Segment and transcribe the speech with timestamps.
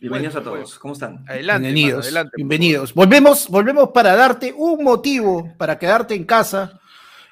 [0.00, 0.78] Bienvenidos a todos.
[0.78, 1.26] ¿Cómo están?
[1.28, 2.06] Adelante, bienvenidos.
[2.06, 2.94] adelante, bienvenidos.
[2.94, 6.80] Volvemos, volvemos para darte un motivo para quedarte en casa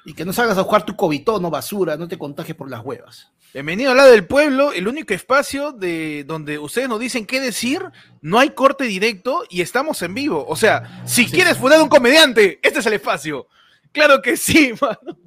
[0.05, 3.31] y que no salgas a jugar tu cobitono basura, no te contagies por las huevas.
[3.55, 7.81] Bienvenido a la del pueblo, el único espacio de donde ustedes nos dicen qué decir,
[8.21, 10.45] no hay corte directo y estamos en vivo.
[10.47, 13.47] O sea, si quieres fundar un comediante, este es el espacio.
[13.91, 15.17] Claro que sí, mano.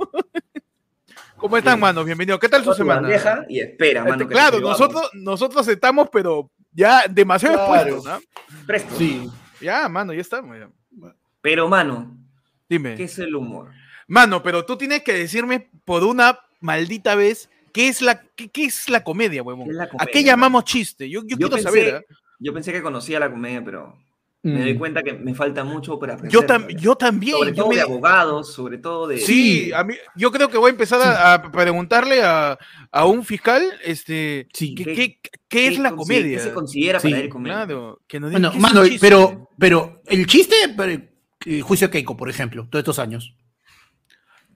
[1.37, 2.05] ¿Cómo están, mano?
[2.05, 2.39] Bienvenido.
[2.39, 3.09] ¿Qué tal su semana?
[3.49, 4.29] Y espera, mano.
[4.29, 8.21] claro, nosotros, nosotros estamos, pero ya demasiado expuestos, ¿no?
[8.67, 8.95] Presto.
[8.97, 9.29] Sí.
[9.61, 10.57] Ya, mano, ya estamos.
[11.41, 12.17] Pero, mano,
[12.69, 12.97] dime.
[12.97, 13.71] ¿Qué es el humor?
[14.09, 18.89] Mano, pero tú tienes que decirme por una maldita vez qué es la, qué, es
[18.89, 19.69] la comedia, huevón.
[19.99, 21.09] ¿A qué llamamos chiste?
[21.09, 21.95] Yo, quiero saber.
[21.95, 22.15] ¿eh?
[22.39, 23.97] Yo pensé que conocía la comedia, pero
[24.45, 24.79] me doy mm.
[24.79, 26.33] cuenta que me falta mucho para aprender.
[26.33, 26.41] Yo,
[26.77, 27.37] yo también.
[27.37, 29.19] Sobre todo de abogados, sobre todo de...
[29.19, 32.59] Sí, a mí, yo creo que voy a empezar a, preguntarle a,
[32.91, 36.39] a, un fiscal este, ¿qué, qué, es la comedia?
[36.39, 37.55] ¿Qué se considera para él comedia?
[37.55, 41.01] Claro, que nos bueno, mano, pero, pero el chiste, pero,
[41.47, 43.37] eh, juicio Keiko, por ejemplo, todos estos años.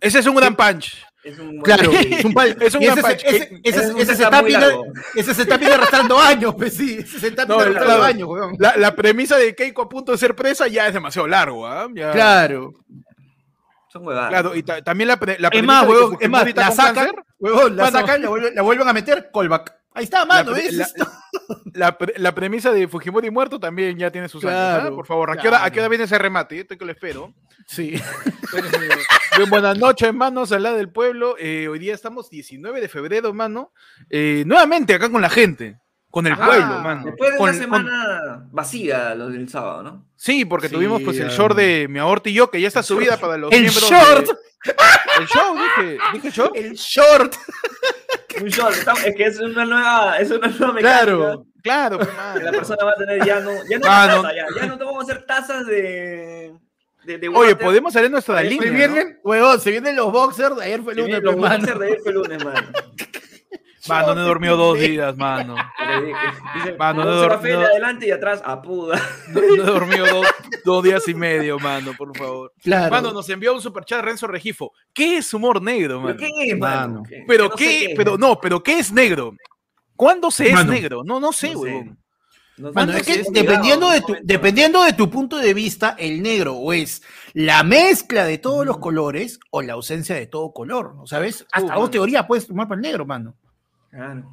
[0.00, 0.97] Ese es un gran punch.
[1.27, 4.84] Es un claro, es un, es un ese, ese, ese, ese, se está pidiendo,
[5.16, 8.55] ese se está arrastrando años, pues sí, se está no, arrastrando años, weón.
[8.60, 11.88] La, la, premisa de Keiko a punto de ser presa ya es demasiado largo, ¿ah?
[11.92, 12.10] ¿eh?
[12.12, 12.74] Claro.
[13.88, 14.28] Son huevadas.
[14.28, 17.10] Claro, y ta, también la, la es más, huevón, es más, la sacan,
[17.41, 19.74] huevón, la sacan, la vuelven, la vuelven a meter, callback.
[19.94, 21.08] Ahí está, mano, la, la,
[21.75, 24.92] la, la, premisa de Fujimori muerto también ya tiene sus claro, años.
[24.92, 24.97] ¿ah?
[24.97, 26.60] Por favor, ¿a, qué hora, ¿a qué hora viene ese remate?
[26.60, 27.34] Estoy que lo espero.
[27.66, 28.00] Sí.
[29.37, 31.37] Bien, buenas noches, hermanos, al lado del pueblo.
[31.38, 33.72] Eh, hoy día estamos 19 de febrero, hermano.
[34.10, 35.78] Eh, nuevamente acá con la gente,
[36.16, 37.04] con el ah, pueblo, hermano.
[37.04, 40.06] Después de una semana vacía, lo del sábado, ¿no?
[40.16, 43.19] Sí, porque tuvimos pues el short de mi aborto y yo, que ya está subida
[43.19, 43.91] para los el miembros.
[43.91, 44.27] Short.
[45.21, 46.56] El short, dije, dije short.
[46.56, 47.34] El short.
[48.41, 51.04] Un short, es que es una nueva, es una nueva mecánica.
[51.04, 51.99] Claro, claro.
[51.99, 54.78] Que la persona va a tener ya no, ya no, ah, taza, ya, ya no
[54.78, 56.54] te vamos a hacer tazas de
[57.34, 58.62] Oye, podemos salir nuestra línea.
[58.62, 59.59] Se vienen, ¿no?
[59.59, 61.22] se vienen los boxers de ayer fue lunes.
[61.22, 62.69] Los boxers de ayer fue lunes, mano.
[63.88, 65.56] Mano, no he dormido dos días, mano.
[66.78, 67.60] mano, no he dormido.
[67.60, 69.00] adelante y atrás, a puda.
[69.28, 70.26] No, he dormido dos,
[70.64, 72.52] dos, días y medio, mano, por favor.
[72.62, 72.91] Claro.
[72.91, 74.72] Mano, nos envió un superchat Renzo Regifo.
[74.92, 76.16] ¿Qué es humor negro, mano?
[76.16, 77.02] ¿Qué es, mano?
[77.26, 79.34] Pero qué, pero no, pero ¿qué es negro?
[79.94, 81.03] ¿Cuándo se es negro?
[81.04, 81.98] No, no sé, weón
[82.56, 87.03] es que dependiendo, de tu, dependiendo de tu punto de vista, el negro o es
[87.34, 91.47] la mezcla de todos los colores o la ausencia de todo color, ¿no sabes?
[91.53, 93.36] Hasta dos teorías puedes tomar para el negro, mano.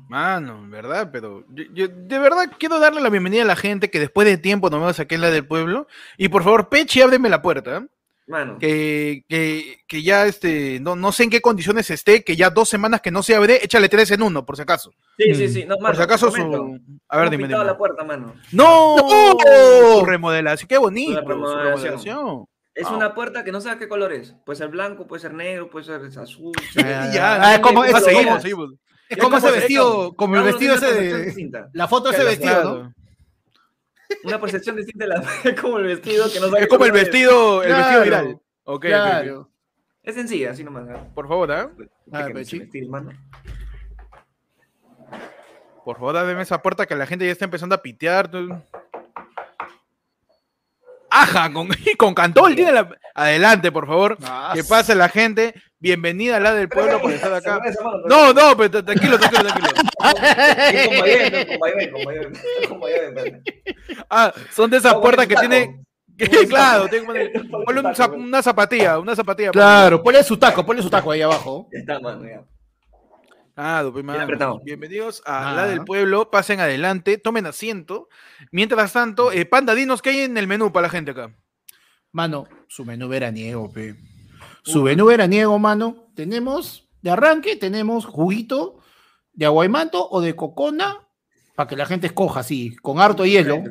[0.09, 1.09] Mano, ¿verdad?
[1.11, 4.69] Pero yo, de verdad quiero darle la bienvenida a la gente que después de tiempo
[4.69, 5.87] nos vemos aquí en la del pueblo.
[6.17, 7.85] Y por favor, Pechi, ábreme la puerta.
[8.25, 8.57] Mano.
[8.57, 12.69] Que, que, que, ya este, no, no sé en qué condiciones esté, que ya dos
[12.69, 14.93] semanas que no se abre, échale tres en uno, por si acaso.
[15.17, 15.65] Sí, sí, sí.
[15.65, 16.79] No, por si acaso su.
[17.09, 17.47] A ver, dime.
[17.47, 17.63] dime.
[17.63, 18.33] la puerta, mano.
[18.51, 18.95] ¡No!
[18.97, 21.21] Su remodelación, qué bonito.
[21.21, 22.45] remodelación.
[22.75, 24.33] Es una puerta que no sabes qué color es.
[24.45, 26.53] Puede ser blanco, puede ser negro, puede ser azul.
[26.75, 28.71] ya, ya, como, es, seguimos, seguimos.
[29.13, 31.69] Es como ese vestido, como el vestido ese de.
[31.73, 32.93] La foto de ese vestido, ¿no?
[34.23, 37.63] una percepción distinta de la es como el vestido que no Es como el vestido,
[37.63, 38.39] el vestido viral.
[38.63, 39.49] Ok, claro.
[40.03, 40.85] Es sencilla, así nomás.
[41.15, 41.87] Por favor, ¿eh?
[42.11, 42.27] Ah,
[45.85, 48.29] Por favor, dame esa puerta que la gente ya está empezando a pitear.
[51.09, 52.89] Aja, con, con Cantol tiene la.
[53.15, 54.17] Adelante, por favor.
[54.53, 55.53] Que pase la gente.
[55.83, 57.59] Bienvenida a la del pueblo por estar acá.
[58.07, 59.69] No, no, pero tranquilo, tranquilo, tranquilo.
[64.09, 65.85] Ah, son de esas puertas que tienen.
[66.47, 66.87] claro,
[67.65, 67.81] ponle
[68.15, 69.51] una zapatilla, una zapatilla.
[69.51, 71.67] Claro, ponle su taco, ponle su taco ahí abajo.
[71.69, 72.45] Está, mano, ya.
[73.57, 73.83] Ah,
[74.63, 76.31] Bienvenidos a La del Pueblo.
[76.31, 78.07] Pasen adelante, tomen asiento.
[78.51, 81.35] Mientras tanto, eh, Panda, dinos qué hay en el menú para la gente acá.
[82.13, 83.95] Mano, su menú veraniego, pe.
[84.63, 86.07] Su menú veraniego, mano.
[86.15, 88.79] Tenemos, de arranque, tenemos juguito
[89.33, 90.99] de aguaymanto o de cocona
[91.55, 93.61] para que la gente escoja así, con harto hielo.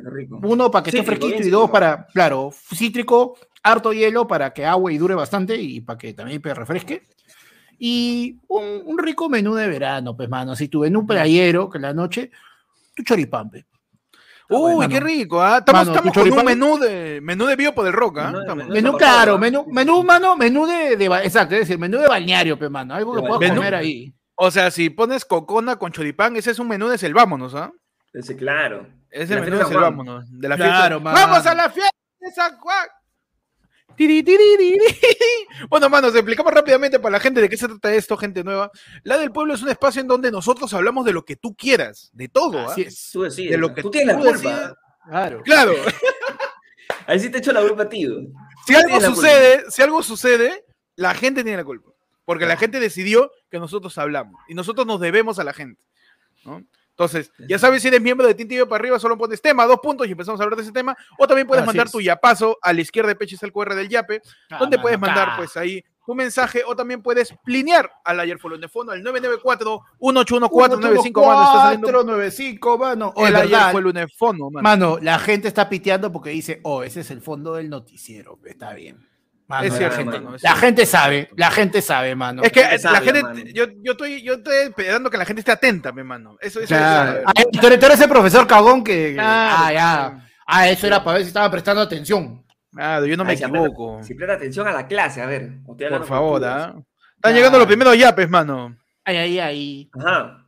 [0.43, 4.91] Uno para que esté fresquito y dos para, claro, cítrico, harto hielo para que agua
[4.91, 7.03] y dure bastante y para que también refresque.
[7.79, 10.55] Y un, rico menú de verano, pues, mano.
[10.55, 12.31] Si tu menú playero, que la noche,
[12.95, 13.65] tu choripampe.
[14.49, 15.59] Uy, qué rico, ¿ah?
[15.59, 18.55] Estamos, estamos con un menú de, menú de biopo del rock, ¿ah?
[18.55, 22.69] Menú, claro, menú, menú, mano, menú de, de, exacto, es decir, menú de balneario, pe,
[22.69, 24.13] mano, algo que puedas comer ahí.
[24.35, 27.71] O sea, si pones cocona con choripán, ese es un menú de selvámonos, ¿ah?
[28.13, 28.87] Ese, claro.
[29.09, 30.97] Es el menú de selvámonos, de la fiesta.
[30.97, 32.87] ¡Vamos a la fiesta de San Juan!
[35.69, 38.71] Bueno, manos, explicamos rápidamente para la gente de qué se trata esto, gente nueva.
[39.03, 42.09] La del pueblo es un espacio en donde nosotros hablamos de lo que tú quieras,
[42.13, 42.59] de todo.
[42.59, 42.71] ¿ah?
[42.71, 43.09] Así es.
[43.13, 43.51] Tú decides.
[43.51, 44.77] De lo que tú tienes la culpa.
[45.05, 45.41] Claro.
[45.43, 45.73] Claro.
[47.07, 48.07] Ahí sí te echo la culpa a ti.
[48.65, 50.65] Si algo sucede, si algo sucede,
[50.95, 51.91] la gente tiene la culpa.
[52.25, 54.41] Porque la gente decidió que nosotros hablamos.
[54.47, 55.81] Y nosotros nos debemos a la gente.
[56.45, 56.63] ¿no?
[56.93, 60.07] Entonces, ya sabes, si eres miembro de Tintillo para arriba, solo pones tema, dos puntos
[60.07, 60.95] y empezamos a hablar de ese tema.
[61.17, 63.89] O también puedes mandar tu yapazo a la izquierda de Peche, es el QR del
[63.89, 64.21] Yape,
[64.59, 68.91] donde puedes mandar, pues ahí tu mensaje o también puedes plinear al ayer de fondo
[68.91, 74.63] al 994 181495 mano está saliendo 495 mano o el ayer de fondo mano.
[74.63, 78.73] mano la gente está piteando porque dice oh ese es el fondo del noticiero está
[78.73, 79.07] bien
[79.61, 82.41] es cierto, la, gente, la gente sabe, la gente sabe, mano.
[82.43, 85.91] Es que la gente, yo, yo, estoy, yo estoy esperando que la gente esté atenta,
[85.91, 86.37] mi mano.
[86.39, 87.21] Eso, eso, claro.
[87.25, 89.17] ah, tú, eres, ese profesor cagón que.
[89.19, 90.27] ah, ya.
[90.45, 92.43] Ah, eso era para ver si estaba prestando atención.
[92.71, 94.01] Claro, yo no me equivoco.
[94.03, 95.59] Si presta atención a la clase, a ver.
[95.65, 96.75] Por favor, ¿ah?
[97.15, 98.75] Están llegando los primeros yapes, mano.
[99.05, 99.91] Ay, ay, ay.
[99.93, 100.42] Ajá.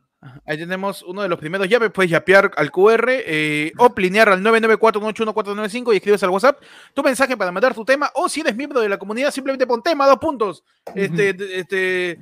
[0.46, 4.42] Ahí tenemos uno de los primeros llaves, puedes yapear al QR eh, o plinear al
[4.42, 5.54] 994
[5.92, 6.60] y escribes al WhatsApp
[6.94, 9.82] tu mensaje para mandar tu tema o si eres miembro de la comunidad simplemente pon
[9.82, 10.64] tema, dos puntos.
[10.94, 12.18] Este, este,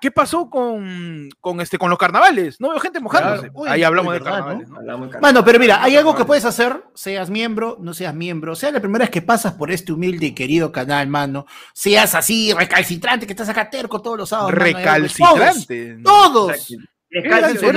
[0.00, 2.60] ¿qué pasó con, con, este, con los carnavales?
[2.60, 3.50] No veo gente mojándose.
[3.66, 4.68] Ahí hablamos de carnavales.
[5.20, 8.80] Bueno, pero mira, hay algo que puedes hacer, seas miembro, no seas miembro, sea la
[8.80, 13.32] primera vez que pasas por este humilde y querido canal, mano, seas así recalcitrante, que
[13.32, 14.52] estás acá terco todos los sábados.
[14.52, 15.98] Recalcitrante.
[16.04, 16.76] todos.
[17.10, 17.72] Dejen su,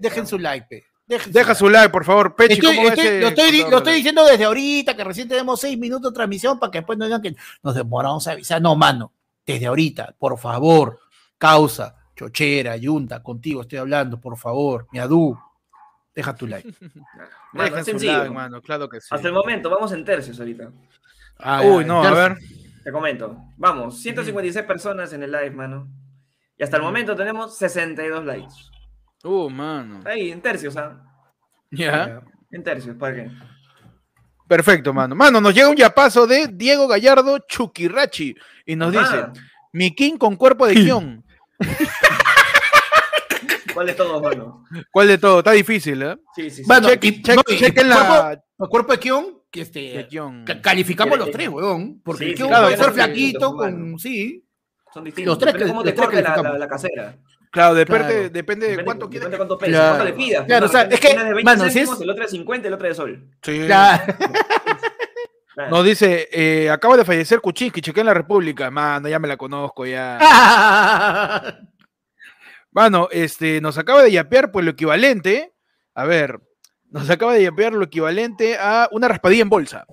[0.00, 2.34] dejen, su like, Deja su like, por favor.
[2.34, 6.78] Pechi, lo, estoy, diciendo desde ahorita, que recién tenemos seis minutos de transmisión para que
[6.78, 8.62] después no digan que nos demoramos a avisar.
[8.62, 9.12] No, mano,
[9.46, 10.98] desde ahorita, por favor.
[11.36, 14.86] Causa, chochera, yunta, contigo estoy hablando, por favor.
[14.92, 15.38] Miadu,
[16.14, 16.68] deja tu like.
[17.52, 19.08] deja su like, mano, claro que sí.
[19.10, 20.70] Hasta el momento, vamos en tercios ahorita.
[21.38, 22.38] Ah, Uy, no, a ver.
[22.82, 23.36] Te comento.
[23.58, 25.88] Vamos, 156 personas en el live, mano.
[26.58, 28.54] Y hasta el momento tenemos 62 likes.
[29.24, 30.00] Uh, mano.
[30.04, 31.02] Ahí, en tercios, ¿ah?
[31.70, 32.22] Ya.
[32.50, 33.30] En tercios, ¿para qué?
[34.46, 35.14] Perfecto, mano.
[35.14, 38.34] Mano, nos llega un yapazo de Diego Gallardo Chukirachi
[38.66, 39.26] y nos dice:
[39.72, 41.24] Mi king con cuerpo de guion.
[43.72, 44.64] ¿Cuál de todos, mano?
[44.92, 45.38] ¿Cuál de todo?
[45.38, 46.16] Está difícil, ¿eh?
[46.36, 46.64] Sí, sí, sí.
[46.66, 48.40] Bueno, chequen la.
[48.56, 50.06] Cuerpo, de guion, que este.
[50.62, 52.00] Calificamos los tres, weón.
[52.04, 53.98] Porque sí, claro, puede ser flaquito, con.
[53.98, 54.44] Sí.
[54.94, 55.32] Son distintos.
[55.32, 57.16] Los tres que, cómo te corte la, la, la, casera.
[57.50, 59.28] Claro, depende, depende, de cuánto quieres.
[59.28, 59.96] Depende de cuánto peso, claro.
[59.96, 60.46] cuánto le pidas.
[60.46, 62.00] Claro, o sea, es que, de 20 mano, céntimos, si es...
[62.00, 63.28] el otro de 50, el otro de sol.
[63.42, 63.62] Sí.
[63.66, 64.14] Claro.
[65.70, 68.70] Nos dice, eh, acaba de fallecer Kuczynski, chequé en la República.
[68.70, 70.18] Mano, ya me la conozco, ya.
[72.70, 75.54] Mano, este, nos acaba de yapear pues lo equivalente,
[75.94, 76.40] a ver,
[76.90, 79.86] nos acaba de yapear lo equivalente a una raspadilla en bolsa.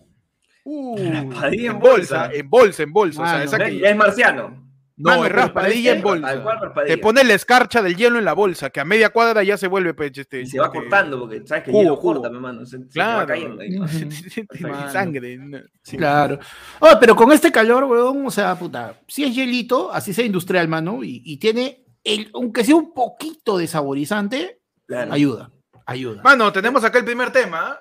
[0.63, 2.29] Uh, raspadilla en bolsa.
[2.31, 3.21] En bolsa, en bolsa.
[3.21, 3.89] Mano, o sea, esa que...
[3.89, 4.70] es marciano.
[5.01, 6.43] No, es raspadilla en bolsa.
[6.85, 9.67] Te pone la escarcha del hielo en la bolsa, que a media cuadra ya se
[9.67, 10.21] vuelve peche.
[10.21, 12.65] Este, y se va este, cortando, porque sabes que el hielo corta, mi mano.
[12.65, 13.19] Se, claro.
[13.19, 13.77] va cayendo ahí.
[14.91, 15.39] sangre.
[15.83, 16.39] Claro.
[16.79, 20.67] Oh, pero con este calor, weón, o sea, puta, si es hielito, así sea industrial,
[20.67, 24.61] mano, y, y tiene, el, aunque sea un poquito de saborizante,
[25.09, 25.51] ayuda.
[25.85, 26.21] Ayuda.
[26.21, 27.79] Mano, tenemos acá el primer tema.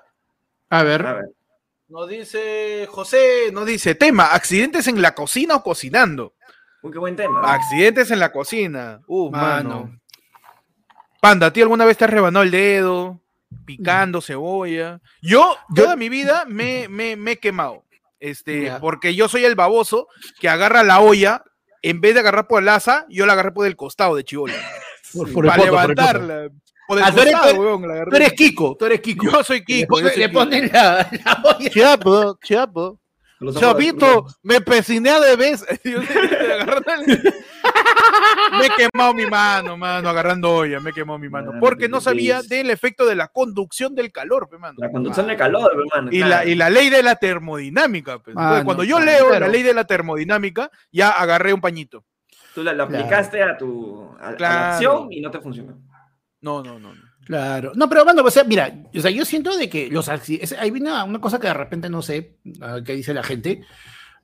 [0.71, 1.07] A ver.
[1.07, 1.25] A ver.
[1.91, 6.35] Nos dice José, nos dice, tema, accidentes en la cocina o cocinando.
[6.83, 7.53] Uy, qué buen tema.
[7.53, 9.01] Accidentes en la cocina.
[9.07, 9.99] Uh, mano.
[11.21, 13.21] Panda, ¿a ti alguna vez te has rebanado el dedo?
[13.67, 15.01] Picando cebolla.
[15.21, 17.85] Yo, toda mi vida me, me, me he quemado.
[18.19, 20.07] Este, porque yo soy el baboso
[20.41, 21.43] que agarra la olla,
[21.83, 24.55] en vez de agarrar por el asa, yo la agarré por el costado de chivola.
[25.47, 26.49] para levantarla.
[26.87, 29.31] Por el, ah, costado, tú, eres, tú eres Kiko, tú eres Kiko.
[29.31, 30.01] Yo soy Kiko.
[30.01, 31.71] Le, ponen la, la olla.
[31.71, 33.00] Chapo, chapo.
[33.59, 35.65] Chavito, me pesiné de vez.
[38.59, 41.53] me he quemado mi mano, mano, agarrando olla, me he quemado mi mano.
[41.59, 44.75] Porque no sabía del efecto de la conducción del calor, mano.
[44.79, 46.11] La conducción del calor, hermano.
[46.13, 48.19] Y, la, y la ley de la termodinámica.
[48.19, 48.37] Pues.
[48.65, 52.05] cuando yo leo la ley de la termodinámica, ya agarré un pañito.
[52.55, 55.79] Tú la, aplicaste a tu a, la acción y no te funcionó.
[56.41, 56.93] No, no, no.
[57.25, 57.73] Claro.
[57.75, 60.71] No, pero bueno, o sea, mira, o sea, yo siento de que los accidentes, hay
[60.71, 62.39] una, una cosa que de repente no sé
[62.85, 63.63] qué dice la gente.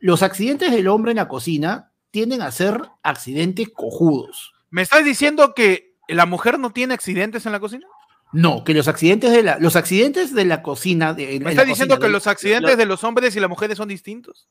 [0.01, 4.55] Los accidentes del hombre en la cocina tienden a ser accidentes cojudos.
[4.71, 7.87] ¿Me estás diciendo que la mujer no tiene accidentes en la cocina?
[8.33, 11.15] No, que los accidentes de la, los accidentes de la cocina.
[11.15, 14.49] De, ¿Me estás diciendo que los accidentes de los hombres y las mujeres son distintos?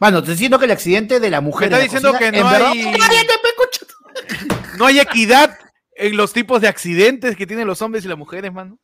[0.00, 1.70] Bueno, te diciendo que el accidente de la mujer.
[1.70, 2.90] Me está diciendo que no hay.
[4.78, 5.58] no hay equidad
[5.98, 8.78] en los tipos de accidentes que tienen los hombres y las mujeres, mano.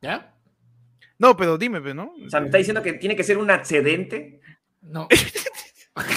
[0.00, 0.34] ¿Ya?
[1.18, 2.12] No, pero dime, ¿no?
[2.24, 4.40] O sea, me está diciendo que tiene que ser un accidente.
[4.80, 5.08] No.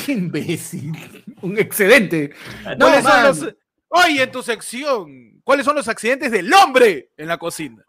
[0.06, 0.94] Qué imbécil.
[1.42, 2.34] Un excedente.
[2.78, 3.56] No, son los...
[3.90, 7.84] Oye, en tu sección, ¿cuáles son los accidentes del hombre en la cocina?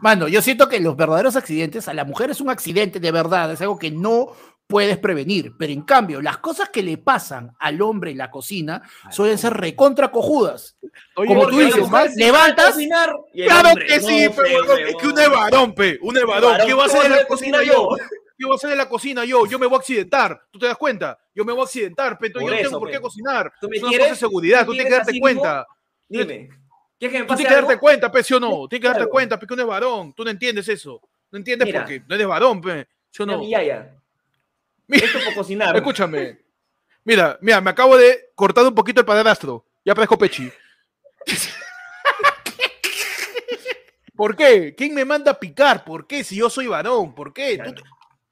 [0.00, 3.52] Mano, yo siento que los verdaderos accidentes, a la mujer es un accidente de verdad,
[3.52, 4.32] es algo que no
[4.66, 8.82] puedes prevenir, pero en cambio, las cosas que le pasan al hombre en la cocina
[9.10, 10.76] suelen ser recontra cojudas.
[11.14, 12.76] Como tú dices, levantas.
[12.76, 16.58] Claro que sí, pero es que un es varón, pe, un es varón.
[16.66, 17.88] ¿Qué va a hacer en la cocina yo?
[18.36, 19.46] ¿Qué voy a hacer en la cocina yo?
[19.46, 20.40] Yo me voy a accidentar.
[20.50, 21.18] ¿Tú te das cuenta?
[21.34, 23.52] Yo me voy a accidentar, pero yo no tengo por qué cocinar.
[23.60, 25.66] ¿Tú me es una cosa de seguridad, tú tienes que darte cuenta.
[26.08, 26.48] Dime.
[26.98, 28.66] ¿Quieres que me pase Tú tienes que darte cuenta, pe, ¿sí o no?
[28.68, 30.12] Tienes que darte cuenta, pe, que uno es varón.
[30.14, 31.00] Tú no entiendes eso.
[31.30, 32.02] No entiendes por qué.
[32.06, 32.88] No eres varón, pe.
[33.10, 33.46] ¿Sí o no?
[33.46, 33.94] Ya, ya.
[34.88, 35.76] Esto por cocinar.
[35.76, 36.38] Escúchame.
[37.04, 39.66] Mira, mira, me acabo de cortar un poquito el padrastro.
[39.84, 40.50] Ya parezco Pechi.
[44.16, 44.74] ¿Por qué?
[44.76, 45.84] ¿Quién me manda a picar?
[45.84, 46.22] ¿Por qué?
[46.24, 47.60] Si yo soy varón, ¿por qué?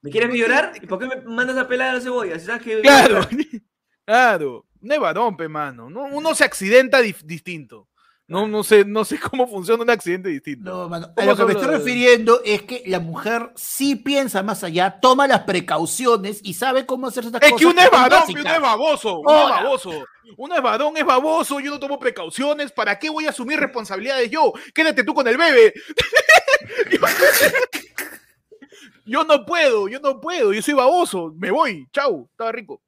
[0.01, 0.73] ¿Me quieres llorar?
[0.81, 2.39] ¿Y por qué me mandas a pelar a la cebolla?
[2.39, 3.21] sabes que claro,
[4.05, 4.67] claro.
[4.81, 5.87] No es varón, pe mano.
[5.87, 7.89] Uno se accidenta distinto.
[8.33, 10.71] No, no, sé, no sé cómo funciona un accidente distinto.
[10.71, 11.13] No, mano.
[11.19, 15.29] A lo que me estoy refiriendo es que la mujer sí piensa más allá, toma
[15.29, 17.53] las precauciones y sabe cómo hacer estas cosas.
[17.53, 19.21] Es que uno es varón, uno es baboso.
[19.21, 20.05] Uno es baboso.
[20.39, 22.73] Uno es varón, es baboso, yo no tomo precauciones.
[22.73, 24.55] ¿Para qué voy a asumir responsabilidades yo?
[24.73, 25.75] Quédate tú con el bebé.
[29.05, 31.35] yo no puedo, yo no puedo, yo soy baboso.
[31.37, 32.81] Me voy, chau, estaba rico.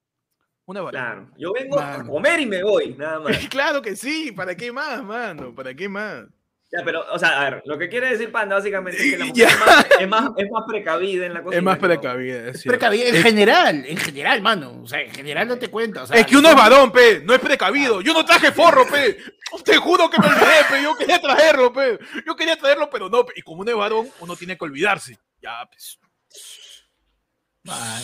[0.66, 3.49] Una Claro, yo vengo a comer y me voy, nada más.
[3.49, 5.54] claro que sí, ¿para qué más, mano?
[5.54, 6.25] ¿Para qué más?
[6.73, 9.25] Ya, pero, o sea, a ver, lo que quiere decir Panda básicamente es que la
[9.26, 11.59] mujer es más, es, más, precavida en la cocina.
[11.59, 14.80] Es más precavida, es, precavida en general, en general, mano.
[14.83, 16.02] O sea, en general no te cuento.
[16.02, 18.00] O sea, es que uno es varón, pe, no es precavido.
[18.00, 19.18] Yo no traje forro, pe.
[19.64, 20.83] Te juro que me olvidé, pe.
[20.83, 21.97] Yo quería traerlo, pe.
[22.26, 23.25] Yo quería traerlo, pero no.
[23.37, 25.16] Y como uno es varón, uno tiene que olvidarse.
[25.40, 26.00] Ya, pues.
[27.62, 28.02] Man.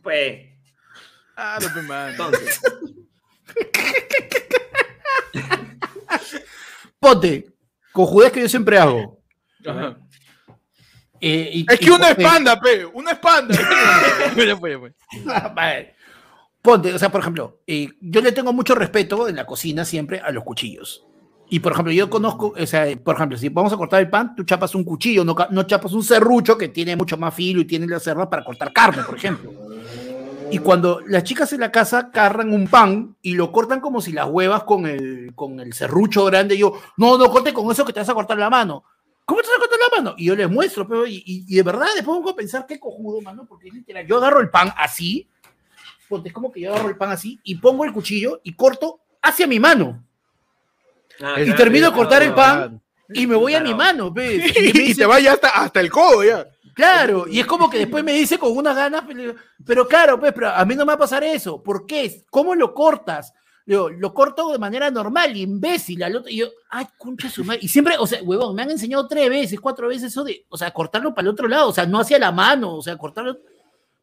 [0.00, 0.49] Pues,
[1.42, 2.10] Ah, no, man.
[2.10, 2.60] Entonces.
[7.00, 7.50] Ponte,
[7.92, 9.18] judías que yo siempre hago.
[11.18, 12.84] Eh, es que uno es panda, pe.
[12.84, 13.56] Uno es panda.
[16.62, 20.20] Ponte, o sea, por ejemplo, eh, yo le tengo mucho respeto en la cocina siempre
[20.20, 21.06] a los cuchillos.
[21.48, 24.36] Y por ejemplo, yo conozco, o sea, por ejemplo, si vamos a cortar el pan,
[24.36, 27.64] tú chapas un cuchillo, no, no chapas un serrucho que tiene mucho más filo y
[27.64, 29.50] tiene la cerda para cortar carne, por ejemplo.
[30.50, 34.12] Y cuando las chicas en la casa carran un pan y lo cortan como si
[34.12, 37.92] las huevas con el, con el serrucho grande, yo, no, no corte con eso que
[37.92, 38.84] te vas a cortar la mano.
[39.24, 40.14] ¿Cómo te vas a cortar la mano?
[40.18, 43.46] Y yo les muestro, pero, y, de verdad después pongo a pensar qué cojudo, mano,
[43.48, 45.28] porque literal, yo agarro el pan así,
[46.08, 49.00] porque es como que yo agarro el pan así y pongo el cuchillo y corto
[49.22, 50.04] hacia mi mano.
[51.20, 52.80] Ah, y termino de cortar el pan
[53.12, 54.56] y me voy a mi mano, ¿ves?
[54.56, 56.46] Y, te vaya hasta, hasta el codo ya.
[56.74, 59.04] Claro, y es como que después me dice con unas ganas,
[59.64, 61.62] pero claro, pues, pero a mí no me va a pasar eso.
[61.62, 62.24] ¿Por qué?
[62.30, 63.32] ¿Cómo lo cortas?
[63.66, 66.02] lo corto de manera normal, imbécil.
[66.02, 67.60] Al otro, y yo, ay, concha su madre.
[67.62, 70.56] Y siempre, o sea, huevón, me han enseñado tres veces, cuatro veces eso de, o
[70.56, 73.38] sea, cortarlo para el otro lado, o sea, no hacia la mano, o sea, cortarlo.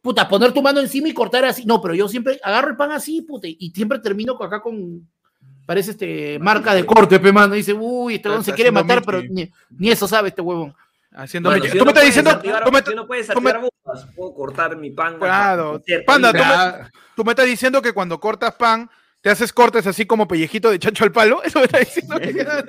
[0.02, 1.66] Puta, poner tu mano encima y cortar así.
[1.66, 5.06] No, pero yo siempre agarro el pan así, puta, y siempre termino acá con,
[5.68, 7.54] parece este marca de corte, pe mano.
[7.54, 10.74] Dice, uy, este huevón se quiere matar, pero ni, ni, eso sabe este huevón.
[11.18, 12.40] Haciendo tú me estás diciendo.
[12.40, 13.28] Tú me, no puedes
[14.16, 15.18] puedo cortar mi pan.
[15.18, 15.82] Claro.
[16.06, 18.88] Panda, tú me, tú me, estás diciendo que cuando cortas pan,
[19.22, 21.42] te haces cortes así como pellejito de chancho al palo.
[21.44, 22.20] Eso me estás diciendo.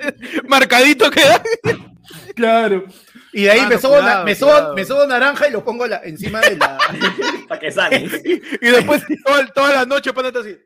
[0.47, 1.43] marcadito queda.
[2.35, 2.85] claro.
[3.33, 6.41] Y de ahí me, subo, me, subo, me, subo, naranja y lo pongo la, encima
[6.41, 6.79] de la.
[7.47, 7.99] Para que salga.
[7.99, 10.57] y, después toda, toda la noche, panda, así.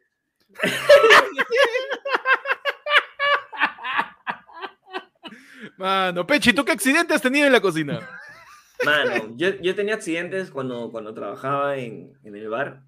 [5.83, 7.99] Mano, Pechi, ¿tú qué accidentes has tenido en la cocina?
[8.85, 12.83] Mano, yo, yo tenía accidentes cuando, cuando trabajaba en, en, el bar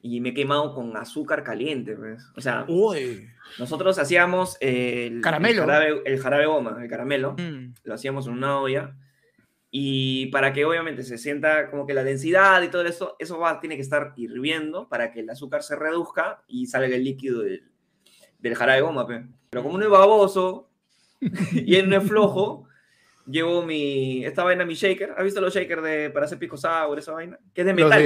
[0.00, 2.22] y me he quemado con azúcar caliente, pues.
[2.36, 2.64] O sea,
[3.58, 5.62] nosotros hacíamos el caramelo.
[6.04, 7.74] El jarabe, goma, el caramelo, mm.
[7.82, 8.94] lo hacíamos en una olla
[9.72, 13.58] y para que obviamente se sienta como que la densidad y todo eso, eso va,
[13.58, 17.68] tiene que estar hirviendo para que el azúcar se reduzca y salga el líquido del,
[18.38, 19.24] del jarabe goma, pues.
[19.50, 20.67] Pero como no es baboso,
[21.52, 22.68] y él no es flojo,
[23.26, 25.14] llevo mi, esta vaina, mi shaker.
[25.16, 27.38] ¿Has visto los shakers de, para hacer pico sour, esa vaina?
[27.52, 28.02] Que es de metal.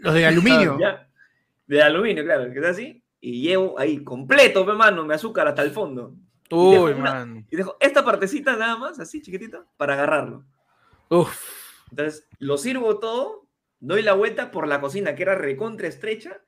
[0.00, 0.78] Los de, aluminio.
[1.66, 3.02] De aluminio, claro, que es así.
[3.20, 6.14] Y llevo ahí completo, hermano, mi azúcar hasta el fondo.
[6.50, 7.46] Uy, una- man.
[7.50, 10.44] Y dejo esta partecita nada más, así chiquitito, para agarrarlo.
[11.08, 11.34] Uf.
[11.88, 13.46] Entonces, lo sirvo todo,
[13.80, 16.42] doy la vuelta por la cocina, que era recontra estrecha,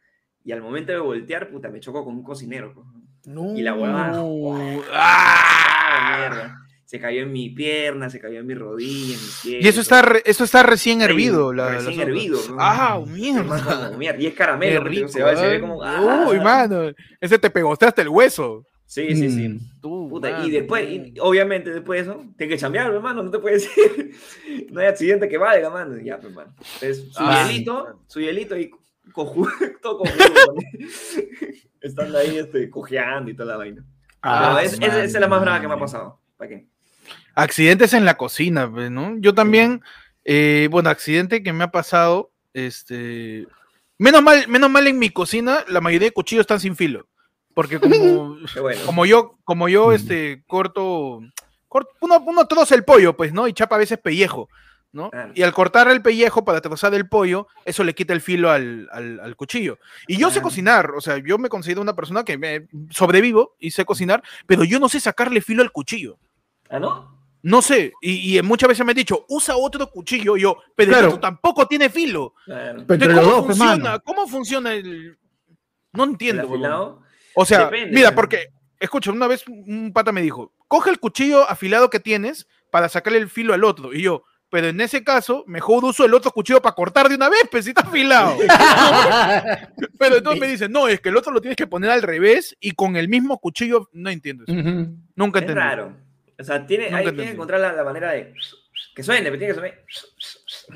[0.44, 2.74] y al momento de voltear, puta, me chocó con un cocinero.
[3.24, 3.54] No.
[3.56, 4.22] Y la huevada.
[4.22, 5.65] Uh, Ah,
[5.96, 6.18] ¡ah!
[6.28, 6.62] mierda.
[6.84, 9.58] Se cayó en mi pierna, se cayó en mi rodilla, en mi pie.
[9.60, 11.52] Y eso está, re- eso está recién hervido.
[11.52, 12.38] La, Recién hervido.
[12.48, 12.56] ¿no?
[12.60, 13.90] Ah, mierda.
[13.98, 14.20] mierda.
[14.22, 15.60] Y es caramelo, rico, se, va, se ve ¿eh?
[15.60, 15.82] como.
[15.82, 16.26] ah.
[16.30, 16.92] Uy, mano.
[17.20, 18.64] Ese te pegoste hasta el hueso.
[18.84, 19.48] Sí, sí, sí.
[19.48, 19.58] Mm.
[19.82, 20.46] Tú, Puta, mano.
[20.46, 24.14] y después, y obviamente después de eso, tienes que chambear, hermano, no te puedes ir.
[24.70, 25.98] no hay accidente que valga, mano.
[26.00, 26.54] Ya, pues, mano.
[26.74, 28.70] Entonces, su Ah, hielito, su hielito y
[29.10, 29.50] cojudo,
[29.82, 30.54] todo cojudo.
[31.80, 33.84] Estando ahí, este, cojeando y toda la vaina.
[34.28, 36.20] Ah, es- esa es la más brava que me ha pasado.
[36.36, 36.66] ¿Para qué?
[37.34, 39.16] Accidentes en la cocina, pues, ¿no?
[39.18, 39.82] Yo también,
[40.24, 43.46] eh, bueno, accidente que me ha pasado, este,
[43.98, 47.06] menos mal, menos mal en mi cocina, la mayoría de cuchillos están sin filo,
[47.54, 48.80] porque como, bueno.
[48.86, 51.20] como yo, como yo, este, corto,
[51.68, 53.46] corto uno, uno troza el pollo, pues, ¿no?
[53.48, 54.48] Y chapa a veces pellejo,
[54.96, 55.10] ¿no?
[55.10, 55.32] Claro.
[55.34, 58.88] Y al cortar el pellejo para trozar el pollo, eso le quita el filo al,
[58.90, 59.78] al- al cuchillo.
[60.08, 63.70] Y yo sé cocinar, o sea, yo me considero una persona que me sobrevivo y
[63.70, 66.18] sé cocinar, pero yo no sé sacarle filo al cuchillo.
[66.70, 67.14] ¿Ah, no?
[67.42, 70.90] No sé, y, y muchas veces me han dicho, usa otro cuchillo, y yo, pero
[70.90, 71.08] Claro.
[71.08, 72.34] esto tampoco tiene filo.
[72.48, 73.84] Entonces, ¿Cómo dos, pues, funciona?
[73.90, 74.02] mano.
[74.04, 75.16] ¿Cómo funciona el...?
[75.92, 77.00] No ¿El entiendo.
[77.34, 78.48] O sea, Depende, mira, porque,
[78.80, 83.18] escucha, una vez un pata me dijo, coge el cuchillo afilado que tienes para sacarle
[83.20, 83.94] el filo al otro.
[83.94, 87.28] Y yo, pero en ese caso, mejor uso el otro cuchillo para cortar de una
[87.28, 88.36] vez, pues si está afilado.
[89.98, 92.56] pero entonces me dicen, no, es que el otro lo tienes que poner al revés
[92.60, 94.54] y con el mismo cuchillo, no entiendo eso.
[95.14, 95.54] Nunca Es entendí.
[95.60, 95.96] raro.
[96.38, 97.16] O sea, tiene, Nunca hay, entendí.
[97.18, 98.34] tiene que encontrar la, la manera de.
[98.94, 99.74] Que suene, pero tiene que sonar.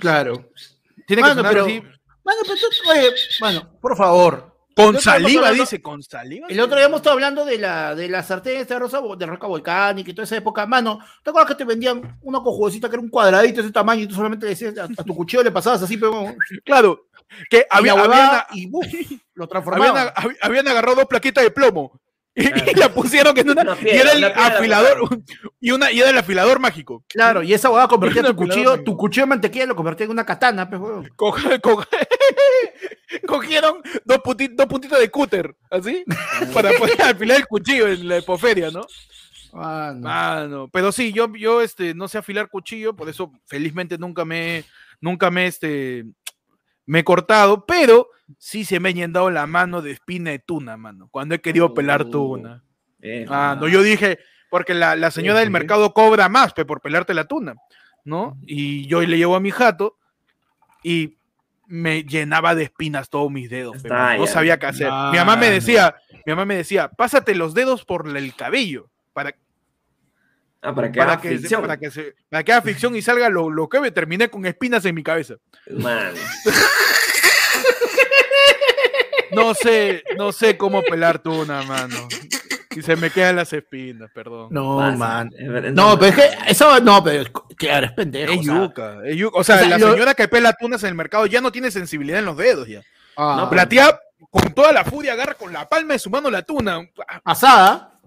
[0.00, 0.50] Claro.
[1.06, 1.82] Tiene que sonar pero- así,
[2.22, 3.10] Mano, pero tú- oye,
[3.40, 4.49] mano, por favor.
[4.84, 6.46] Con saliva, hablando- dice, con saliva.
[6.48, 9.26] El otro día hemos estado hablando de la, de la sartén esta de rosa, de
[9.26, 10.66] roca volcánica y toda esa época.
[10.66, 14.02] Mano, ¿te acuerdas que te vendían una cojudecita que era un cuadradito de ese tamaño
[14.02, 17.06] y tú solamente le decías a, a tu cuchillo le pasabas así, pero Claro,
[17.48, 18.84] que había, había, habían, y ¡buf!
[19.34, 20.14] lo habían, transformaba.
[20.14, 22.00] hab- habían agarrado dos plaquitas de plomo
[22.34, 22.70] y, Claro.
[22.70, 24.98] y la pusieron en una, Una y era el piedra afilador
[25.60, 27.04] y una y era el afilador mágico.
[27.08, 30.24] Claro, y esa huevada convertía tu cuchillo, tu cuchillo de mantequilla lo convertía en una
[30.24, 31.08] katana, pues, huevón.
[31.16, 31.84] Co- co-
[33.26, 36.04] cogieron dos, puti- dos puntitos de cúter, así,
[36.54, 38.82] para poder afilar el cuchillo en la epoferia, ¿no?
[39.52, 40.00] Ah, no.
[40.02, 44.64] Mano, pero sí, yo, yo este, no sé afilar cuchillo, por eso felizmente nunca me,
[45.00, 46.04] nunca me, este,
[46.86, 50.76] me he cortado, pero sí se me ha llenado la mano de espina de tuna,
[50.76, 52.10] mano, cuando he querido pelar Oh.
[52.10, 52.62] tuna.
[53.02, 54.18] Eh, Ah, no, yo dije,
[54.50, 55.52] porque la, la señora del sí.
[55.52, 57.54] mercado cobra más pe, por pelarte la tuna,
[58.04, 58.36] ¿no?
[58.46, 59.96] Y yo le llevo a mi jato
[60.82, 61.16] y
[61.70, 63.76] me llenaba de espinas todos mis dedos.
[63.76, 64.88] Está no sabía qué hacer.
[65.12, 65.94] Mi mamá me decía,
[66.26, 69.34] mi mamá me decía, pásate los dedos por el cabello para,
[70.62, 71.62] Ah, para que para, haga que, fricción.
[71.62, 74.44] para, que se, para que haga ficción y salga lo, lo que me terminé con
[74.44, 75.36] espinas en mi cabeza.
[75.70, 76.12] Man.
[79.32, 82.08] No sé, no sé cómo pelar tuna, mano.
[82.76, 84.48] Y se me quedan las espinas, perdón.
[84.50, 84.96] No, Pasa.
[84.96, 85.30] man.
[85.74, 87.24] No, pero es que eso, no, pero
[87.56, 88.32] claro, es pendejo.
[88.32, 88.54] Es o sea.
[88.54, 89.38] yuca, es yuca.
[89.38, 91.50] O sea, o sea, la lo- señora que pela tunas en el mercado ya no
[91.50, 92.80] tiene sensibilidad en los dedos ya.
[93.16, 93.98] Ah, No, La tía
[94.30, 96.78] con toda la furia agarra con la palma de su mano la tuna.
[97.24, 97.98] asada.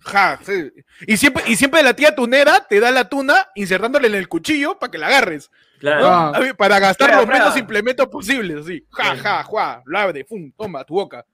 [0.00, 0.70] Ja, sí.
[1.06, 4.78] Y siempre, y siempre la tía tunera te da la tuna insertándole en el cuchillo
[4.78, 5.50] para que la agarres.
[5.50, 5.80] ¿no?
[5.80, 6.06] Claro.
[6.08, 6.32] Ah.
[6.34, 8.84] A ver, Para gastar los menos implementos posibles, así.
[8.90, 9.20] Ja, Sí.
[9.22, 11.24] ja, juá, lave, fum, toma, tu boca.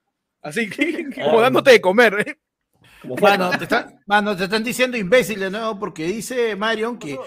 [0.42, 2.24] Así que, como dándote de comer.
[2.26, 2.38] ¿eh?
[3.20, 7.18] Mano te, está- mano, te están diciendo imbécil de nuevo porque dice Marion que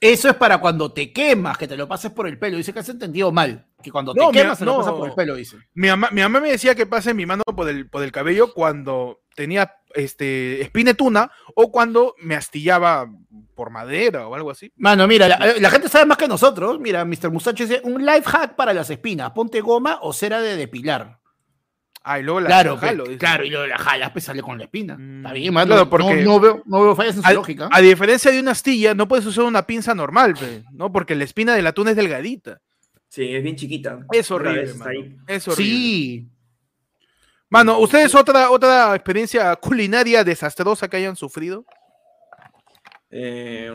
[0.00, 2.56] eso es para cuando te quemas, que te lo pases por el pelo.
[2.56, 3.66] Dice que has entendido mal.
[3.82, 4.78] Que cuando te No, quemas, te lo no.
[4.78, 5.56] pasas por el pelo, dice.
[5.74, 8.54] Mi mamá, mi mamá me decía que pase mi mano por el, por el cabello
[8.54, 13.10] cuando tenía este, espina de tuna o cuando me astillaba
[13.56, 14.72] por madera o algo así.
[14.76, 16.78] Mano, mira, la, la gente sabe más que nosotros.
[16.78, 17.30] Mira, Mr.
[17.32, 19.32] Mustacho dice, un life hack para las espinas.
[19.32, 21.17] Ponte goma o cera de depilar.
[22.02, 24.40] Ah, y luego la claro, la jalo, pe- claro, y luego la jalas, pues sale
[24.40, 24.96] con la espina.
[24.98, 25.66] Mm, Está bien, mano.
[25.66, 27.68] claro, no- porque- no, veo, no veo fallas en su A, lógica.
[27.70, 30.90] a diferencia de una astilla, no puedes usar una pinza normal, pe, ¿no?
[30.90, 32.60] Porque la espina del atún es delgadita.
[33.08, 33.98] Sí, es bien chiquita.
[34.12, 34.90] Es horrible, mano.
[34.90, 35.16] ahí.
[35.26, 35.64] Es horrible.
[35.72, 36.28] Sí.
[37.50, 41.64] Mano, ¿ustedes otra, otra experiencia culinaria desastrosa que hayan sufrido?
[43.10, 43.70] Eh,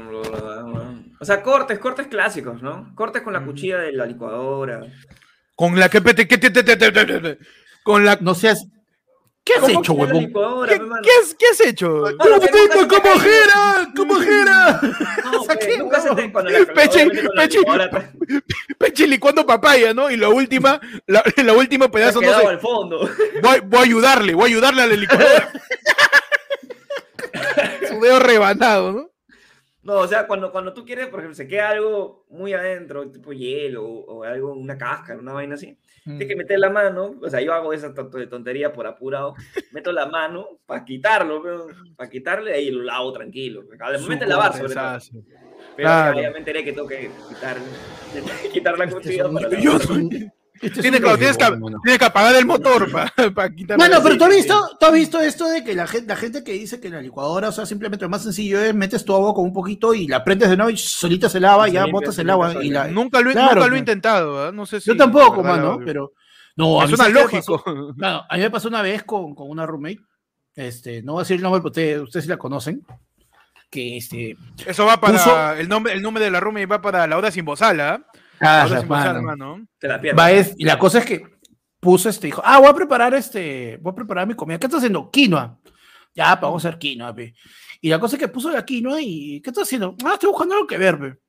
[1.20, 2.94] o sea, cortes, cortes clásicos, ¿no?
[2.96, 4.82] Cortes con la cuchilla de la licuadora.
[5.56, 6.00] Con la que...
[7.84, 8.18] Con la...
[8.22, 8.66] No seas...
[9.44, 10.32] ¿Qué has ¿Cómo hecho, huevón?
[10.68, 12.04] ¿Qué, qué has, qué has hecho?
[12.18, 13.92] Mano, que nunca se te como jera!
[13.94, 14.16] ¡Como
[17.76, 17.90] la
[18.80, 20.10] Peche, licuando papaya, ¿no?
[20.10, 22.48] Y la última, la, la última pedazo, no sé.
[22.48, 23.10] al fondo.
[23.42, 25.52] Voy, voy a ayudarle, voy a ayudarle a la licuadora.
[28.04, 29.10] dedo rebanado, ¿no?
[29.84, 33.34] No, o sea, cuando, cuando tú quieres, por ejemplo, se queda algo muy adentro, tipo
[33.34, 36.38] hielo o, algo, una cáscara, una vaina así, tienes que mm.
[36.38, 39.36] meter la mano, o sea, yo hago esa tontería por apurado,
[39.72, 41.44] meto la mano para quitarlo,
[41.98, 43.64] para quitarle y lo lavo tranquilo.
[43.80, 45.00] Al momento de lavar, sobre todo.
[45.76, 46.22] Pero claro.
[46.22, 47.58] ya me enteré que tengo que quitar,
[48.54, 49.50] quitar la cuchilla para
[50.64, 51.38] este tienes, que, tienes,
[51.98, 52.90] que, apagar el motor
[53.34, 56.08] para quitar Bueno, pero ¿tú has, visto, ¿tú has visto esto de que la gente,
[56.08, 59.06] la gente que dice que la licuadora, o sea, simplemente lo más sencillo es metes
[59.06, 61.74] tu agua con un poquito y la prendes de nuevo y solita se lava, y
[61.74, 62.64] ya botas el agua.
[62.64, 62.88] Y la...
[62.88, 64.90] Nunca lo, nunca lo he intentado, no sé si.
[64.90, 66.14] Yo tampoco, mano, pero.
[66.56, 67.64] No, a mí suena lógico.
[68.02, 70.00] a mí me pasó una vez con, con, una roommate.
[70.56, 72.86] Este, no voy a decir el nombre, pero ustedes, ustedes sí la conocen.
[73.70, 74.38] Que este.
[74.66, 75.60] Eso va para.
[75.60, 78.06] El, nombre, el nombre de la roommate va para la hora sin bozala.
[78.44, 78.68] Ah,
[79.82, 81.26] la y la cosa es que
[81.80, 84.58] puso este, dijo, ah, voy a preparar este, voy a preparar mi comida.
[84.58, 85.10] ¿Qué estás haciendo?
[85.10, 85.60] Quinoa.
[86.16, 87.16] Ya, pues, vamos a hacer quinoa,
[87.82, 89.96] Y la cosa es que puso la quinoa y, ¿qué estás haciendo?
[90.06, 91.20] Ah, estoy buscando algo que ver,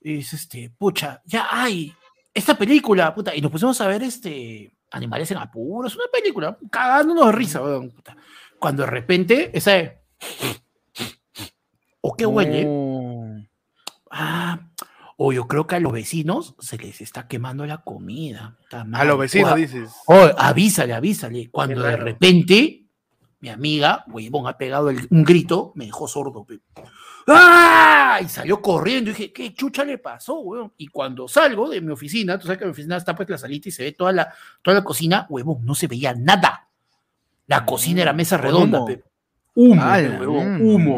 [0.00, 1.92] Y dice, este, pucha, ya hay
[2.32, 3.34] esta película, puta.
[3.34, 8.16] Y nos pusimos a ver este, Animales en Apuros, una película, cagándonos de risa, puta.
[8.58, 9.72] Cuando de repente, esa
[12.00, 12.66] ¿O qué huele?
[14.10, 14.63] Ah,
[15.16, 18.56] o yo creo que a los vecinos se les está quemando la comida.
[18.70, 19.92] A los vecinos dices.
[20.06, 21.50] Oh, avísale, avísale.
[21.50, 22.84] Cuando de repente
[23.44, 26.46] mi amiga, huevón, ha pegado un grito, me dejó sordo.
[27.26, 28.18] ¡Ah!
[28.22, 29.10] Y salió corriendo.
[29.10, 30.72] Y dije, ¿qué chucha le pasó, huevón?
[30.78, 33.68] Y cuando salgo de mi oficina, tú sabes que mi oficina está pues la salita
[33.68, 36.68] y se ve toda la, toda la cocina, huevón, no se veía nada.
[37.46, 38.80] La cocina era mesa redonda,
[39.54, 40.96] humo, huevón, humo.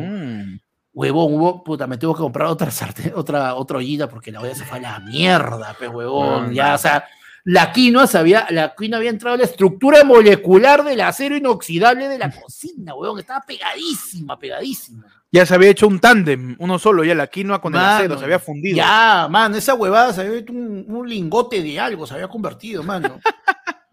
[0.96, 4.54] Huevón, hubo, puta, me tuvo que comprar otra sartén, otra, otra ollita porque la olla
[4.54, 7.04] se fue a la mierda, pues, huevón, ya, o sea,
[7.44, 12.16] la quinoa, sabía, la quinoa había entrado en la estructura molecular del acero inoxidable de
[12.16, 15.04] la cocina, huevón, estaba pegadísima, pegadísima.
[15.30, 18.24] Ya se había hecho un tándem, uno solo, ya la quinoa con el acero, se
[18.24, 18.78] había fundido.
[18.78, 22.82] Ya, man, esa huevada se había hecho un, un lingote de algo, se había convertido,
[22.82, 23.20] mano.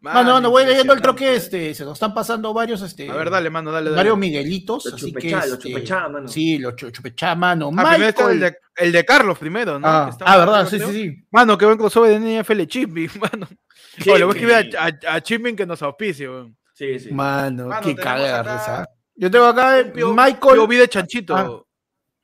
[0.00, 3.10] Mano, mano, voy leyendo el troque, este, se nos están pasando varios, este.
[3.10, 5.30] A ver, dale, mano, dale, Varios Miguelitos, así que.
[5.30, 6.28] Los este, chupechá, mano.
[6.28, 7.70] Sí, los chupechá, mano.
[7.76, 9.86] Ah, el de, el de, Carlos primero, ¿no?
[9.86, 11.24] Ah, ah verdad, sí, sí, sí.
[11.30, 13.48] Mano, qué buen crossover de NFL Chipping, mano.
[13.98, 16.56] Sí, le voy a escribir a, a, que nos auspicie, weón.
[16.72, 17.12] Sí, sí.
[17.12, 20.56] Mano, qué cagada, Yo tengo acá Michael.
[20.56, 21.36] Yo vi de Chanchito.
[21.36, 21.62] Ah.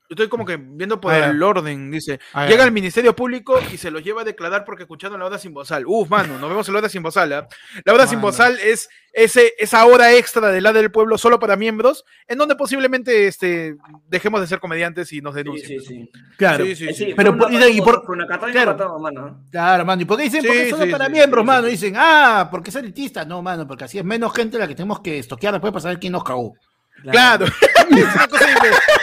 [0.09, 2.21] Estoy como que viendo por ah, el orden, dice.
[2.33, 5.39] Ah, llega al Ministerio Público y se los lleva a declarar porque escuchando la hora
[5.39, 5.85] sin bozal.
[5.87, 7.33] Uf, mano, nos vemos en la hora sin bozal.
[7.33, 7.43] ¿eh?
[7.85, 11.57] La hora sin bozal es ese, esa hora extra de la del pueblo solo para
[11.57, 13.77] miembros, en donde posiblemente este,
[14.09, 15.81] dejemos de ser comediantes y nos denuncien.
[15.81, 16.11] Sí, sí, sí.
[16.37, 16.65] Claro.
[16.65, 17.15] Sí, sí, sí.
[17.17, 19.47] Pero por, y por, una claro, mano.
[19.51, 20.03] claro, mano.
[20.03, 20.45] ¿Y por qué dicen?
[20.45, 21.67] porque solo para miembros, mano.
[21.67, 23.25] Dicen, ah, porque es elitista.
[23.25, 25.99] No, mano, porque así es menos gente la que tenemos que estoquear después para saber
[25.99, 26.55] quién nos cagó.
[27.03, 27.47] Claro,
[27.91, 28.47] es una cosa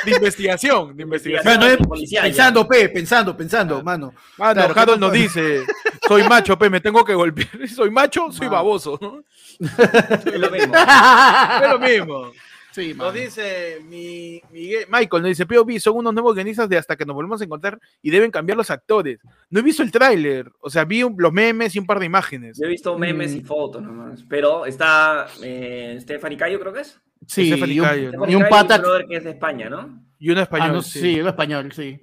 [0.04, 1.88] de, investigación, de investigación.
[2.22, 3.84] pensando, P, pensando, pensando, ah.
[3.84, 4.14] mano.
[4.38, 5.64] Mano, claro, nos dice,
[6.08, 7.50] soy macho, P, me tengo que golpear.
[7.70, 9.24] Soy macho, soy baboso, ¿no?
[9.60, 10.74] Es lo mismo.
[10.76, 12.32] Es lo mismo.
[12.74, 16.96] Sí, nos dice mi, Miguel, Michael, nos dice, POV, son unos nuevos guionistas de hasta
[16.96, 19.20] que nos volvemos a encontrar y deben cambiar los actores.
[19.52, 22.58] No he visto el tráiler, o sea, vi los memes y un par de imágenes.
[22.60, 23.46] Yo he visto memes y mm.
[23.46, 27.00] fotos nomás, pero está eh, Stephanie Cayo, creo que es.
[27.28, 28.82] Sí, y un, pata.
[29.08, 30.04] que es de España, ¿no?
[30.20, 30.78] Y un español.
[30.78, 31.20] Ah, sí.
[31.20, 32.00] un español, sí.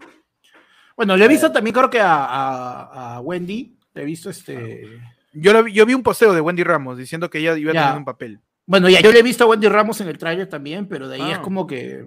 [0.96, 3.76] Bueno, le he visto también, creo que a, a, Wendy.
[3.94, 5.00] Le he visto este.
[5.33, 8.04] Yo, yo vi un posteo de Wendy Ramos diciendo que ella iba a tener un
[8.04, 8.40] papel.
[8.66, 11.16] Bueno, ya yo le he visto a Wendy Ramos en el tráiler también, pero de
[11.16, 11.42] ahí es ah.
[11.42, 12.04] como que.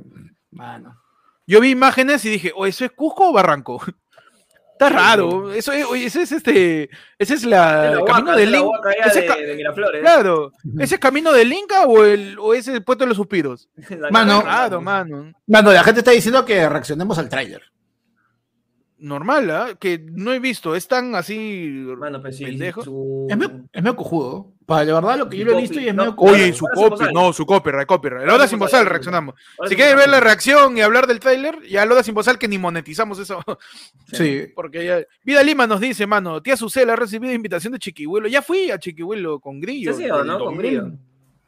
[0.52, 1.02] Mano.
[1.46, 3.84] Yo vi imágenes y dije, ¿o eso es Cusco o Barranco?
[4.88, 5.52] Está raro.
[5.54, 6.90] Eso es, ese es este.
[7.18, 8.94] Ese es la, el camino del Inca.
[10.02, 10.52] Claro.
[10.80, 13.70] ¿Ese es camino del Inca o, el, o ese el puerto de los suspiros?
[14.12, 15.34] mano, raro, mano.
[15.48, 17.62] Mano, la gente está diciendo que reaccionemos al tráiler.
[19.04, 19.78] Normal, ¿ah?
[19.78, 20.78] Que no he visto.
[20.78, 21.68] Es tan así.
[21.98, 23.28] Mano, pues sí, pendejo.
[23.30, 24.54] Es medio cojudo.
[24.66, 27.14] Para de verdad lo que yo lo he visto y es medio Oye, su copy,
[27.14, 28.26] no, su copyright, copyright.
[28.26, 29.36] La Oda sin bozal reaccionamos.
[29.68, 32.58] Si quieren ver la reacción y hablar del trailer, ya Loda sin bozal que ni
[32.58, 33.44] monetizamos eso.
[34.14, 34.46] Sí.
[34.56, 35.02] Porque ya...
[35.26, 38.30] Vida Lima nos dice, mano, tía Susela ha recibido invitación de Chiquihuelo.
[38.30, 39.94] Ya fui a Chiquihuelo con Grillo.
[39.94, 40.40] Sí, sí, ¿no?
[40.40, 40.92] Con Grillo.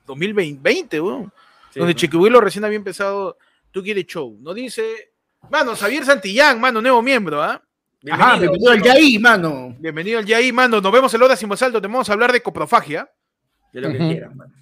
[0.06, 1.32] 2020, weón.
[1.74, 3.38] donde Chiquihuelo recién había empezado
[3.76, 4.38] Tú quieres show.
[4.40, 5.15] No dice,
[5.50, 7.62] mano, Xavier Santillán, mano, nuevo miembro, ¿ah?
[8.02, 9.76] Bienvenido, Ajá, bienvenido al Yaí, mano.
[9.80, 10.80] Bienvenido al Yaí, mano.
[10.80, 13.10] Nos vemos en Loda sin donde vamos a hablar de coprofagia.
[13.74, 14.54] De lo que quieran, mano.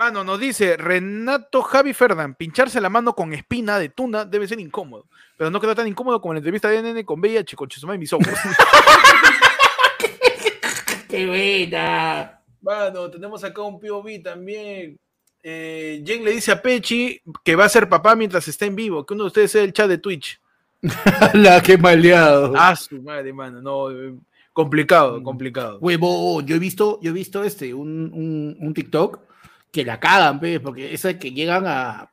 [0.00, 4.58] Mano, nos dice Renato Javi Ferdán, pincharse la mano con espina de tuna debe ser
[4.58, 5.04] incómodo,
[5.36, 7.98] pero no queda tan incómodo como en la entrevista de NN con Bella con y
[7.98, 8.26] mis ojos.
[11.08, 12.40] ¡Qué buena!
[12.62, 14.96] Mano, tenemos acá un POV también.
[15.42, 19.04] Eh, Jen le dice a Pechi que va a ser papá mientras está en vivo,
[19.04, 20.40] que uno de ustedes sea el chat de Twitch.
[21.34, 22.52] La que maleado.
[22.56, 24.14] Ah, su madre, mano, no, eh,
[24.52, 25.78] complicado, complicado.
[25.80, 29.20] Huevo, yo he visto, yo he visto este, un, un, un TikTok
[29.70, 32.10] que la cagan, pe, porque es que llegan a,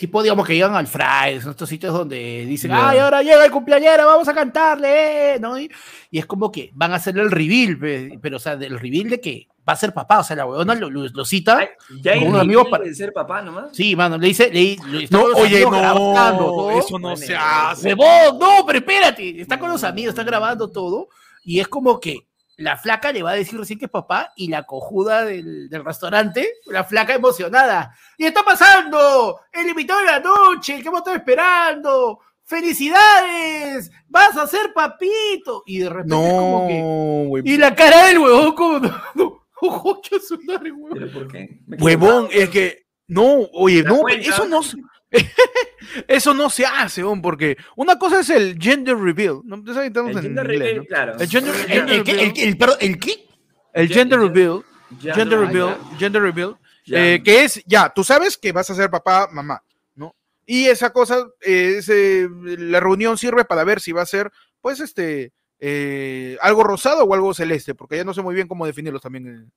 [0.00, 4.06] tipo, digamos que llegan al Fries, estos sitios donde dicen, ay, ahora llega el cumpleañero,
[4.06, 5.58] vamos a cantarle, ¿no?
[5.58, 5.70] Y,
[6.10, 9.10] y es como que van a hacerle el reveal, pe, pero, o sea, del reveal
[9.10, 11.58] de que va a ser papá, o sea, la huevona lo, lo- lo cita.
[11.58, 11.68] Ay,
[12.02, 13.66] Ya hay Con unos un amigos amigo para- ser papá nomás.
[13.72, 16.70] Sí, mano, le dice, le, le- está No, con los oye, amigos grabando no, todo.
[16.72, 17.94] eso no Bueno, se hace.
[17.94, 21.08] Huevón, no, pero espérate, está con los amigos, está grabando todo,
[21.44, 24.48] y es como que la flaca le va a decir recién que es papá, y
[24.48, 30.20] la cojuda del, del restaurante, la flaca emocionada, y está pasando, el invitado de la
[30.20, 36.32] noche, el que hemos estado esperando, felicidades, vas a ser papito, y de repente es
[36.34, 40.90] como que, y la cara del huevón como, no, no, ojo, que su madre, huevón.
[40.98, 41.60] ¿Pero por qué?
[41.66, 42.86] Huevón, es que.
[43.08, 44.28] No, oye, ¿Te no, cuenta?
[44.28, 44.62] eso no.
[44.62, 44.76] se-
[46.08, 49.40] eso no se hace, weón, porque una cosa es el gender reveal.
[49.44, 49.56] ¿no?
[49.56, 50.84] El en gender inglés, reveal, ¿no?
[50.84, 51.12] claro.
[51.18, 52.12] El gender- ¿El, el, qué?
[52.22, 53.26] el, el- perdón, ¿el qué?
[53.72, 54.62] El gender reveal,
[55.00, 59.28] gender reveal, gender reveal, eh, que es, ya, tú sabes que vas a ser papá,
[59.32, 59.62] mamá,
[59.94, 60.14] ¿no?
[60.46, 64.30] Y esa cosa, eh, es, eh, la reunión sirve para ver si va a ser,
[64.60, 68.66] pues, este, eh, algo rosado o algo celeste, porque ya no sé muy bien cómo
[68.66, 69.50] definirlos también, eh,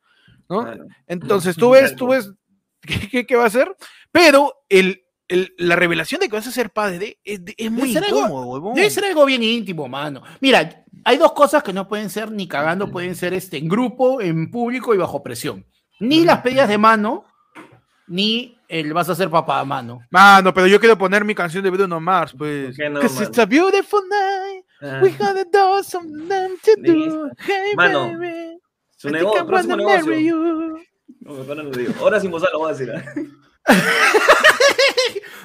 [0.49, 0.63] ¿no?
[0.63, 0.85] Claro.
[1.07, 2.31] Entonces tú ves, tú ves
[2.81, 3.75] qué, qué- qué va a hacer,
[4.11, 8.03] pero el, el- la revelación de que vas a ser padre es, es muy ser
[8.07, 8.73] incómodo, huevón.
[8.75, 10.21] Debe ser algo bien íntimo, mano.
[10.41, 14.19] Mira, hay dos cosas que no pueden ser ni cagando, pueden ser este, en grupo,
[14.21, 15.65] en público y bajo presión.
[15.99, 17.23] Ni las pedidas de mano,
[18.07, 20.01] ni el vas a ser papá, mano.
[20.09, 22.67] Mano, pero yo quiero poner mi canción de Bruno Mars, pues.
[22.67, 24.52] ¿Por qué no, 'Cause it's a beautiful night.
[24.83, 27.29] Ah, We gotta do something to do.
[27.39, 28.59] Hey, Mano, baby.
[28.97, 30.13] Su negocio, próximo negocio.
[30.19, 30.77] you.
[31.21, 31.93] No, mejor no lo digo.
[32.01, 32.91] Ahora sin bozal lo voy a decir.
[32.93, 33.03] ¿ah?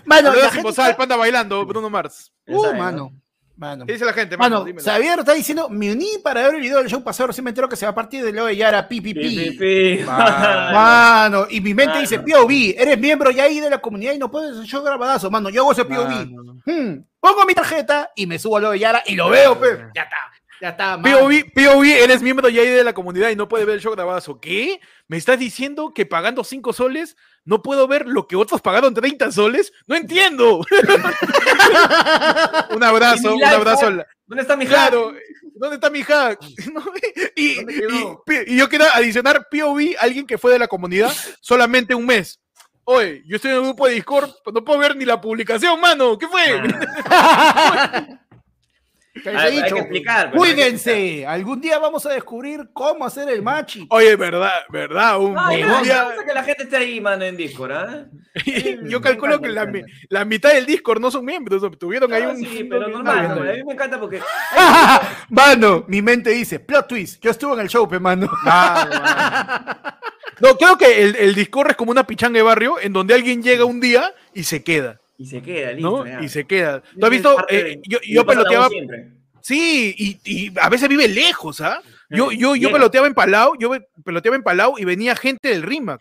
[0.05, 2.33] Mano, la sin bozal, está- panda bailando, Bruno Mars.
[2.47, 2.79] Uh, Esa, ¿no?
[2.79, 3.13] mano.
[3.57, 3.87] Mano.
[3.87, 4.65] ¿Qué dice la gente, mano?
[4.65, 4.81] Mano.
[4.81, 7.69] Xavier está diciendo, me uní para ver el video del show pasado, recién me entero
[7.69, 9.37] que se va a partir de lo de Yara, pi, pi, Pi, pi.
[9.37, 9.59] pi,
[9.99, 10.05] pi.
[10.05, 10.73] Mano.
[10.73, 12.01] Mano, y mi mente Mano.
[12.01, 15.29] dice, POV, eres miembro ya ahí de la comunidad y no puedes hacer show grabadazo,
[15.31, 16.09] mano, yo hago ese POV.
[16.09, 16.55] Mano.
[16.67, 19.79] Hmm, pongo mi tarjeta y me subo a lo de Yara y lo veo, pe.
[19.95, 20.17] Ya está,
[20.61, 21.01] ya está.
[21.01, 24.41] POV, POV, eres miembro ya de la comunidad y no puede ver el show grabazo.
[24.41, 24.81] ¿Qué?
[25.07, 29.33] ¿Me estás diciendo que pagando 5 soles no puedo ver lo que otros pagaron 30
[29.33, 29.73] soles?
[29.87, 30.59] No entiendo.
[32.71, 33.81] un abrazo, un abrazo.
[33.87, 33.89] hack.
[33.89, 34.75] al- ¿Dónde está mi hack?
[34.75, 35.15] Claro,
[35.55, 36.39] ¿dónde está mi hack?
[37.37, 42.41] Y yo quiero adicionar POV, alguien que fue de la comunidad solamente un mes.
[42.91, 46.17] Oye, yo estoy en un grupo de Discord, no puedo ver ni la publicación, mano.
[46.17, 46.41] ¿Qué fue?
[49.23, 52.05] Que les hay- he hay dicho, que explicar, pero hay que Cuídense, algún día vamos
[52.07, 53.79] a descubrir cómo hacer el match.
[53.91, 55.19] Oye, verdad, verdad.
[55.21, 58.07] Un, Ay, un no, día- que la gente esté ahí, mano, en Discord, ¿ah?
[58.85, 62.29] yo calculo que la, mi- la mitad del Discord no son miembros, tuvieron ahí Ah,
[62.31, 62.37] un...
[62.39, 63.49] sí, pero normal, normal.
[63.51, 64.21] A mí me encanta porque
[65.31, 68.31] mano, mi mente dice, plot twist, yo estuve en el show, pe, mano.
[68.45, 69.99] Ah, no.
[70.41, 73.43] No, creo que el, el Discord es como una pichanga de barrio en donde alguien
[73.43, 76.05] llega un día y se queda, Y se queda, listo.
[76.23, 76.81] Y se queda.
[76.99, 77.37] ¿Tú has visto?
[77.49, 78.69] Eh, yo yo peloteaba...
[79.41, 81.81] Sí, y, y a veces vive lejos, ¿ah?
[82.11, 83.71] Yo, Eh, yo, yo peloteaba en Palau, yo
[84.05, 86.01] peloteaba en Palau y venía gente del RIMAC.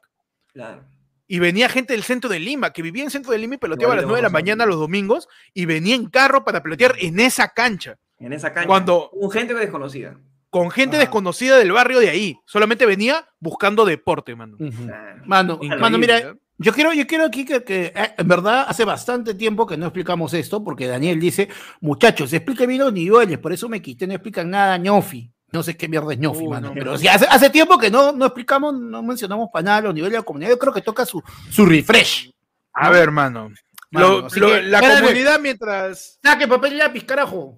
[0.54, 0.84] Claro.
[1.28, 3.94] Y venía gente del centro de Lima, que vivía en centro de Lima y peloteaba
[3.94, 6.96] a las Igualito 9 de la mañana los domingos y venía en carro para pelotear
[7.00, 7.96] en esa cancha.
[8.20, 8.68] En esa cancha.
[8.68, 10.18] Cuando- Un gente desconocida.
[10.50, 12.38] Con gente desconocida del barrio de ahí.
[12.46, 14.56] Solamente venía buscando deporte, mano.
[14.58, 15.22] Claro.
[15.26, 16.34] Mano, Increíble, mano, mira, ¿eh?
[16.58, 19.86] Yo quiero, yo quiero aquí que, que, eh, en verdad hace bastante tiempo que no
[19.88, 21.50] explicamos esto, porque Daniel dice,
[21.82, 25.32] muchachos, expliquen bien los niveles, por eso me quité, no explican nada, ñofi.
[25.52, 26.67] No sé qué mierda es ñofi, Uy, mano.
[26.70, 26.74] no.
[26.74, 30.17] Pero hace, hace tiempo que no, no explicamos, no mencionamos para nada los niveles de
[30.20, 30.50] la comunidad.
[30.52, 32.30] Yo creo que toca su, su refresh.
[32.74, 33.50] A ver, mano.
[33.89, 37.58] Mano, Lo- lo- que, la comunidad, mientras, Saque papel y lápiz, carajo.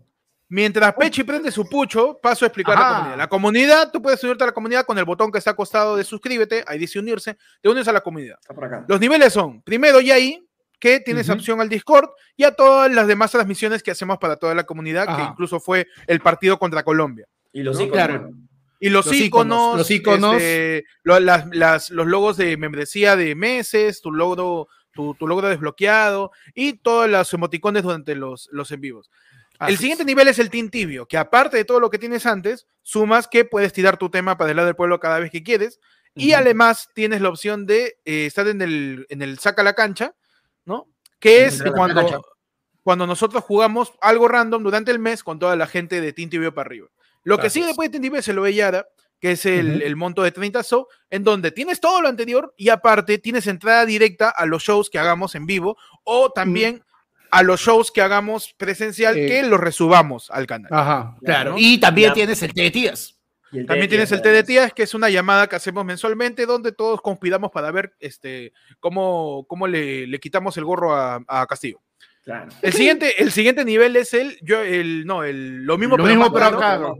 [0.50, 2.96] Mientras Pechi prende su pucho, paso a explicar la Ajá.
[2.98, 3.18] comunidad.
[3.18, 6.04] La comunidad, tú puedes unirte a la comunidad con el botón que está acostado de
[6.04, 8.38] suscríbete, ahí dice unirse, te unes a la comunidad.
[8.42, 8.86] Está por acá.
[8.88, 10.46] Los niveles son, primero Yai,
[10.80, 11.38] que tienes Ujú.
[11.38, 15.06] opción al Discord, y a todas las demás transmisiones que hacemos para toda la comunidad,
[15.06, 15.30] que Ajá.
[15.32, 17.28] incluso fue el partido contra Colombia.
[17.52, 17.84] Y los ¿no?
[17.84, 18.06] iconos.
[18.08, 18.30] Claro.
[18.82, 20.36] Y los, Los iconos, íconos, los íconos.
[20.36, 25.50] este, lo- las- las- los logos de membresía de meses, tu logro, tu, tu logro
[25.50, 29.12] desbloqueado y todos los emoticones durante los, los en vivos.
[29.60, 29.80] Así el es.
[29.82, 33.28] siguiente nivel es el Team Tibio, que aparte de todo lo que tienes antes, sumas
[33.28, 35.80] que puedes tirar tu tema para el lado del pueblo cada vez que quieres.
[36.16, 40.16] Y además tienes la opción de eh, estar en el, en el saca la cancha,
[40.66, 40.90] ¿no?
[41.20, 42.24] Que es el cuando,
[42.84, 46.54] cuando nosotros jugamos algo random durante el mes con toda la gente de Team Tibio
[46.54, 46.88] para arriba.
[47.24, 47.70] Lo que sigue es.
[47.70, 48.88] después de Team Tibio se lo ve Yara,
[49.20, 53.18] que es el, monto de 30 so, en donde tienes todo lo anterior y aparte
[53.18, 56.84] tienes entrada directa a los shows que hagamos en vivo o también
[57.32, 59.28] a los shows que hagamos presencial eh.
[59.28, 60.72] que los resubamos al canal.
[60.74, 61.56] Ajá, claro.
[61.58, 63.16] Y también tienes el T de tías.
[63.68, 67.02] También tienes el T de tías, que es una llamada que hacemos mensualmente donde todos
[67.02, 71.82] conspiramos para ver este, cómo, cómo le, le quitamos el gorro a, a Castillo.
[72.62, 76.16] El siguiente, el siguiente nivel es el, yo, el, no, el, lo mismo, lo pero,
[76.16, 76.98] mismo pero caro.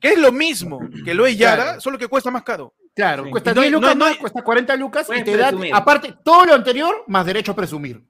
[0.00, 2.74] Que es lo mismo que lo es Yara, solo que cuesta más caro.
[2.94, 7.04] Claro, cuesta 10 lucas más, cuesta 40 lucas y te da, aparte, todo lo anterior
[7.06, 8.02] más derecho a presumir.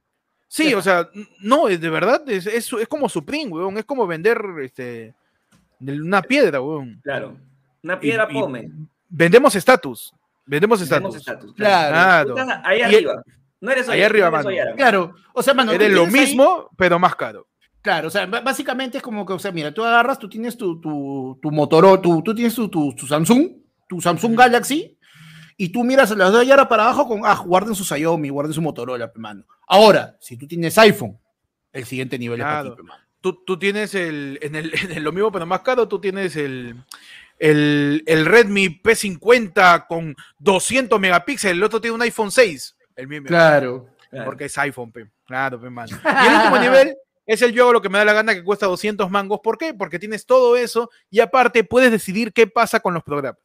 [0.48, 1.08] Sí, o sea,
[1.40, 5.14] no, de verdad, es, es, es, como Supreme, weón, es como vender este,
[5.78, 7.00] una piedra, weón.
[7.04, 7.36] Claro,
[7.82, 8.70] una piedra pome.
[9.08, 10.12] Vendemos estatus,
[10.46, 11.22] vendemos estatus.
[11.54, 12.34] Claro.
[12.64, 13.22] Ahí arriba.
[13.60, 14.50] No eres Ahí arriba, mano.
[14.76, 15.72] Claro, o sea, mano.
[15.72, 17.46] Eres lo mismo, pero más caro.
[17.80, 20.80] Claro, o sea, básicamente es como que, o sea, mira, tú agarras, tú tienes tu,
[20.80, 23.50] tu, tu Motorola, tú, tú tienes tu, tu, Samsung,
[23.88, 24.97] tu Samsung Galaxy,
[25.60, 28.62] y tú miras las dos ahora para abajo con, ah, guarden su Xiaomi, guarden su
[28.62, 29.44] Motorola, mano.
[29.66, 31.18] Ahora, si tú tienes iPhone,
[31.72, 33.04] el siguiente nivel es para ti, mano.
[33.20, 36.36] Tú, tú, tienes el en, el, en el, lo mismo, pero más caro, tú tienes
[36.36, 36.76] el,
[37.40, 42.76] el, el Redmi P50 con 200 megapíxeles, el otro tiene un iPhone 6.
[42.94, 43.26] El mismo.
[43.26, 43.88] Claro.
[44.24, 45.10] Porque es iPhone, pe.
[45.26, 45.98] Claro, pe, mano.
[46.04, 48.66] Y el último nivel es el yo lo que me da la gana que cuesta
[48.66, 49.40] 200 mangos.
[49.42, 49.74] ¿Por qué?
[49.74, 53.40] Porque tienes todo eso y aparte puedes decidir qué pasa con los programas.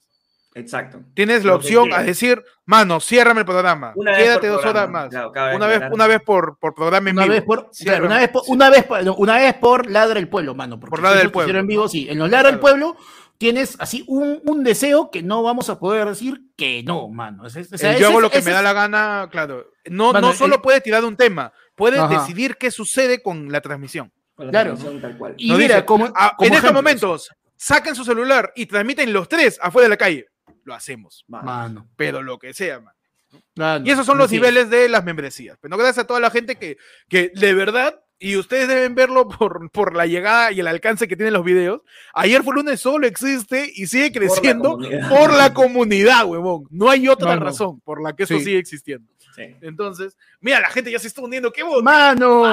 [0.56, 1.02] Exacto.
[1.13, 3.94] Tienes la opción a decir, mano, ciérrame el programa.
[3.96, 5.10] Quédate dos horas más.
[5.56, 7.34] una, vez, una vez por, por programa en una vivo.
[7.34, 7.70] Vez por,
[8.04, 10.80] una, vez por, una, vez por, una vez por Ladra el Pueblo, mano.
[10.80, 11.60] Por Ladra el Pueblo.
[11.60, 12.08] En vivo, sí.
[12.10, 12.96] En los Ladra el Pueblo
[13.38, 17.44] tienes así un, un, deseo que no vamos a poder decir que no, mano.
[17.48, 19.72] yo hago lo que me da la gana, claro.
[19.89, 24.12] No, no solo puede tirar un tema, puede decidir qué sucede con la transmisión.
[24.50, 24.76] claro.
[24.78, 25.34] Tal cual.
[25.38, 29.86] Y mira, como, ah, en estos momentos, saquen su celular y transmiten los tres afuera
[29.86, 30.28] de la calle.
[30.63, 31.26] Lo hacemos.
[31.28, 31.88] Mano.
[31.95, 33.84] Pero lo que sea, mano.
[33.86, 35.58] y esos son los niveles de las membresías.
[35.60, 36.78] Pero gracias a toda la gente que,
[37.10, 41.17] que de verdad y ustedes deben verlo por, por la llegada y el alcance que
[41.17, 41.82] tienen los videos.
[42.13, 46.65] Ayer fue lunes solo existe y sigue creciendo por la comunidad, huevón.
[46.69, 49.12] No hay otra razón por la que eso sigue existiendo.
[49.38, 51.52] Entonces, mira, la gente ya se está uniendo.
[51.52, 51.84] ¡Qué bonito!
[51.84, 52.43] ¡Mano!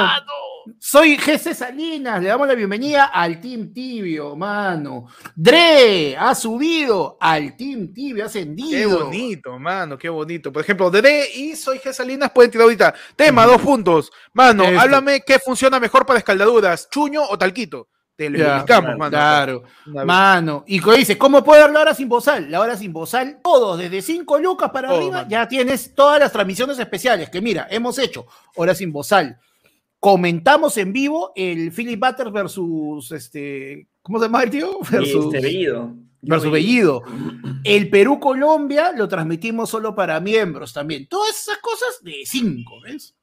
[0.79, 2.23] Soy GC Salinas.
[2.23, 5.07] Le damos la bienvenida al Team Tibio, mano.
[5.35, 8.71] Dre ha subido al Team Tibio, ha ascendido.
[8.71, 10.53] Qué bonito, mano, qué bonito.
[10.53, 12.95] Por ejemplo, Dre y Soy GC Salinas pueden tirar ahorita.
[13.16, 14.11] Tema, dos puntos.
[14.33, 17.88] Mano, háblame qué funciona mejor para escaldaduras, chuño o talquito.
[18.20, 19.11] Te lo explicamos, mano.
[19.11, 20.64] Claro, mano.
[20.66, 22.50] Y dice, ¿cómo puedo dar la hora sin bozal?
[22.50, 26.78] La hora sin bozal, todos, desde 5 lucas para arriba, ya tienes todas las transmisiones
[26.78, 28.26] especiales que, mira, hemos hecho.
[28.56, 29.38] Hora sin bozal.
[29.98, 34.80] Comentamos en vivo el Philip Butter versus, este, ¿cómo se llama el tío?
[34.90, 35.94] Versus este, Bellido.
[36.20, 37.02] Versus Bellido.
[37.64, 41.09] El Perú-Colombia lo transmitimos solo para miembros también.
[41.09, 43.14] Todas esas cosas de 5, ¿ves?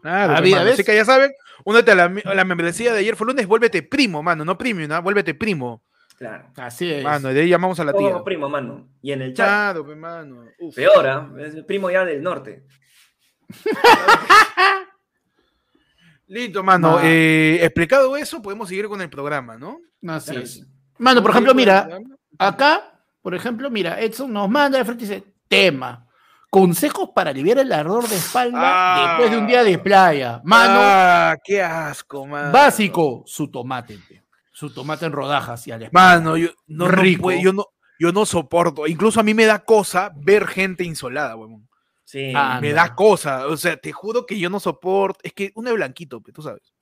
[0.00, 1.30] Claro, así que ya saben,
[1.64, 5.02] únete a la, membresía de ayer fue lunes, vuélvete primo, mano, no premium, ¿no?
[5.02, 5.82] vuélvete primo.
[6.18, 6.50] Claro.
[6.56, 7.04] Así es.
[7.04, 8.24] Mano, de ahí llamamos a la tía.
[8.24, 8.88] primo, mano.
[9.02, 9.46] Y en el chat.
[9.46, 10.44] Claro, mano.
[10.74, 11.30] Peor, ¿ah?
[11.38, 12.64] Es el primo ya del norte.
[16.28, 17.00] Listo, mano.
[17.02, 19.80] Eh, explicado eso, podemos seguir con el programa, ¿no?
[20.08, 20.66] Así es.
[20.98, 22.00] Mano, por ejemplo, mira,
[22.38, 26.05] acá, por ejemplo, mira, Edson nos manda de frente y dice, tema.
[26.50, 30.40] Consejos para aliviar el ardor de espalda después de un día de playa.
[30.44, 30.78] Mano.
[30.80, 32.52] Ah, qué asco, mano.
[32.52, 33.98] Básico, su tomate.
[34.52, 37.30] Su tomate en rodajas y al Mano, yo no, Rico.
[37.30, 37.66] yo no,
[37.98, 38.86] yo no soporto.
[38.86, 41.68] Incluso a mí me da cosa ver gente insolada, huevón.
[42.04, 42.32] Sí.
[42.34, 43.48] Ah, me da cosa.
[43.48, 45.18] O sea, te juro que yo no soporto.
[45.24, 46.72] Es que uno es blanquito, tú sabes.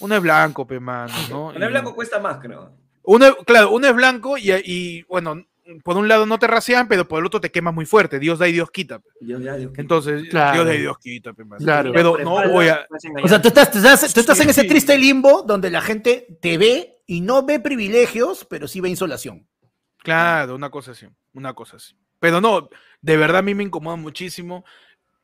[0.00, 1.46] Uno es blanco, pe, mano, ¿no?
[1.48, 2.72] Uno es blanco cuesta más, creo.
[3.02, 5.44] Uno, claro, uno es blanco y, y bueno,
[5.82, 8.18] por un lado no te racian, pero por el otro te quemas muy fuerte.
[8.18, 9.00] Dios da y Dios quita.
[9.20, 9.80] Dios da y Dios quita.
[9.80, 11.32] Entonces, Dios da y Dios quita.
[11.58, 11.92] Claro.
[11.92, 12.86] Pero no voy a.
[13.22, 13.78] O sea, tú estás, tú
[14.20, 18.68] estás, en ese triste limbo donde la gente te ve y no ve privilegios, pero
[18.68, 19.46] sí ve insolación.
[19.98, 21.06] Claro, una cosa así.
[21.34, 21.94] Una cosa así.
[22.18, 22.68] Pero no,
[23.00, 24.64] de verdad a mí me incomoda muchísimo.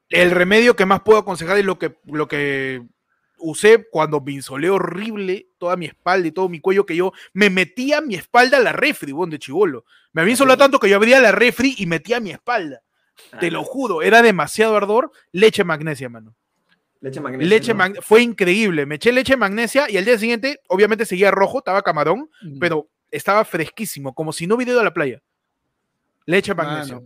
[0.09, 2.83] El remedio que más puedo aconsejar es lo que, lo que
[3.39, 7.51] usé cuando me insolé horrible toda mi espalda y todo mi cuello, que yo me
[7.51, 9.85] metía mi espalda a la refri, bon, de chivolo.
[10.13, 12.83] Me había insolado tanto que yo abría la refri y metía mi espalda.
[13.41, 15.11] Te lo juro, era demasiado ardor.
[15.33, 16.35] Leche magnesia, mano.
[17.01, 17.49] Leche magnesia.
[17.49, 18.87] Leche Fue increíble.
[18.87, 22.31] Me eché leche magnesia y al día siguiente, obviamente seguía rojo, estaba camarón,
[22.61, 25.23] pero estaba fresquísimo, como si no hubiera ido a la playa.
[26.25, 27.01] Leche magnesia.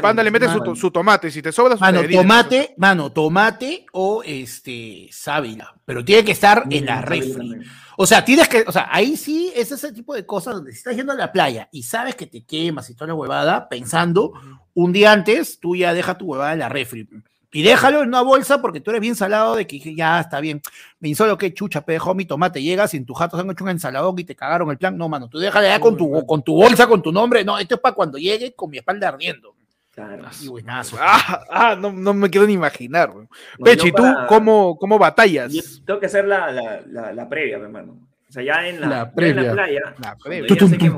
[0.00, 5.08] Panda le mete su, tomate, si te sobra su Mano, tomate, mano, tomate o este
[5.10, 7.58] sábila, pero tiene que estar en la refri.
[7.96, 10.78] O sea, tienes que, o sea, ahí sí es ese tipo de cosas donde si
[10.78, 14.32] estás yendo a la playa y sabes que te quemas y toda la huevada, pensando,
[14.74, 17.08] un día antes, tú ya deja tu huevada en la refri.
[17.54, 20.62] Y déjalo en una bolsa porque tú eres bien salado de que ya está bien.
[21.00, 22.62] Me solo que chucha, pe, mi tomate.
[22.62, 24.96] Llegas y en tu jato se han hecho un ensaladón y te cagaron el plan.
[24.96, 27.44] No, mano, tú déjale ya con tu, con tu bolsa, con tu nombre.
[27.44, 29.54] No, esto es para cuando llegue con mi espalda ardiendo.
[29.92, 30.26] Claro.
[30.26, 30.96] Así buenazo.
[30.98, 33.12] Ah, ah no, no, me quiero ni imaginar.
[33.62, 35.52] Pechi, ¿tú cómo, cómo batallas?
[35.84, 36.50] tengo que hacer la,
[36.86, 38.08] la, la, previa, hermano.
[38.28, 39.40] O sea, ya en la, la, previa.
[39.42, 40.56] en la playa, la previa.
[40.56, 40.90] Yo sé que,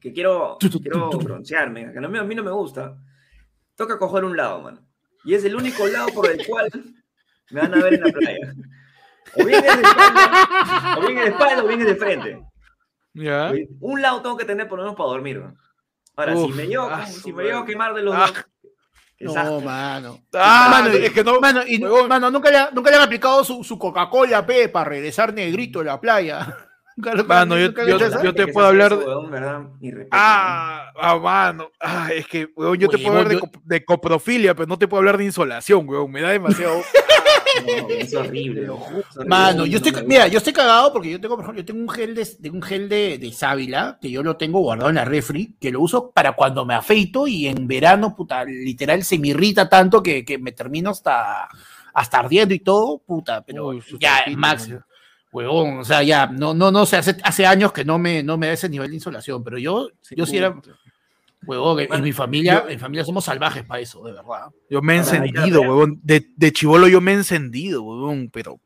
[0.00, 2.96] que quiero, quiero broncearme, que a mí no me gusta,
[3.76, 4.80] toca coger un lado, mano.
[5.24, 6.70] Y es el único lado por el cual
[7.50, 8.54] me van a ver en la playa.
[9.34, 12.42] O bien es de espalda, o bien es de espalda, o bien es de frente.
[13.14, 13.52] ¿Ya?
[13.80, 15.42] Un lado tengo que tener por lo menos para dormir.
[16.16, 18.26] Ahora, si me llevo, ah, si me llevo a quemar de los ah.
[18.26, 18.44] dos.
[19.22, 20.20] No, mano.
[20.34, 23.62] Ah, mano, es que no, mano, y, mano nunca, le, nunca le han aplicado su,
[23.62, 26.56] su Coca-Cola, P, para regresar negrito a la playa.
[27.26, 27.70] Mano, yo,
[28.22, 28.96] yo, te puedo hablar.
[28.96, 30.06] De...
[30.10, 31.70] ah, ah, mano.
[31.80, 35.18] Ah, es que, weón, yo te puedo hablar de, coprofilia, pero no te puedo hablar
[35.18, 36.10] de insolación, weón.
[36.10, 36.82] Me da demasiado.
[37.88, 38.68] es horrible.
[39.26, 41.88] Mano, yo estoy, mira, yo estoy cagado porque yo tengo, por ejemplo, yo tengo un
[41.88, 45.56] gel de, un gel de, de sábila que yo lo tengo guardado en la refri,
[45.60, 49.68] que lo uso para cuando me afeito y en verano, puta, literal se me irrita
[49.68, 51.48] tanto que, que me termino hasta,
[51.94, 54.70] hasta ardiendo y todo, puta, pero ya, Max.
[55.32, 58.36] Huevón, o sea, ya, no, no, no sé, hace, hace años que no me, no
[58.36, 60.54] me da ese nivel de insolación, pero yo, yo sí era,
[61.46, 64.48] huevón, en mi familia, en familia somos salvajes para eso, de verdad.
[64.68, 68.60] Yo me he encendido, huevón, de, de chivolo yo me he encendido, huevón, pero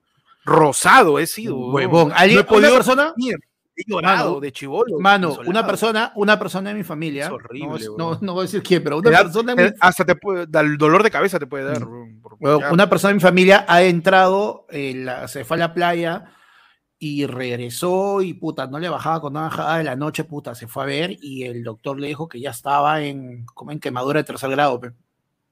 [0.44, 2.10] rosado he sido, huevón.
[2.12, 3.14] ¿Alguien, no una persona?
[3.78, 4.98] He llorado de chivolo.
[4.98, 8.82] Mano, una persona, una persona de mi familia, horrible, no, no, voy a decir quién,
[8.82, 9.70] pero una persona de mi...
[9.78, 11.86] hasta te puede, el dolor de cabeza te puede dar.
[11.86, 12.72] Mm.
[12.72, 14.66] una persona de mi familia ha entrado,
[15.28, 16.32] se fue a la playa
[16.98, 20.66] y regresó y puta, no le bajaba con una bajada de la noche, puta, se
[20.66, 24.20] fue a ver y el doctor le dijo que ya estaba en, como en quemadura
[24.20, 24.80] de tercer grado.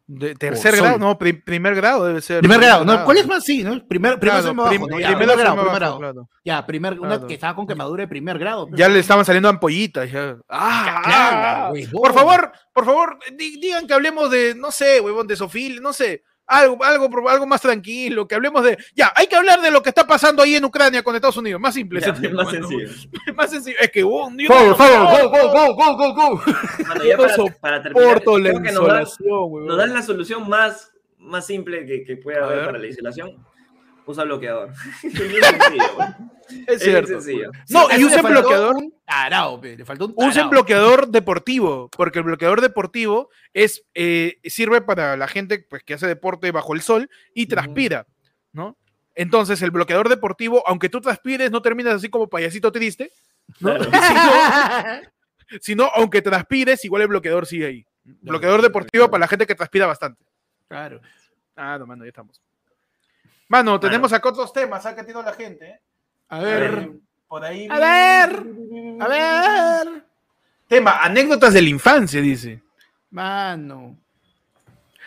[0.07, 2.41] De tercer grado, no, primer grado debe ser.
[2.41, 3.45] Primer grado, no, ¿cuál es más?
[3.45, 3.71] Sí, ¿no?
[3.87, 6.29] Primer, primer, primer, grado, primer grado.
[6.45, 8.69] Ya, primer, una que estaba con quemadura de primer grado.
[8.73, 10.11] Ya le estaban saliendo ampollitas.
[10.11, 10.37] Ya.
[10.49, 15.93] Ah, por favor, por favor, digan que hablemos de, no sé, huevón, de Sofil, no
[15.93, 18.79] sé algo, algo, algo más tranquilo, que hablemos de.
[18.95, 21.61] Ya, hay que hablar de lo que está pasando ahí en Ucrania con Estados Unidos.
[21.61, 22.01] Más simple.
[22.33, 22.89] más sencillo.
[23.35, 23.77] más sencillo.
[23.81, 24.03] Es que.
[24.05, 26.43] Oh, go, go, go, go, go, go,
[27.61, 28.23] para, terminar,
[28.63, 33.45] que nos, dan, la solución más, más simple que, que puede haber para la insolación
[34.07, 34.71] usa bloqueador.
[36.67, 37.19] es cierto.
[37.69, 38.77] No, y usen bloqueador.
[38.77, 38.95] Un
[39.63, 45.29] le faltó un Usen bloqueador deportivo, porque el bloqueador deportivo es, eh, sirve para la
[45.29, 48.07] gente pues, que hace deporte bajo el sol y transpira,
[48.53, 48.77] ¿no?
[49.15, 53.13] Entonces, el bloqueador deportivo, aunque tú transpires, no terminas así como payasito triste,
[53.61, 53.77] ¿no?
[55.61, 57.87] sino, aunque transpires, igual el bloqueador sigue ahí.
[58.05, 60.23] Bloqueador deportivo para la gente que transpira bastante.
[60.69, 61.01] Claro.
[61.57, 62.43] Ah, no, mano, ya estamos.
[63.49, 65.67] Mano, tenemos acá otros temas, que tiene la gente.
[65.67, 65.81] ¿eh?
[66.29, 66.91] A ver,
[67.29, 67.69] por ahí.
[67.71, 68.47] A ver,
[69.01, 70.05] a ver.
[70.67, 72.63] Tema, anécdotas de la infancia, dice.
[73.11, 73.99] Mano.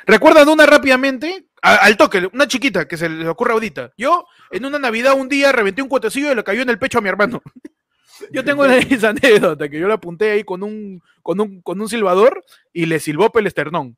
[0.05, 1.47] ¿Recuerdan una rápidamente?
[1.61, 3.91] al toque, una chiquita que se le ocurre ahorita.
[3.97, 6.99] Yo, en una Navidad, un día reventé un cuotecillo y le cayó en el pecho
[6.99, 7.41] a mi hermano.
[8.31, 11.87] Yo tengo esa anécdota que yo le apunté ahí con un, con un, con un
[11.87, 13.95] silbador y le silbó el esternón.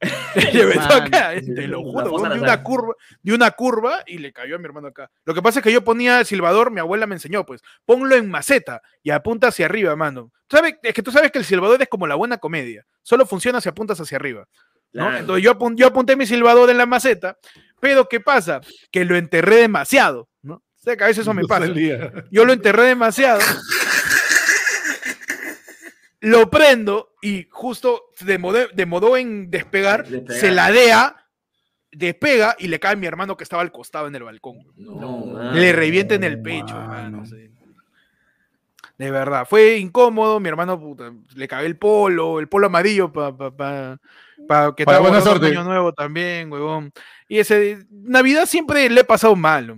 [0.52, 4.58] le acá, te lo juro, de una, curva, de una curva y le cayó a
[4.58, 5.10] mi hermano acá.
[5.24, 8.14] Lo que pasa es que yo ponía el silbador, mi abuela me enseñó, pues, ponlo
[8.16, 10.32] en maceta y apunta hacia arriba, mano.
[10.50, 10.76] ¿Sabes?
[10.82, 13.68] Es que tú sabes que el silbador es como la buena comedia, solo funciona si
[13.68, 14.46] apuntas hacia arriba.
[14.92, 17.36] Entonces yo, yo apunté mi silbador en la maceta,
[17.80, 18.60] pero ¿qué pasa?
[18.92, 20.54] Que lo enterré demasiado, ¿no?
[20.54, 21.66] O sea, que a veces eso me pasa.
[22.30, 23.40] Yo lo enterré demasiado
[26.24, 31.16] lo prendo y justo de modo, en despegar, se ladea,
[31.92, 34.58] despega y le cae a mi hermano que estaba al costado en el balcón.
[35.52, 36.76] le revienta en el pecho,
[38.96, 40.96] De verdad, fue incómodo, mi hermano
[41.34, 45.48] le cae el polo, el polo amarillo para pa, que para buena suerte.
[45.48, 46.90] año nuevo también, huevón.
[47.28, 49.76] Y ese Navidad siempre le he pasado mal.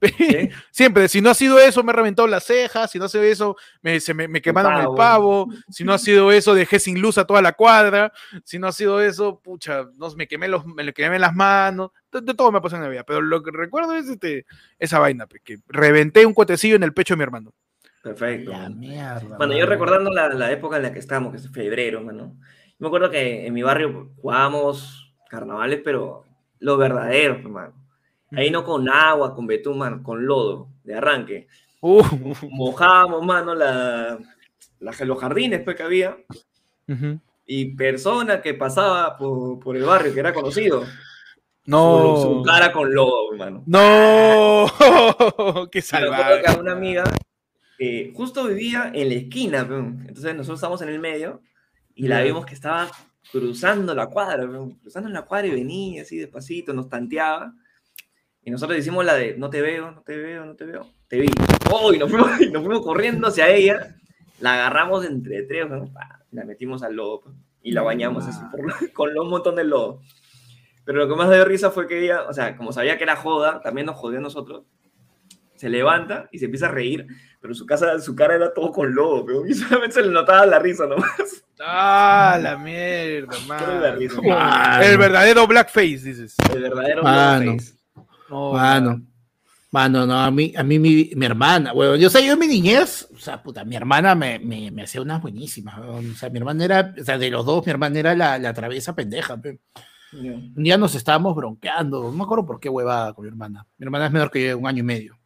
[0.70, 3.24] Siempre, si no ha sido eso, me he reventado las cejas, si no ha sido
[3.24, 7.18] eso, me, se me, quemaron el pavo, si no ha sido eso, dejé sin luz
[7.18, 8.12] a toda la cuadra,
[8.44, 12.34] si no ha sido eso, pucha, no, me quemé los, me quemé las manos, de,
[12.34, 14.46] todo me pasó en la vida, pero lo que recuerdo es este,
[14.78, 17.52] esa vaina, que reventé un cuetecillo en el pecho de mi hermano.
[18.02, 18.52] Perfecto.
[19.36, 22.38] bueno, yo recordando la, la, época en la que estábamos, que es febrero, mano,
[22.78, 26.24] me acuerdo que en mi barrio jugábamos carnavales, pero
[26.60, 27.87] lo verdadero, hermano
[28.32, 31.48] Ahí no con agua, con betún, con lodo de arranque.
[31.80, 32.02] Uh.
[32.50, 34.18] Mojábamos, mano, la,
[34.80, 36.16] los jardines pues, que había.
[37.46, 40.84] Y persona que pasaba por, el barrio, que era conocido.
[41.64, 42.16] No.
[42.16, 43.62] Su, cara con lobo, hermano.
[43.66, 44.66] No.
[45.70, 46.42] Qué salvaje.
[46.42, 47.04] que una amiga
[47.78, 51.42] que justo vivía en la esquina, entonces nosotros estábamos en el medio
[51.94, 52.90] y la vimos que estaba
[53.30, 54.48] cruzando la cuadra,
[54.82, 57.54] cruzando la cuadra y venía así despacito, nos tanteaba.
[58.48, 61.20] Y nosotros decimos la de, no te veo, no te veo, no te veo, te
[61.20, 61.28] vi.
[61.70, 61.92] ¡Oh!
[61.92, 63.94] Y nos fuimos, corriendo hacia ella,
[64.40, 65.66] la agarramos entre tres,
[66.30, 68.40] la metimos al lodo pues, y la bañamos así
[68.94, 70.00] con un montón de lodo.
[70.86, 73.16] Pero lo que más dio risa fue que ella, o sea, como sabía que era
[73.16, 74.64] joda, también nos jodió a nosotros,
[75.54, 77.06] se levanta y se empieza a reír,
[77.42, 80.46] pero su, casa, su cara era todo con lodo, pero y solamente se le notaba
[80.46, 81.44] la risa nomás.
[81.60, 84.82] Ah, la mierda, man.
[84.82, 86.34] El verdadero blackface, dices.
[86.50, 87.77] El verdadero blackface.
[88.28, 89.02] No, mano.
[89.70, 92.46] Mano, no, a mí, a mí mi, mi hermana, bueno, yo sé, yo en mi
[92.46, 96.38] niñez, o sea, puta, mi hermana me, me, me hacía unas buenísimas, o sea, mi
[96.38, 100.54] hermana era, o sea, de los dos, mi hermana era la, la traviesa pendeja, un
[100.54, 104.06] día nos estábamos bronqueando, no me acuerdo por qué huevada con mi hermana, mi hermana
[104.06, 105.18] es menor que yo, un año y medio,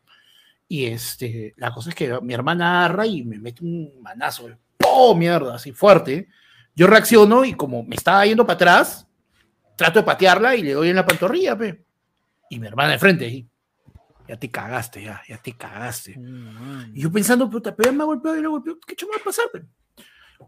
[0.67, 4.49] y este, la cosa es que mi hermana agarra y me mete un manazo,
[4.85, 5.55] ¡oh, mierda!
[5.55, 6.27] Así fuerte,
[6.75, 9.07] yo reacciono y como me estaba yendo para atrás,
[9.77, 11.85] trato de patearla y le doy en la pantorrilla, pe.
[12.53, 13.49] Y mi hermana de frente, ahí
[14.29, 16.21] ya te cagaste, ya, ya te cagaste.
[16.93, 19.25] y yo pensando, puta, pero ya me ha golpeado, y golpeado, ¿qué chulo va a
[19.25, 19.47] pasar?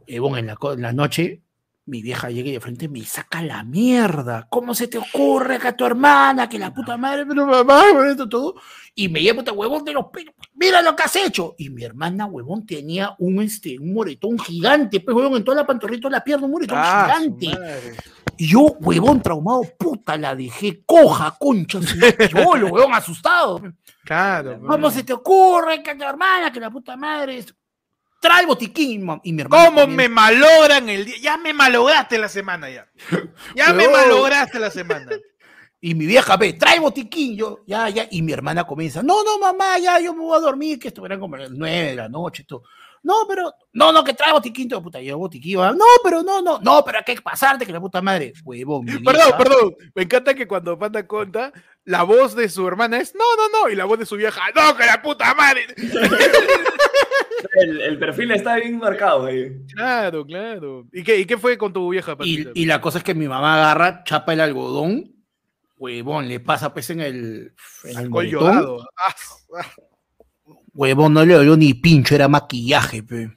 [0.07, 1.41] Y bueno, en la, en la noche,
[1.87, 4.47] mi vieja llega y de frente me saca la mierda.
[4.49, 8.27] ¿Cómo se te ocurre que a tu hermana, que la puta madre, pero mamá, esto
[8.27, 8.55] todo?
[8.95, 10.35] Y me lleva puta huevón de los pelos.
[10.55, 11.55] Mira lo que has hecho.
[11.59, 15.67] Y mi hermana, huevón, tenía un, este, un moretón gigante, pues, huevón, en toda la
[15.67, 17.51] pantorrita de la pierna, un moretón ah, gigante.
[18.39, 23.61] Y yo, huevón traumado, puta, la dejé coja, concha, yo, huevón asustado.
[24.05, 24.61] Claro.
[24.67, 27.45] ¿Cómo se te ocurre que tu hermana, que la puta madre
[28.25, 29.67] trae botiquín y mi hermano.
[29.67, 31.17] ¿Cómo me malogran el día?
[31.21, 32.87] Ya me malograste la semana ya.
[33.55, 35.11] Ya me malograste la semana.
[35.81, 39.39] Y mi vieja ve, trae botiquín, yo, ya, ya, y mi hermana comienza, no, no,
[39.39, 42.09] mamá, ya, yo me voy a dormir, que esto eran como las nueve de la
[42.09, 42.63] noche, todo.
[43.03, 46.59] No, pero, no, no, que trae botiquín, todo, puta, yo botiquín, no, pero no, no,
[46.59, 48.87] no, pero hay que pasarte, que la puta madre, huevón.
[48.87, 51.53] Perdón, perdón, me encanta que cuando Panda cuenta,
[51.85, 54.41] la voz de su hermana es, no, no, no, y la voz de su vieja,
[54.55, 55.67] no, que la puta madre.
[57.55, 59.53] el, perfil está bien marcado ahí.
[59.75, 60.87] Claro, claro.
[60.93, 62.17] ¿Y qué, y qué fue con tu vieja?
[62.21, 65.15] Y, y, la cosa es que mi mamá agarra, chapa el algodón,
[65.79, 67.55] huevón, le pasa pues en el.
[67.85, 69.73] En el ah, ah.
[70.73, 73.31] Huevón, no le dio ni pincho, era maquillaje, pe.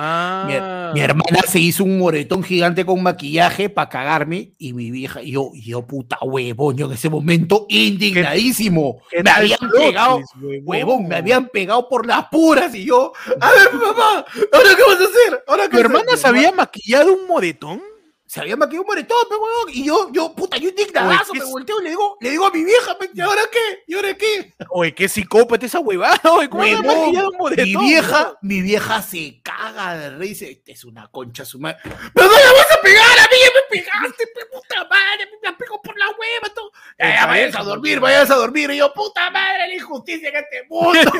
[0.00, 0.92] Ah.
[0.94, 5.32] Mi, hermana se hizo un moretón gigante con maquillaje para cagarme y mi vieja, y
[5.32, 9.02] yo, yo puta huevón, yo en ese momento indignadísimo.
[9.24, 10.20] me habían pegado,
[10.62, 11.08] huevón?
[11.08, 15.04] me habían pegado por las puras y yo, a ver, mamá, ¿ahora qué vas a
[15.04, 15.44] hacer?
[15.48, 17.82] ¿Ahora ¿Tu hermana se había maquillado un moretón?
[18.28, 21.80] Se había maquillado un moretón, pero huevón, y yo, yo, puta, yo indignadazo, me volteo
[21.80, 23.84] y le digo, le digo a mi vieja, ¿y ahora qué?
[23.86, 24.52] ¿Y ahora qué?
[24.68, 27.64] Oye, qué psicópata esa huevada, oye, ¿cómo maquillado un moretón?
[27.64, 31.78] Mi vieja, mi vieja se caga de rey, dice, este es una concha su madre.
[31.82, 33.18] ¡Pero no la vas a pegar!
[33.18, 35.30] ¡A mí me pegaste, puta madre!
[35.42, 36.70] ¡Me pegó por la hueva, tú!
[36.98, 40.36] Ya, ya, vayas a dormir, vayas a dormir, y yo, puta madre, la injusticia en
[40.36, 41.12] este mundo.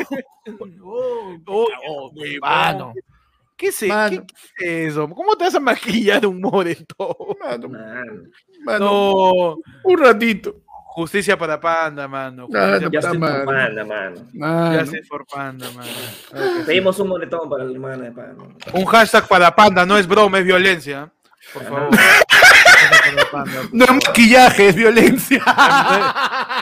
[0.84, 2.92] oh, oh, oh,
[3.58, 3.84] ¿Qué es,
[4.56, 5.08] ¿Qué, eso?
[5.10, 7.08] ¿Cómo te vas a maquillar un moretón?
[7.40, 7.68] Mano,
[8.64, 10.62] mano, un ratito.
[10.70, 12.46] Justicia para Panda, mano.
[12.46, 14.74] Justicia ya para Panda, Panda, mano.
[14.74, 15.88] Ya se por Panda, mano.
[16.64, 18.44] Pedimos un moretón para la hermana de Panda.
[18.72, 21.12] Un hashtag para Panda, no es broma, es violencia.
[21.52, 21.90] Por favor.
[23.72, 25.42] no es maquillaje, es violencia.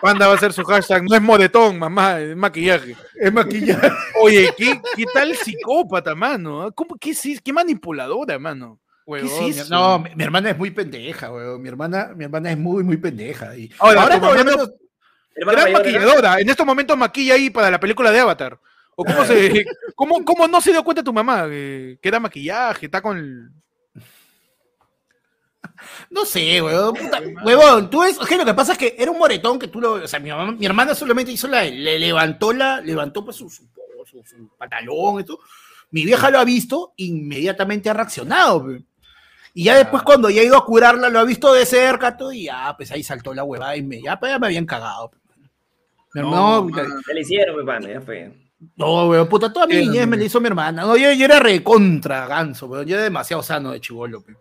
[0.00, 2.96] Panda va a ser su hashtag, no es modetón, mamá, es maquillaje.
[3.14, 3.90] Es maquillaje.
[4.20, 6.70] Oye, ¿qué, qué tal psicópata, mano?
[6.74, 8.78] ¿Cómo, qué, qué manipuladora, mano?
[9.06, 9.74] ¿Qué es eso?
[9.74, 11.62] No, mi, hermana es muy pendeja, weón.
[11.62, 13.56] Mi hermana, mi hermana es muy, muy pendeja.
[13.56, 13.70] Y...
[13.78, 14.74] Ahora, ahora momento,
[15.34, 16.40] gran maquilladora.
[16.40, 18.58] En estos momentos maquilla ahí para la película de Avatar.
[18.94, 22.86] ¿O cómo, se, cómo, cómo no se dio cuenta tu mamá que, que era maquillaje,
[22.86, 23.50] está con el,
[26.10, 26.94] no sé, huevón.
[27.44, 29.92] huevón, tú ves, lo que pasa es que era un moretón que tú lo.
[29.94, 31.64] O sea, mi, mamá, mi hermana solamente hizo la.
[31.64, 32.80] Le levantó la.
[32.80, 33.66] Levantó pues su, su,
[34.06, 35.38] su, pantalón, esto.
[35.90, 38.66] Mi vieja lo ha visto, inmediatamente ha reaccionado.
[39.54, 42.32] Y ya después, cuando ya ha ido a curarla, lo ha visto de cerca, todo,
[42.32, 45.10] y ya, pues ahí saltó la huevada y me, ya, pues, ya me habían cagado.
[46.14, 46.66] no, no
[47.06, 48.32] ¿Qué le hicieron, mi ya fue.
[48.76, 50.82] No, weón, puta, toda mi niñez me la hizo mi hermana.
[50.82, 52.86] No, yo, yo era recontra ganso, weón.
[52.86, 54.38] Yo era demasiado sano de chivolo, weón.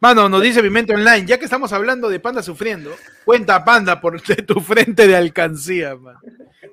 [0.00, 2.90] Mano, nos dice mente Online, ya que estamos hablando de Panda sufriendo,
[3.24, 6.16] cuenta Panda por tu frente de alcancía, man.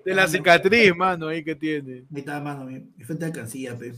[0.03, 2.03] De la cicatriz, mano, ahí que tiene.
[2.13, 3.93] Ahí está, mano, mi, frente de alcancía, pe.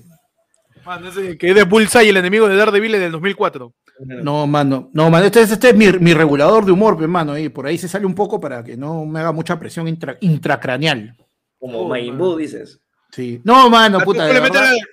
[0.85, 3.73] Mano, ese que es de Bullseye, el enemigo de Daredevil del 2004.
[3.99, 7.37] No, mano, no, mano, este, es- este es mi, mi regulador de humor, pe, mano,
[7.37, 10.17] y por ahí se sale un poco para que no me haga mucha presión intra-
[10.19, 11.15] intracraneal.
[11.57, 12.11] Como Oh.
[12.17, 12.79] Buu, dices.
[13.11, 13.39] Sí.
[13.45, 14.73] No, mano, puta, tú de le metes verdad.
[14.73, 14.83] la- Así le metes la-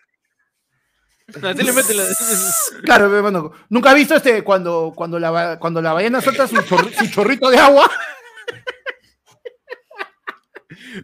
[2.84, 3.52] Claro.
[3.68, 7.50] ¿Nunca has visto este cuando, cuando, la, cuando la ballena suelta su, chorri- su chorrito
[7.50, 7.90] de agua?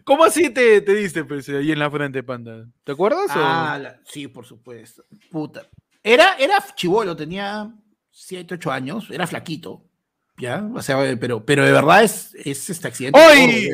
[0.03, 2.65] ¿Cómo así te, te diste, pues, ahí en la frente, panda?
[2.83, 3.29] ¿Te acuerdas?
[3.29, 5.03] o- Ah, la- sí, por supuesto.
[5.31, 5.67] Puta.
[6.03, 7.69] Era, era chivolo, tenía
[8.11, 9.83] 7, 8 años, era flaquito.
[10.37, 10.67] ¿Ya?
[10.73, 13.19] O sea, pero, pero de verdad es, es este accidente.
[13.19, 13.69] Hoy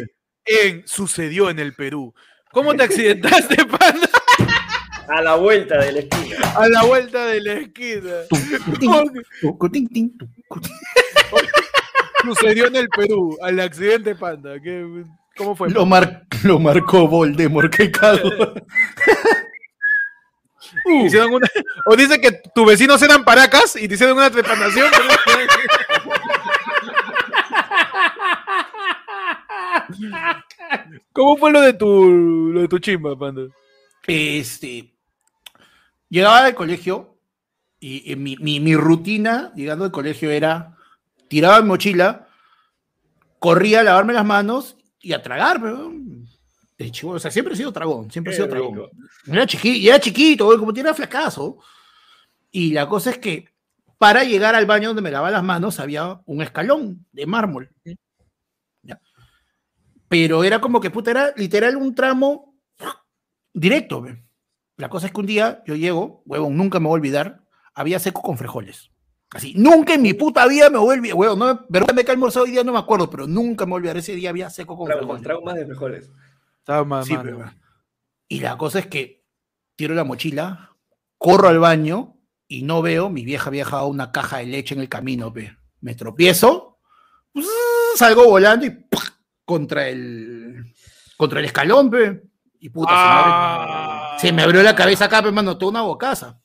[0.46, 2.14] en Sucedió en el Perú.
[2.52, 4.10] ¿Cómo te accidentaste, panda?
[5.16, 6.54] A la vuelta de la esquina.
[6.58, 8.12] A la vuelta de la esquina.
[12.24, 14.60] Sucedió en el Perú, al accidente, panda.
[14.62, 15.04] ¿Qué-
[15.36, 15.70] ¿Cómo fue?
[15.70, 18.30] Lo, mar- lo marcó Voldemort, qué cago.
[21.06, 21.48] Hicieron una-
[21.86, 24.88] o dice que tus vecinos eran paracas y te hicieron una trepanación.
[31.12, 32.08] ¿Cómo fue lo de tu,
[32.54, 33.44] lo de tu chimba, panda?
[34.08, 34.93] Este,
[36.14, 37.18] llegaba del colegio
[37.80, 40.78] y, y mi, mi- mi rutina llegando al colegio era
[41.28, 42.28] tiraba mi mochila,
[43.40, 45.92] corría a lavarme las manos y a tragar, pero
[46.78, 48.90] de hecho, o sea, siempre he sido tragón, siempre he sido tragón.
[49.28, 51.58] Era, chiqui- y era chiquito, como tiene flacazo.
[52.52, 53.50] Y la cosa es que
[53.98, 57.70] para llegar al baño donde me lavaba las manos había un escalón de mármol.
[58.84, 59.00] Ya.
[60.08, 62.56] Pero era como que, puta, era literal un tramo
[63.54, 64.02] directo.
[64.02, 64.23] ve.
[64.84, 67.42] La cosa es que un día yo llego, huevón, nunca me voy a olvidar,
[67.74, 68.92] había seco con frijoles.
[69.32, 72.12] Así, nunca en mi puta vida me voy a olvidar, huevón, no, verdad me que
[72.12, 74.50] almorzado hoy día no me acuerdo, pero nunca me voy a olvidar, ese día había
[74.50, 75.24] seco con Traumas, frijoles.
[75.24, 76.10] traumas de.
[76.60, 77.50] Estaba más, Sí, pero-
[78.28, 79.24] Y la cosa es que
[79.78, 80.76] tiro la mochila,
[81.18, 82.18] corro al baño
[82.50, 85.56] y no veo, mi vieja había dejado una caja de leche en el camino, pe.
[85.80, 86.80] Me tropiezo,
[87.96, 89.14] salgo volando y ¡pac!
[89.46, 90.74] contra el
[91.16, 92.33] contra el escalón, pe.
[92.64, 94.18] Y puta, se me abre- Ah.
[94.22, 96.40] se, me abrió la cabeza acá, pe, mano, toda una bocaza.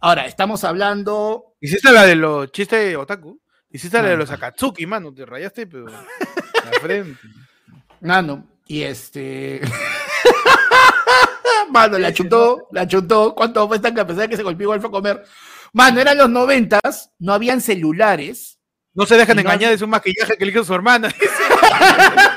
[0.00, 1.52] Ahora, estamos hablando.
[1.60, 3.38] Hiciste la de los chistes otaku.
[3.70, 4.16] Hiciste la de Ah.
[4.16, 5.12] los Akatsuki, mano.
[5.12, 5.84] Te rayaste, pero.
[5.84, 7.20] La frente.
[8.00, 9.60] Nano, y este.
[11.70, 13.34] Mano, la chutó, la chutó.
[13.34, 15.24] ¿Cuánto fue tan que a pesar de que se golpeó fue a comer?
[15.74, 18.58] Mano, eran los noventas, no habían celulares.
[18.94, 21.08] No se dejan no engañar, es un maquillaje que le hizo su hermana.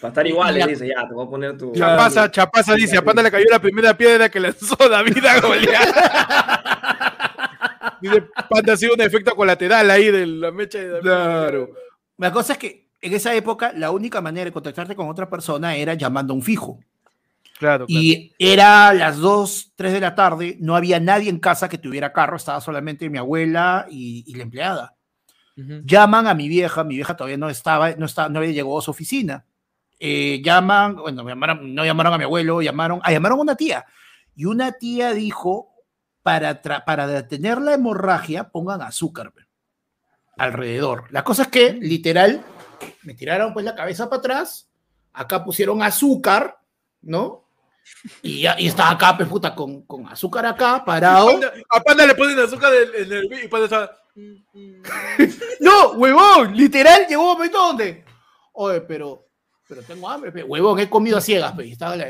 [0.00, 1.72] Para estar iguales, dice, ya, te voy a poner tu.
[1.72, 5.88] Chapaza, Chapaza dice, a Panda le cayó la primera piedra que lanzó David a Goliat.
[8.00, 11.02] dice, Panda ha sido un efecto colateral ahí de la mecha de David.
[11.02, 11.70] Claro.
[12.16, 15.74] La cosa es que en esa época la única manera de contactarte con otra persona
[15.76, 16.78] era llamando a un fijo.
[17.58, 18.00] Claro, claro.
[18.02, 22.12] Y era las 2, 3 de la tarde, no había nadie en casa que tuviera
[22.12, 24.94] carro, estaba solamente mi abuela y, y la empleada.
[25.56, 28.82] Llaman a mi vieja, mi vieja todavía no estaba, no estaba, no había llegado a
[28.82, 29.44] su oficina.
[30.00, 33.84] Eh, llaman, bueno, llamaron, no llamaron a mi abuelo, llamaron, ah, llamaron a una tía.
[34.36, 35.70] Y una tía dijo,
[36.22, 39.32] para, para detener la hemorragia, pongan azúcar
[40.36, 41.04] alrededor.
[41.10, 42.44] La cosa es que, literal,
[43.02, 44.70] me tiraron pues la cabeza para atrás,
[45.12, 46.58] acá pusieron azúcar,
[47.02, 47.44] ¿no?
[48.22, 51.32] Y, ya, y estaba acá, pues, puta, con, con azúcar acá, parado.
[51.32, 53.98] Panda- a Panda le ponen azúcar en, en el y Panda está...
[55.60, 58.04] No, huevón, literal, llegó un momento donde,
[58.52, 59.27] oye, pero,
[59.68, 60.42] pero tengo hambre, pe.
[60.42, 61.70] huevón, he comido a ciegas, pe.
[61.70, 62.08] estaba la-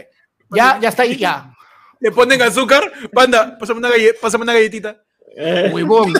[0.50, 1.52] ya, ya está ahí, ya,
[2.00, 2.90] Le ponen azúcar.
[3.12, 5.02] Panda, pásame una, galle- pásame una galletita.
[5.72, 6.14] huevón,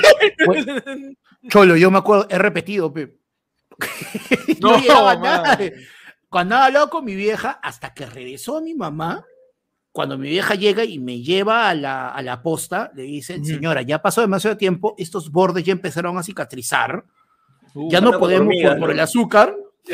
[0.47, 1.17] hue-
[1.49, 3.17] cholo, yo me acuerdo, he repetido, pe.
[4.61, 5.59] no, No, nada.
[6.29, 9.25] Cuando había hablado con mi vieja, hasta que regresó mi mamá,
[9.93, 13.51] cuando mi vieja llega y me lleva a la, a la posta, le dicen, Ujú.
[13.51, 17.05] señora, ya pasó demasiado tiempo, estos bordes ya empezaron a cicatrizar,
[17.75, 18.95] Uh, ya no podemos hormigas, por, por ¿no?
[18.95, 19.55] el azúcar.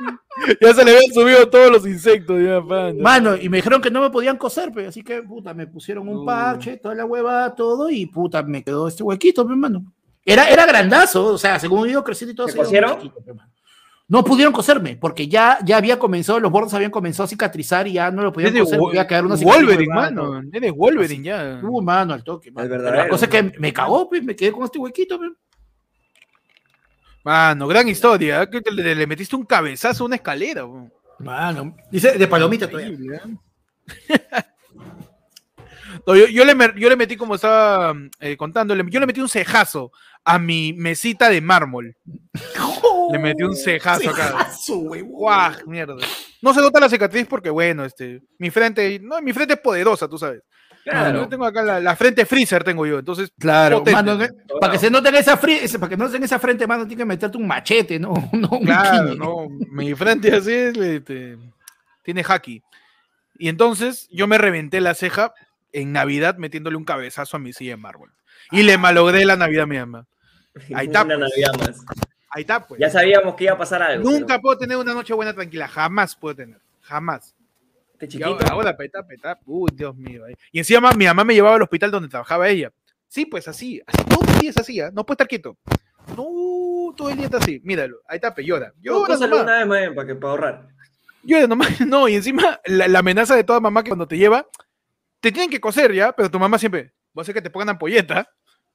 [0.60, 3.02] Ya se le habían subido todos los insectos, ya, Panda.
[3.02, 6.08] Mano, y me dijeron que no me podían coser, pues, así que, puta, me pusieron
[6.08, 6.24] un Uh.
[6.24, 9.92] parche, toda la hueva, todo, y puta, me quedó este huequito, pues, mano.
[10.24, 12.46] Era, era grandazo, o sea, según yo creciendo y todo.
[12.46, 13.12] ¿Te se cosieron?
[14.08, 17.92] No pudieron coserme, porque ya, ya había comenzado, los bordes habían comenzado a cicatrizar y
[17.92, 20.42] ya no lo podían coser, podía quedar una cicatriz Wolverine, mano.
[20.52, 21.60] Eres Wolverine ya.
[21.62, 22.68] Uh, mano, al toque, mano.
[22.68, 23.04] Pero verdadero.
[23.04, 25.30] La cosa es que me cagó, pues, me quedé con este huequito, pues.
[27.24, 28.42] Mano, gran historia.
[28.42, 28.50] ¿eh?
[28.50, 30.64] Que te- le, le metiste un cabezazo a una escalera.
[30.64, 30.92] weón.
[31.18, 33.16] Mano, dice de palomita todavía.
[33.16, 34.44] ¿eh?
[36.06, 39.20] No, yo, yo le, yo le metí, como estaba eh, contando, le- yo le metí
[39.20, 39.90] un cejazo
[40.24, 41.96] a mi mesita de mármol.
[43.12, 44.48] Le metí un cejazo acá.
[45.02, 45.52] ¡Guau!
[45.66, 45.96] Mierda.
[46.40, 50.08] No se nota la cicatriz porque, bueno, este, mi frente, no, mi frente es poderosa,
[50.08, 50.42] tú sabes.
[50.90, 51.20] Claro.
[51.22, 53.30] Yo tengo acá la, la frente freezer, tengo yo, entonces.
[53.38, 54.28] Claro, mano, que-
[54.60, 57.00] para que se note en esa ese- para que no en esa frente, mano, tiene
[57.02, 58.12] que meterte un machete, ¿no?
[58.32, 61.38] No, un Claro, no, mi frente así es, este,
[62.02, 62.62] tiene haki.
[63.38, 65.32] Y entonces yo me reventé la ceja
[65.72, 68.10] en Navidad metiéndole un cabezazo a mi silla de mármol.
[68.50, 70.06] Y le malogré la Navidad a mi mamá.
[70.74, 71.30] Ahí está, Una pues.
[71.30, 71.84] Navidad más.
[72.30, 72.80] Ahí está, pues.
[72.80, 74.08] Ya sabíamos que iba a pasar algo.
[74.10, 77.34] Nunca pero puedo tener una noche buena tranquila, jamás puedo tener, jamás.
[78.00, 78.28] Este Y chiquito.
[78.30, 80.22] ahora, ahora, peta, peta, uy, Dios mío.
[80.52, 82.72] Y encima mi mamá me llevaba al hospital donde trabajaba ella.
[83.08, 84.90] Sí, pues así, así todo el día es así, ¿ah?
[84.92, 85.58] no puede estar quieto.
[86.16, 88.72] No, todo el día está así, míralo, ahí está, pe, llora.
[88.80, 89.44] Yo Llora solo nomás.
[89.44, 90.68] una vez más para, que, para ahorrar.
[91.22, 94.46] Llora nomás, no, y encima la, la amenaza de toda mamá que cuando te lleva,
[95.20, 97.70] te tienen que coser ya, pero tu mamá siempre, va a hacer que te pongan
[97.70, 98.28] ampolleta,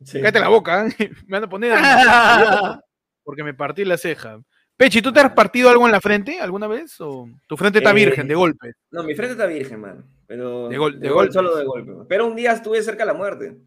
[0.03, 0.19] Sí.
[0.19, 0.93] cállate la boca, ¿eh?
[1.27, 1.73] me van a poner
[3.23, 4.39] porque me partí la ceja.
[4.77, 6.99] Pechi, ¿tú te has partido algo en la frente alguna vez?
[6.99, 8.73] ¿O tu frente está Eh, virgen de golpe?
[8.91, 10.03] No, mi frente está virgen, mano.
[10.27, 11.33] Pero De gol- de gol- golpes.
[11.33, 11.91] solo de golpe.
[11.91, 12.05] man.
[12.09, 13.57] Pero un día estuve cerca de la muerte.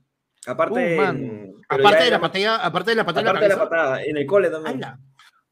[0.47, 3.57] Aparte, Uh, pero Aparte de la patada, aparte de la patada en la aparte de
[3.57, 4.77] la patada, en el cole también.
[4.85, 4.99] ¡Hala!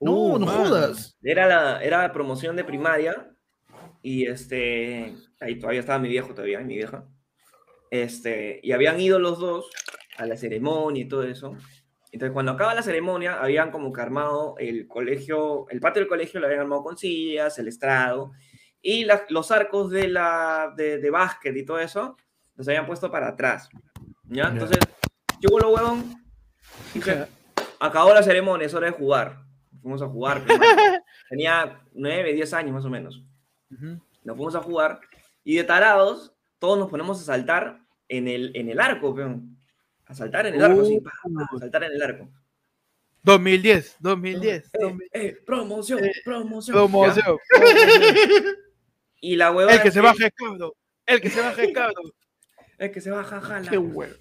[0.01, 0.59] No, Uh, no mano.
[0.65, 1.17] jodas.
[1.23, 3.31] Era la era promoción de primaria
[4.03, 7.05] y este ahí todavía estaba mi viejo todavía, mi vieja.
[7.91, 9.71] Este, y habían ido los dos
[10.19, 11.57] a la ceremonia y todo eso.
[12.13, 16.41] Entonces, cuando acaba la ceremonia, habían como que armado el colegio, el patio del colegio
[16.41, 18.33] lo habían armado con sillas, el estrado,
[18.81, 22.17] y la- los arcos de, la, de, de básquet y todo eso,
[22.55, 23.69] los habían puesto para atrás.
[24.25, 24.45] ¿ya?
[24.45, 24.49] Ya.
[24.51, 24.79] Entonces,
[25.41, 26.15] yo lo huevón,
[26.95, 27.27] dije,
[27.81, 29.43] acabó la ceremonia, es hora de jugar.
[29.83, 30.43] Fuimos a jugar.
[30.47, 30.59] pues.
[31.29, 33.23] Tenía 9, 10 años más o menos.
[33.69, 35.01] Nos fuimos a jugar
[35.45, 39.56] y de tarados, todos nos ponemos a saltar en el, en el arco, peón.
[40.07, 42.29] A saltar en el arco, sí, pa, pa, a saltar en el arco.
[43.23, 45.11] 2010, 2010, Eh, 2010.
[45.13, 46.75] eh, promoción, Eh, promoción.
[46.77, 47.39] Promoción.
[47.61, 48.43] ¿ya?
[49.21, 50.77] Y la huevada El que se baje es cabro.
[51.07, 52.03] El que se baje es cabro.
[52.79, 53.71] El que se baja, jala.
[53.71, 54.15] Qué huevo.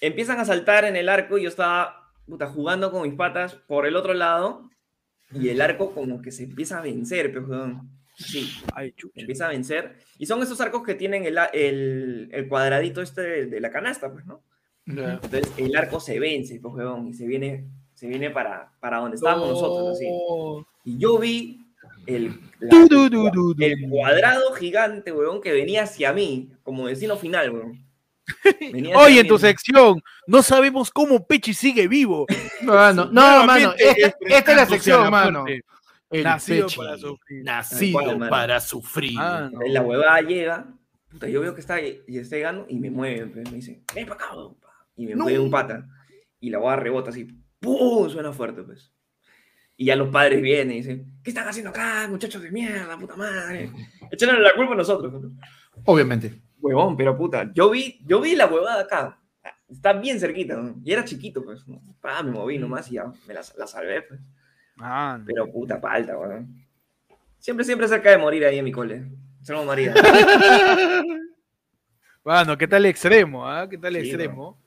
[0.00, 3.86] Empiezan a saltar en el arco y yo estaba puta, jugando con mis patas por
[3.86, 4.70] el otro lado
[5.32, 7.90] y el arco como que se empieza a vencer, pero weón.
[8.24, 9.20] Sí, Ay, chucha.
[9.20, 9.96] empieza a vencer.
[10.18, 14.12] Y son esos arcos que tienen el, el, el cuadradito este de, de la canasta,
[14.12, 14.42] pues, ¿no?
[14.86, 15.14] Ya.
[15.14, 17.64] Entonces el arco se vence, pues, weón, y se viene,
[17.94, 20.06] se viene para, para donde estábamos nosotros, así.
[20.08, 20.66] No.
[20.84, 21.60] Y yo vi
[22.06, 23.64] el, la- Du, du, du, du, du.
[23.64, 27.84] el cuadrado gigante, weón, que venía hacia mí, como destino final, weón.
[28.94, 32.26] Hoy en tu sección, no sabemos cómo Pechi sigue vivo.
[32.62, 35.44] Mano, no, mano, Nuevamente esta, esta es la sección, mano.
[36.10, 37.44] El Nacido Pechi, para sufrir.
[37.44, 39.16] Nacido cual, para sufrir.
[39.18, 39.60] Ah, no.
[39.68, 40.66] La huevada llega,
[41.08, 44.06] puta, yo veo que está, y está llegando y me mueve, pues, me dice, ven
[44.06, 45.24] para acá, weón, pa", y me No.
[45.24, 45.86] mueve un pata.
[46.40, 47.28] Y la huevada rebota así,
[47.60, 48.08] ¡pum!
[48.10, 48.92] Suena fuerte, pues.
[49.76, 53.16] Y ya los padres vienen y dicen, ¿qué están haciendo acá, muchachos de mierda, puta
[53.16, 53.70] madre?
[54.10, 55.12] Echándole la culpa a nosotros.
[55.12, 55.32] ¿no?
[55.84, 56.42] Obviamente.
[56.58, 59.16] Huevón, pero puta, yo vi, yo vi la huevada acá.
[59.68, 60.74] Está bien cerquita, ¿no?
[60.84, 61.66] y era chiquito, pues.
[61.68, 61.80] ¿no?
[62.00, 64.20] Pa, me moví nomás y ya me la, la salvé, pues.
[64.80, 65.24] Ah, no.
[65.26, 66.48] Pero puta palta, weón.
[67.38, 69.04] Siempre, siempre cerca de morir ahí en mi cole.
[69.42, 69.94] Salmo María.
[72.24, 73.48] Mano, ¿qué tal el extremo?
[73.48, 73.66] ah?
[73.68, 74.58] ¿Qué tal el Sí, extremo?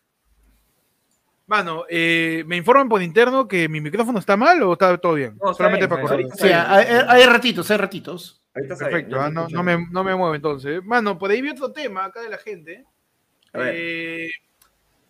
[1.45, 5.37] Mano, eh, me informan por interno que mi micrófono está mal o está todo bien.
[5.41, 6.25] No, Solamente bien, para correr.
[6.35, 8.41] Sí, hay, hay ratitos, hay ratitos.
[8.55, 10.83] Ahorita está Perfecto, ah, no, me, no me muevo entonces.
[10.83, 12.85] Mano, por ahí vi otro tema acá de la gente.
[13.51, 13.75] A ver.
[13.77, 14.29] Eh,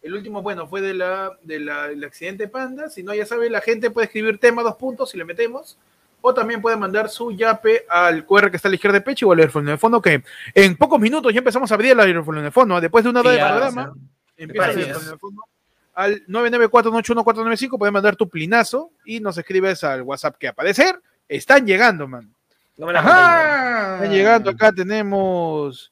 [0.04, 2.89] el último, bueno, fue de la, de la- del accidente Panda.
[2.89, 5.78] Si no, ya sabe, la gente puede escribir tema dos puntos y le metemos.
[6.26, 9.28] O también puede mandar su yape al QR que está a la izquierda de pecho
[9.28, 10.24] o al aerofono de fondo, que
[10.54, 12.80] en pocos minutos ya empezamos a abrir el aerofono de fondo.
[12.80, 13.93] Después de una hora de programa,
[14.38, 15.41] empieza el aerofono de fondo.
[15.95, 20.99] Al 994-81495 pueden mandar tu plinazo y nos escribes al WhatsApp que aparecer.
[21.28, 22.30] Están llegando, man.
[22.78, 23.93] No me la conté, Ajá.
[23.95, 25.91] Están llegando acá, tenemos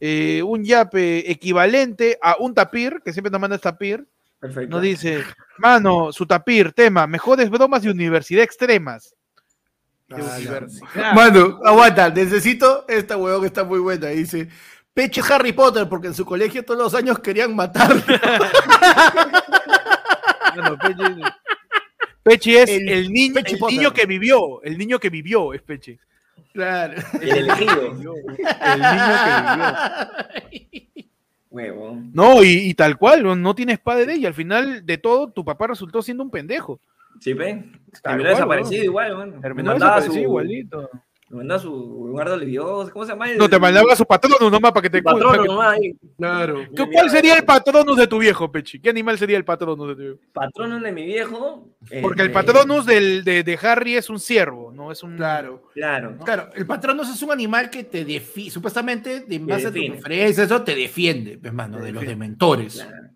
[0.00, 4.06] eh, un yape equivalente a un tapir, que siempre nos manda tapir.
[4.68, 5.22] Nos dice,
[5.58, 9.14] mano, su tapir, tema, mejores bromas de universidad extremas.
[10.08, 11.14] De Ah, universidad.
[11.14, 14.08] Mano, aguanta, necesito esta huevón que está muy buena.
[14.08, 14.48] Dice,
[14.94, 18.02] Peche Harry Potter, porque en su colegio todos los años querían matarlo.
[22.22, 25.98] Pechi es El el, niño, el niño que vivió, el niño que vivió es Pechi.
[26.52, 26.94] Claro.
[27.20, 27.82] El elegido.
[27.92, 28.12] El niño
[29.24, 31.00] que vivió.
[31.50, 32.10] Huevón.
[32.14, 35.66] No, y, y tal cual, no, tienes padre y al final de todo tu papá
[35.66, 36.80] resultó siendo un pendejo.
[37.18, 37.80] ¿Sí, ven?
[38.02, 40.88] Terminó desaparecido igual, Terminó desaparecido su- igualito.
[41.30, 41.70] Me mandaba su
[42.08, 43.28] lugar de Leviosa, ¿cómo se llama?
[43.34, 45.94] No, te mandaba su patronus nomás para que te para que- nomás ahí.
[46.18, 46.56] Claro.
[46.74, 48.80] ¿Qué- ¿Cuál sería el patronus de tu viejo, Pechi?
[48.80, 50.18] ¿Qué animal sería el patronus de tu viejo?
[50.32, 51.68] Patrono de mi viejo.
[52.02, 54.90] Porque el este, patronus del, de, de Harry es un ciervo, ¿no?
[54.90, 55.16] Es un.
[55.16, 55.62] Claro.
[55.72, 56.18] Claro.
[56.24, 59.78] Claro, el patronus es un animal que te defiende, supuestamente, de en base a tu
[59.86, 62.74] preferencia, eso te defiende, pues, mano, de los dementores.
[62.82, 63.06] claro.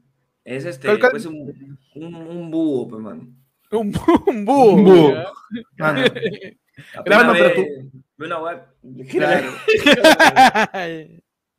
[0.45, 3.27] Es este, pues un, un, un búho, pues, mano.
[3.73, 3.93] Un,
[4.29, 4.73] un búho.
[4.75, 5.15] Un búho.
[7.07, 7.62] Mano, pero
[8.16, 8.62] ve una web.
[9.11, 9.53] Claro.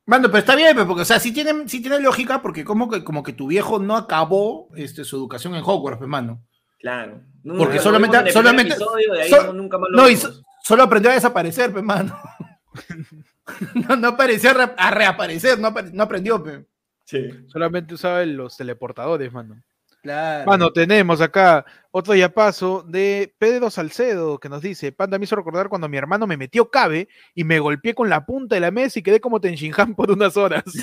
[0.08, 2.90] Mano, pero está bien, pues, porque, o sea, sí tiene, sí tiene lógica, porque como
[2.90, 6.44] que, como que tu viejo no acabó este, su educación en Hogwarts, pues, mano.
[6.80, 7.22] Claro.
[7.58, 10.32] Porque solamente- solamente- episodio, nunca más lo No, y so-
[10.64, 12.16] solo aprendió a desaparecer, pues, mano.
[13.88, 16.60] no, no apareció a, re- a reaparecer, no, apare- no aprendió, pues.
[17.06, 17.30] Sí.
[17.48, 19.62] Solamente usaba los teleportadores, mano.
[20.06, 20.46] Claro.
[20.46, 25.68] Mano, tenemos acá otro yapazo de Pedro Salcedo que nos dice: Panda me hizo recordar
[25.68, 29.00] cuando mi hermano me metió cabe y me golpeé con la punta de la mesa
[29.00, 30.64] y quedé como Tenshinhan por unas horas.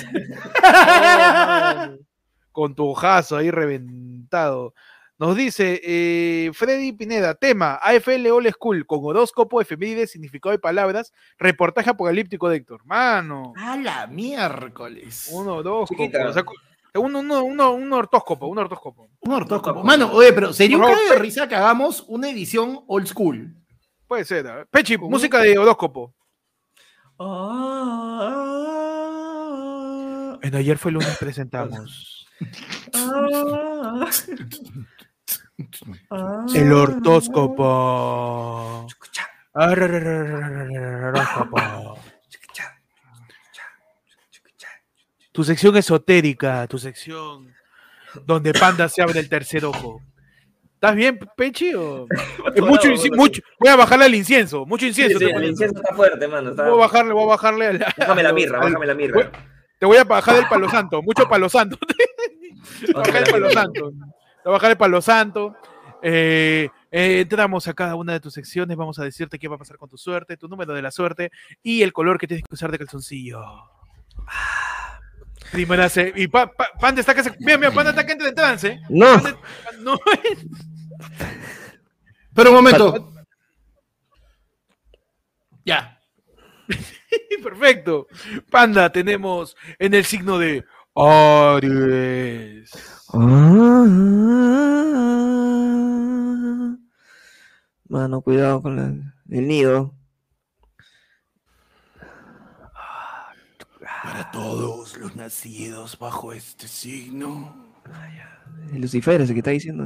[2.51, 4.73] con tu ojazo ahí reventado.
[5.19, 11.13] Nos dice eh, Freddy Pineda, tema AFL All School con horóscopo, efemérides, significado de palabras,
[11.37, 12.81] reportaje apocalíptico de Héctor.
[12.83, 15.29] Mano, A la miércoles.
[15.31, 16.03] un horóscopo.
[16.03, 16.27] Chiquita.
[16.27, 16.43] o sea,
[16.95, 19.09] un, uno- uno- un ortóscopo, un ortóscopo.
[19.21, 19.83] Un ortóscopo.
[19.83, 23.55] Mano, oye, pero sería un cago de risa que hagamos una edición old school.
[24.07, 24.45] Puede ser.
[24.45, 24.65] ¿eh?
[24.69, 26.13] Pechi, música de horóscopo.
[28.45, 32.27] Ah, En ayer fue lunes presentamos
[32.93, 34.05] ah,
[36.11, 36.45] ah.
[36.53, 38.85] el ortóscopo.
[39.55, 41.97] Horóscopo.
[45.33, 47.53] Tu sección esotérica, tu sección
[48.25, 50.01] donde Panda se abre el tercer ojo.
[50.75, 51.73] ¿Estás bien, Pechi?
[51.73, 52.05] O...
[52.53, 55.17] Es mucho, mucho, voy a bajarle al incienso, mucho incienso.
[55.17, 55.49] sí, te el pones.
[55.51, 56.51] incienso está fuerte, mano.
[56.51, 59.01] está- Voy a bajarle, voy a bajarle al- Bájame la mirra, al- bájame la voy-
[59.07, 59.31] mirra.
[59.79, 61.77] Te voy a bajar el palo santo, mucho palo santo.
[62.85, 63.89] Te voy a bajar el palo santo.
[63.91, 63.95] Te
[64.45, 65.55] voy a bajar el palo santo.
[66.03, 69.59] Eh, eh, entramos a cada una de tus secciones, vamos a decirte qué va a
[69.59, 71.31] pasar con tu suerte, tu número de la suerte
[71.63, 73.39] y el color que tienes que usar de calzoncillo.
[74.27, 74.62] Ah.
[75.53, 78.35] Primera y pa, pa- Panda está que se, mira, mira, Panda está que entra en
[78.35, 78.79] trance.
[78.89, 79.05] No.
[79.21, 79.37] Panda-
[79.81, 79.97] no,
[82.33, 83.13] Pero un momento.
[85.63, 85.99] Ya.
[87.43, 88.07] perfecto.
[88.49, 92.71] Panda, tenemos en el signo de Aries.
[93.13, 93.85] Ah.
[97.89, 99.93] Mano, cuidado con la- el nido.
[104.13, 107.73] Para todos los nacidos bajo este signo,
[108.71, 109.85] El Lucifer, ese que está diciendo.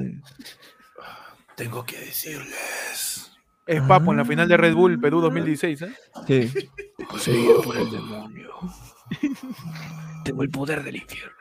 [1.55, 3.31] tengo que decirles,
[3.65, 5.95] Es Papo en la final de Red Bull Perú 2016, ¿eh?
[6.27, 6.51] Sí.
[7.09, 8.51] poseído por el demonio.
[10.25, 11.31] Tengo el poder del infierno.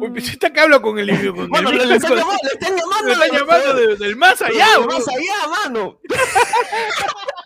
[0.00, 2.50] Uy, pues está que hablo con el con Mano, el- le, le están llamando, le
[2.52, 3.78] están llamando.
[3.78, 6.00] Están del más allá, más allá, mano.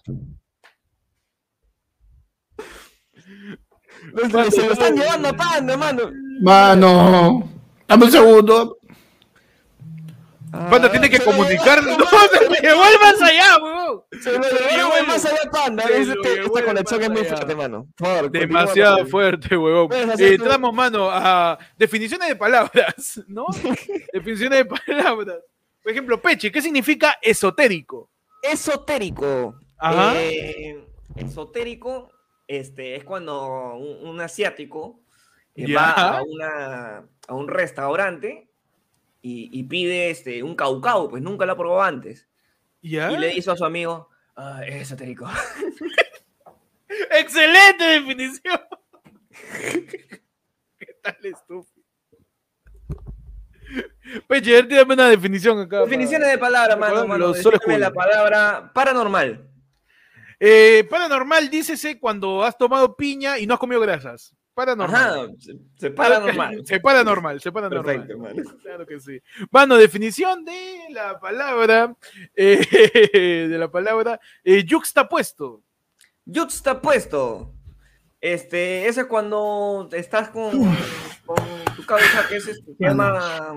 [4.50, 6.10] Se- lo están llevando a panda, mano.
[6.40, 7.48] Mano,
[7.88, 8.78] dame un segundo.
[10.50, 11.82] Panda tiene que comunicar.
[11.82, 11.96] No,
[12.28, 14.02] se lo llevó el más allá, weón.
[14.22, 15.84] Se lo llevó el más allá, panda.
[15.84, 17.86] este- esta conexión es muy fuerte, mano.
[18.30, 19.88] Demasiado fuerte, huevón.
[19.88, 23.46] Puedes hacer Eh, entramos, mano, a definiciones de palabras, ¿no?
[24.12, 25.38] definiciones de palabras.
[25.82, 28.10] Por ejemplo, Peche, ¿qué significa esotérico?
[28.42, 29.54] Esotérico.
[29.78, 30.12] Ajá.
[30.16, 30.84] Eh,
[31.16, 32.10] esotérico
[32.46, 35.00] este, es cuando un, un asiático
[35.54, 38.48] eh, va a, una, a un restaurante
[39.20, 42.28] y, y pide este, un caucao, pues nunca lo ha probado antes.
[42.80, 45.28] Y le dice a su amigo, "Ah, es esotérico.
[47.10, 48.60] ¡Excelente definición!
[50.78, 51.72] ¿Qué tal estúpido?
[54.26, 55.80] Peche, tírame una definición acá.
[55.80, 57.06] Definiciones de palabra, mano.
[57.06, 57.34] Mano.
[57.34, 59.48] solo la palabra paranormal.
[60.44, 64.34] Eh, paranormal, dícese cuando has tomado piña y no has comido grasas.
[64.54, 65.20] Paranormal.
[65.20, 66.62] Ajá, se, se paranormal.
[66.66, 68.06] Se paranormal, se paranormal.
[68.06, 68.58] Perfecto.
[68.60, 69.20] Claro que sí.
[69.52, 71.96] Mano, definición de la palabra,
[72.34, 72.58] eh,
[73.48, 75.62] de la palabra eh, yuxtapuesto.
[76.24, 77.54] Yuxtapuesto.
[78.20, 80.50] Este, ese es cuando estás con,
[81.24, 81.36] con
[81.76, 83.54] tu cabeza que es este, se llama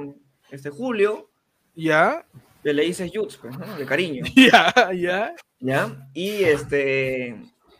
[0.51, 1.31] este, Julio,
[1.73, 2.27] ¿Ya?
[2.73, 3.75] Le dices Yux, pues, ¿no?
[3.77, 4.73] de cariño, ¿Ya?
[4.93, 5.33] ¿Ya?
[5.59, 6.07] ¿ya?
[6.13, 7.35] Y este,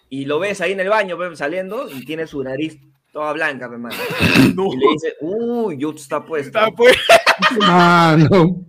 [0.10, 2.78] y lo ves ahí en el baño, pues, saliendo, y tiene su nariz
[3.12, 3.96] toda blanca, pues, mano.
[4.56, 4.66] No.
[4.74, 6.60] Y le dices, uy, Yux está puesto.
[6.60, 6.96] Está pues.
[7.60, 8.62] Mano.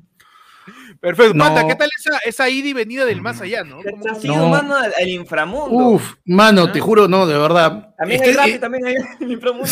[1.01, 1.35] Perfecto.
[1.35, 1.45] No.
[1.45, 3.83] Panda, ¿qué tal esa, esa ida y venida del más allá, no?
[3.83, 4.49] Se ¿Cómo- ha cómo- sido, No.
[4.49, 5.77] mano, al, al inframundo.
[5.91, 7.95] Uf, mano, te juro, no, de verdad.
[7.99, 9.69] También Es hay que, gratis, eh, también hay el inframundo.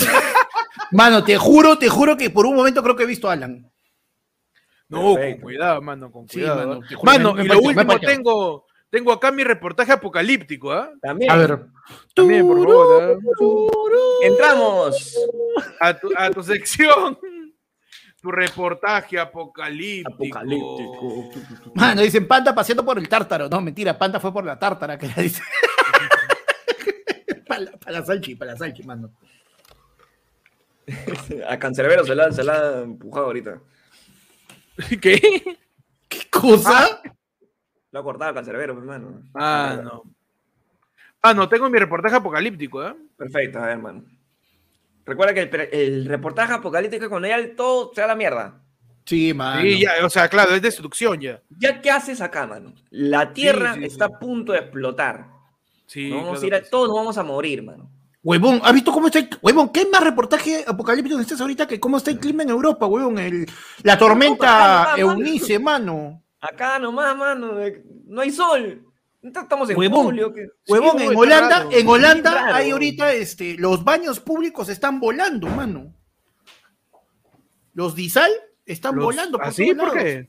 [0.93, 3.69] mano, te juro, te juro que por un momento creo que he visto a Alan.
[4.95, 6.69] No, con cuidado, mano, con Sí, cuidado.
[6.69, 9.93] mano, te juro, Mano, me- me y lo me último, tengo, tengo acá mi reportaje
[9.93, 10.91] apocalíptico, ¿ah?
[11.03, 11.31] También.
[11.31, 11.67] A ver.
[12.15, 14.27] También, por favor, ¿ah?
[14.27, 15.17] Entramos.
[15.81, 17.19] a tu, a tu sección.
[18.23, 20.15] Tu reportaje apocalíptico.
[20.15, 21.73] Apocalíptico.
[21.75, 23.51] Mano, dicen Panda paseando por el tártaro.
[23.51, 25.43] No, mentira, Panda fue por la tártara que la dice.
[27.47, 29.11] para, la- para la salchi, para la salchi, mano.
[31.49, 33.59] A Cancerbero se la, se la ha empujado ahorita.
[35.01, 35.59] ¿Qué?
[36.09, 37.01] ¿Qué cosa?
[37.91, 39.23] Lo ha cortado a Cancerbero, hermano.
[39.35, 40.03] Ah, no.
[41.23, 42.95] Ah, no, tengo mi reportaje apocalíptico, ¿eh?
[43.17, 44.05] Perfecto, a ver, hermano.
[45.07, 48.61] Recuerda que el, el reportaje apocalíptico es cuando ya el todo se da la mierda.
[49.05, 49.61] Sí, mano.
[49.63, 51.43] Sí, ya, o sea, claro, es destrucción ya.
[51.51, 52.75] ¿Ya qué haces acá, mano?
[52.91, 53.87] La Tierra sí, sí.
[53.87, 55.27] está a punto de explotar.
[55.87, 56.71] Sí, Nos vamos claro a ir a, que sí.
[56.71, 57.91] todos nos vamos a morir, mano.
[58.25, 59.29] Huevón, ¿has visto cómo está el...
[59.43, 63.19] Huevón, ¿qué más reportaje apocalíptico necesitas ahorita que cómo está el clima en Europa, huevón?
[63.19, 63.47] El...
[63.83, 66.23] La tormenta Eunice, mano.
[66.41, 67.53] Acá nomás, mano.
[68.07, 68.83] No hay sol.
[69.23, 70.05] Estamos en Huevón.
[70.07, 70.33] julio.
[70.33, 71.71] que- Huevón, Sí, en Holanda, raro.
[71.73, 75.95] en Holanda hay ahorita este, los baños públicos están volando, mano.
[77.75, 78.31] Los disal
[78.67, 79.75] están Los- volando por ¿Así?
[79.75, 80.29] todos ¿Por qué?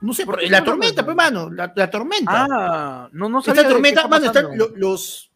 [0.00, 2.46] No sé, ¿Por la tormenta, pues, mano, la, la tormenta.
[2.50, 5.30] Ah, no, no sabía Esta tormenta, mano, están lo- los.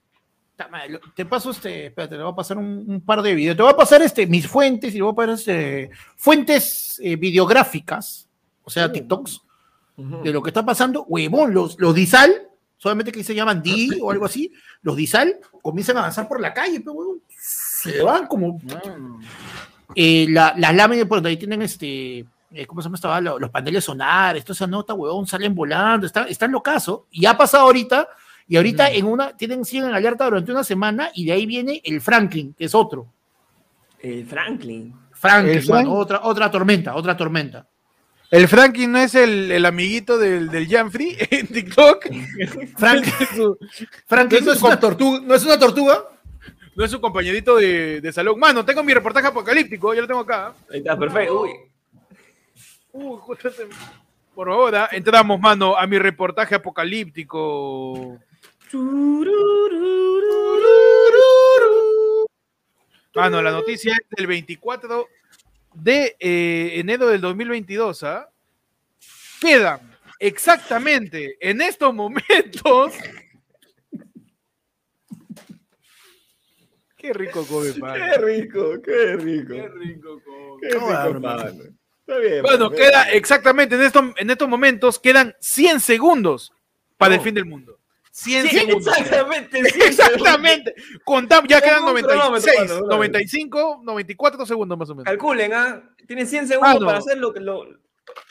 [0.88, 3.56] Lo- Te paso este, espérate, le voy a pasar un, un par de videos.
[3.56, 7.16] Te voy a pasar este, mis fuentes y le voy a pasar este, fuentes eh,
[7.16, 8.28] videográficas,
[8.64, 9.42] o sea, TikToks,
[9.96, 10.22] Ujú.
[10.22, 11.04] de lo que está pasando.
[11.09, 14.52] Huevón, los, los disal, solamente que se llaman D o algo así,
[14.82, 18.82] los disal comienzan a avanzar por la calle, pero huevón, se van como Ah.
[19.94, 22.18] eh, la- las láminas, por donde ahí tienen este,
[22.52, 23.34] eh, ¿cómo se llama esta bala?
[23.38, 27.06] Los paneles sonares, toda esa nota, huevón, salen volando, está, está en locazo.
[27.11, 28.09] Y ha pasado ahorita,
[28.49, 31.80] y ahorita en una, tienen, siguen en alerta durante una semana, y de ahí viene
[31.84, 33.07] el Franklin, que es otro.
[34.01, 34.94] El Franklin.
[35.12, 37.66] Franklin, El Frank- mano, otra, otra tormenta, otra tormenta.
[38.30, 42.07] El Franklin no es el, el amiguito del, del Janfrey en TikTok.
[44.07, 46.05] Franklin, no es una tortuga, no es una tortuga.
[46.76, 48.38] no es su compañerito de, de salón.
[48.38, 50.55] Mano, tengo mi reportaje apocalíptico, ya lo tengo acá.
[50.70, 51.40] Ahí está, perfecto.
[51.42, 51.51] Uy.
[52.92, 53.66] Uy, justo se-
[54.34, 54.88] Por favor, ¿ah?
[54.92, 58.18] entramos, mano, a mi reportaje apocalíptico.
[63.14, 65.08] Mano, la noticia es del 24
[65.74, 68.28] de eh, enero del 2022, ¿ah?
[69.40, 69.80] Quedan
[70.18, 72.94] exactamente en estos momentos.
[76.96, 79.54] Qué rico come, Qué rico, qué rico.
[79.54, 80.60] Qué rico come.
[80.60, 81.62] Qué rico, mano.
[82.00, 82.42] Está bien.
[82.42, 86.52] Bueno, queda exactamente en estos, en estos momentos, quedan 100 segundos
[86.96, 87.24] para el Oh.
[87.24, 87.78] fin del mundo.
[88.20, 88.86] 100 Sí, segundos.
[88.98, 89.64] exactamente.
[89.70, 90.74] sí, Exactamente.
[91.04, 92.88] Contamos, ya quedan un cronómetro, 96, mano, dale.
[92.96, 95.04] 95, 94 segundos más o menos.
[95.04, 95.82] Calculen, ¿ah?
[96.06, 96.86] Tienen 100 segundos Mano.
[96.86, 97.64] para hacer lo, que- lo,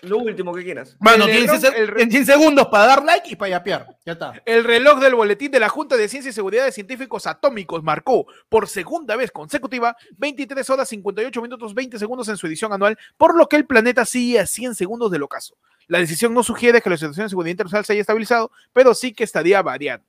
[0.01, 0.95] lo último que quieras.
[0.99, 3.49] Mano, El tienes reloj- ese- el re- en 100 segundos para dar like y para
[3.49, 3.87] yapear.
[4.05, 4.33] Ya está.
[4.45, 8.27] El reloj del boletín de la Junta de Ciencia y Seguridad de Científicos Atómicos marcó
[8.49, 13.35] por segunda vez consecutiva 23 horas 58 minutos 20 segundos en su edición anual, por
[13.35, 15.55] lo que el planeta sigue a 100 segundos del ocaso.
[15.87, 19.13] La decisión no sugiere que la situación de seguridad internacional se haya estabilizado, pero sí
[19.13, 20.05] que estaría variando.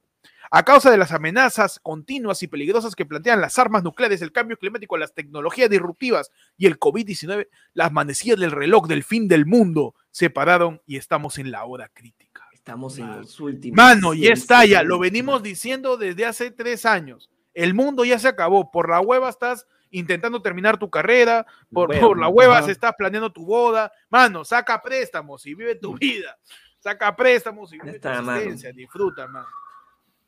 [0.51, 4.57] A causa de las amenazas continuas y peligrosas que plantean las armas nucleares, el cambio
[4.57, 9.95] climático, las tecnologías disruptivas y el COVID-19, las manecillas del reloj del fin del mundo
[10.11, 12.49] se pararon y estamos en la hora crítica.
[12.53, 13.77] Estamos en los últimos.
[13.77, 17.31] Mano, ya 100 está, ya lo venimos diciendo desde hace tres años.
[17.55, 18.71] El mundo ya se acabó.
[18.71, 22.71] Por la hueva estás intentando terminar tu carrera, por, por la hueva ajá.
[22.71, 23.91] estás planeando tu boda.
[24.11, 26.39] Mano, saca préstamos y vive tu vida.
[26.79, 28.39] Saca préstamos y vive está, tu mano.
[28.39, 28.73] existencia.
[28.73, 29.49] Disfruta, mano.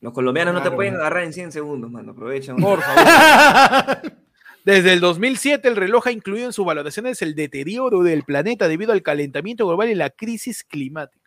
[0.00, 2.12] Los colombianos no te pueden agarrar en 100 segundos, mano.
[2.12, 2.54] Aprovecha.
[2.56, 3.02] Por favor.
[4.64, 8.92] Desde el 2007, el reloj ha incluido en sus valoraciones el deterioro del planeta debido
[8.92, 11.18] al calentamiento global y la crisis climática.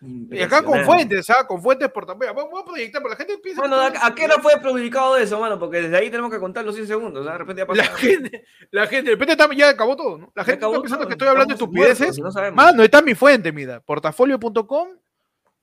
[0.00, 1.44] Y acá con fuentes, ¿ah?
[1.46, 2.32] Con fuentes por también.
[2.36, 3.62] Vamos a proyectar, pero la gente piensa.
[3.62, 5.58] Que- ¿a, a qué hora fue publicado eso, mano?
[5.58, 7.26] Porque desde ahí tenemos que contar los 100 segundos.
[7.26, 7.32] ¿ah?
[7.32, 7.96] De repente ya La pasó.
[7.96, 10.32] gente, la gente, de repente está- ya acabó todo, ¿no?
[10.36, 12.18] La gente está pensando que estoy hablando de estupideces.
[12.20, 12.56] No sabemos.
[12.56, 14.88] Mano, está mi fuente, mira, portafolio.com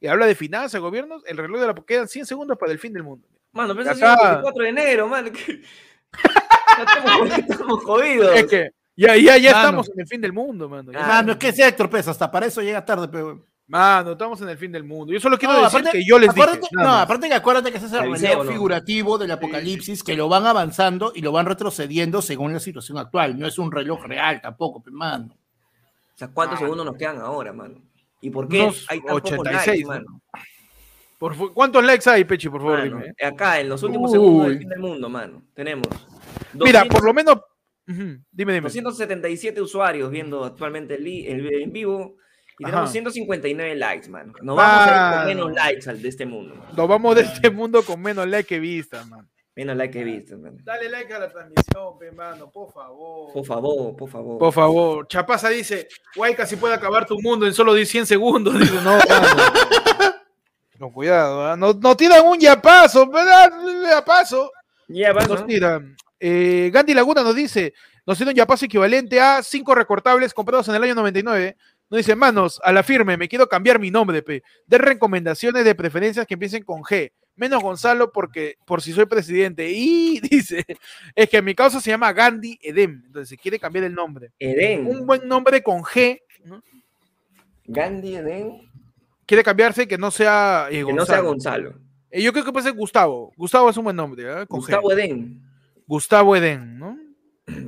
[0.06, 2.94] y habla de finanzas, gobiernos, el reloj de la quedan 100 segundos para el fin
[2.94, 3.28] del mundo.
[3.54, 5.32] Mano, pero eso Acá- es el 24 de enero, mano.
[5.32, 5.62] que-
[6.80, 8.36] estamos, estamos jodidos.
[8.36, 9.64] Es que ya, ya, ya Mano.
[9.66, 10.92] estamos en el fin del mundo, mano.
[10.92, 11.00] Ya.
[11.08, 13.44] Mano, es que sea Héctor Pérez, hasta para eso llega tarde, pero.
[13.68, 15.12] Mano, estamos en el fin del mundo.
[15.12, 16.70] Yo solo quiero No, decir aparte- que yo les aparte- dije.
[16.72, 18.52] no, aparte que acuérdate que ese es el Avisé, reloj ¿o no?
[18.52, 23.40] figurativo del apocalipsis que lo van avanzando y lo van retrocediendo según la situación actual.
[23.40, 25.34] No es un reloj real tampoco, pe, mano.
[25.34, 27.82] O sea, ¿cuántos segundos nos quedan ahora, mano?
[28.22, 30.06] ¿Y por qué Unos hay tan pocos 86, likes.
[31.18, 32.80] Por ¿Cuántos likes hay, Pechi, por favor?
[32.80, 33.14] Mano, dime?
[33.24, 34.16] Acá, en los últimos Uy.
[34.16, 35.88] segundos del fin del mundo, mano, tenemos
[36.54, 37.36] Mira, 200 por lo menos.
[37.88, 38.62] Ujú, Dime, dime.
[38.62, 42.18] 277 usuarios viendo actualmente el, el en vivo
[42.58, 42.72] y Ajá.
[42.72, 44.34] tenemos 159 likes, mano.
[44.42, 46.56] Nos vamos a ir con menos likes al de este mundo.
[46.76, 49.30] Nos vamos de este mundo con menos like que vistas, man.
[49.56, 50.58] Menos likes que he visto, mano.
[50.64, 53.32] Dale like a la transmisión, pe, mano, por favor.
[53.32, 54.38] Por favor, por favor.
[54.38, 55.08] Por favor.
[55.08, 58.54] Chapaza dice, guay, casi puede acabar tu mundo en solo 100 segundos.
[58.60, 59.00] Dice, no.
[60.78, 61.56] No, cuidado, ¿ah?
[61.56, 63.50] no, no tiran un yapazo, ¿verdad?
[63.90, 64.52] Yapazo.
[64.90, 65.46] Ya vas, Nos ¿no?
[65.46, 65.96] tiran.
[66.20, 67.74] Eh, Gandhi Laguna nos dice,
[68.06, 71.56] nos tiene un yapazo equivalente a 5 recortables comprados en el año 99.
[71.90, 74.44] Nos dice, manos, a la firme, me quiero cambiar mi nombre, pe.
[74.66, 77.14] De recomendaciones de preferencias que empiecen con G.
[77.36, 79.70] Menos Gonzalo porque por si soy presidente.
[79.70, 80.66] Y dice,
[81.16, 83.04] es que mi causa se llama Gandhi Edem.
[83.06, 84.32] Entonces se quiere cambiar el nombre.
[84.40, 84.86] Eden.
[84.88, 86.20] Un buen nombre con G.
[86.46, 86.62] ¿no?
[87.66, 88.70] Gandhi Eden.
[89.26, 91.74] Quiere cambiarse que no sea eh, Que no sea Gonzalo.
[92.12, 93.34] Eh, yo creo que puede ser Gustavo.
[93.36, 94.24] Gustavo es un buen nombre.
[94.24, 94.46] ¿eh?
[94.48, 94.66] Con G.
[94.66, 95.42] Gustavo Eden.
[95.88, 96.98] Gustavo Edén, ¿no?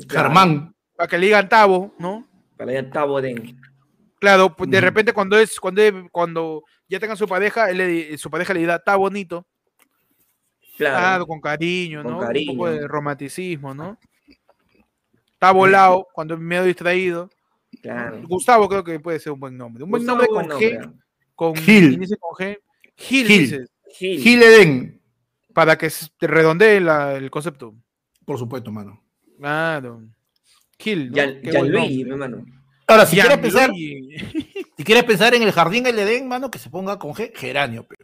[0.09, 0.74] Germán.
[0.95, 2.28] Para que le digan Tavo, ¿no?
[2.57, 3.59] Para allá Gustavo Eden.
[4.20, 8.32] Claro, pues, de repente cuando es cuando, cuando ya tengan su pareja, él le- su
[8.32, 9.45] pareja le dirá, está bonito,
[10.78, 10.97] Claro.
[10.97, 12.19] claro, con cariño, Con ¿no?
[12.19, 12.51] cariño.
[12.51, 13.97] Un poco de romanticismo, ¿no?
[15.34, 17.30] Está volado, cuando es medio distraído.
[17.82, 18.21] claro.
[18.28, 19.84] Gustavo creo que puede ser un buen nombre.
[19.84, 20.99] Un buen Gustavo, nombre con G, nombre.
[21.36, 21.99] con Gil.
[22.19, 22.59] con G.
[22.95, 23.39] Gil, Gil.
[23.39, 24.19] dices, Gil.
[24.21, 25.01] Gil Eden.
[25.53, 27.73] para que te redondee la- el concepto.
[28.25, 29.01] Por supuesto, mano.
[29.39, 30.03] Claro.
[30.80, 31.15] Gil, ¿no?
[31.15, 32.03] Gianluigi, nombre.
[32.03, 32.45] mi hermano.
[32.88, 36.69] Ahora, si quieres, pensar, si quieres pensar en el jardín del Edén, mano, que se
[36.69, 37.86] ponga con G, geranio.
[37.88, 37.95] pe.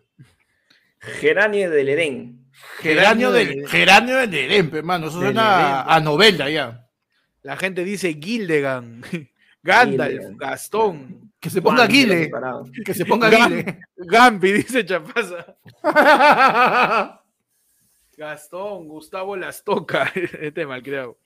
[0.99, 2.42] Geranio del Edén.
[2.79, 5.07] Geranio del- del, geranio del Edén, pe, mano.
[5.07, 6.87] Eso suena a, a novela ya.
[7.41, 9.01] La gente dice Gildegan,
[9.63, 10.37] Gandalf, Gildegan.
[10.37, 12.31] Gastón, Que se ponga Juan, Guile.
[12.85, 13.79] Que se ponga Gam- Guile.
[13.97, 15.55] Gambi, dice Chapaza.
[18.17, 21.17] Gastón, Gustavo Lastoca, este malcriado.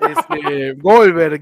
[0.00, 1.40] Este, Goldberg,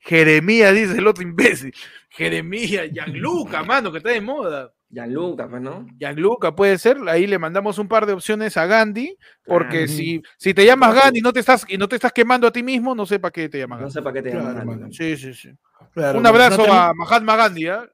[0.00, 1.72] Jeremías, dice el otro imbécil.
[2.10, 4.72] Jeremías, Gianluca, mano, que está de moda.
[4.88, 5.86] Gianluca, pues, ¿no?
[5.98, 9.92] Gianluca puede ser, ahí le mandamos un par de opciones a Gandhi, porque Claro.
[9.92, 12.52] si, si te llamas Gandhi y no te estás y no te estás quemando a
[12.52, 13.92] ti mismo, no sé para qué te llamas No Gandhi.
[13.94, 14.60] sé para qué te Claro, llaman.
[14.60, 14.80] hermano.
[14.82, 14.96] Gandhi.
[14.96, 15.50] Sí, sí, sí.
[15.92, 17.84] Claro, Un no abrazo a Mahatma Gandhi, ¿ah?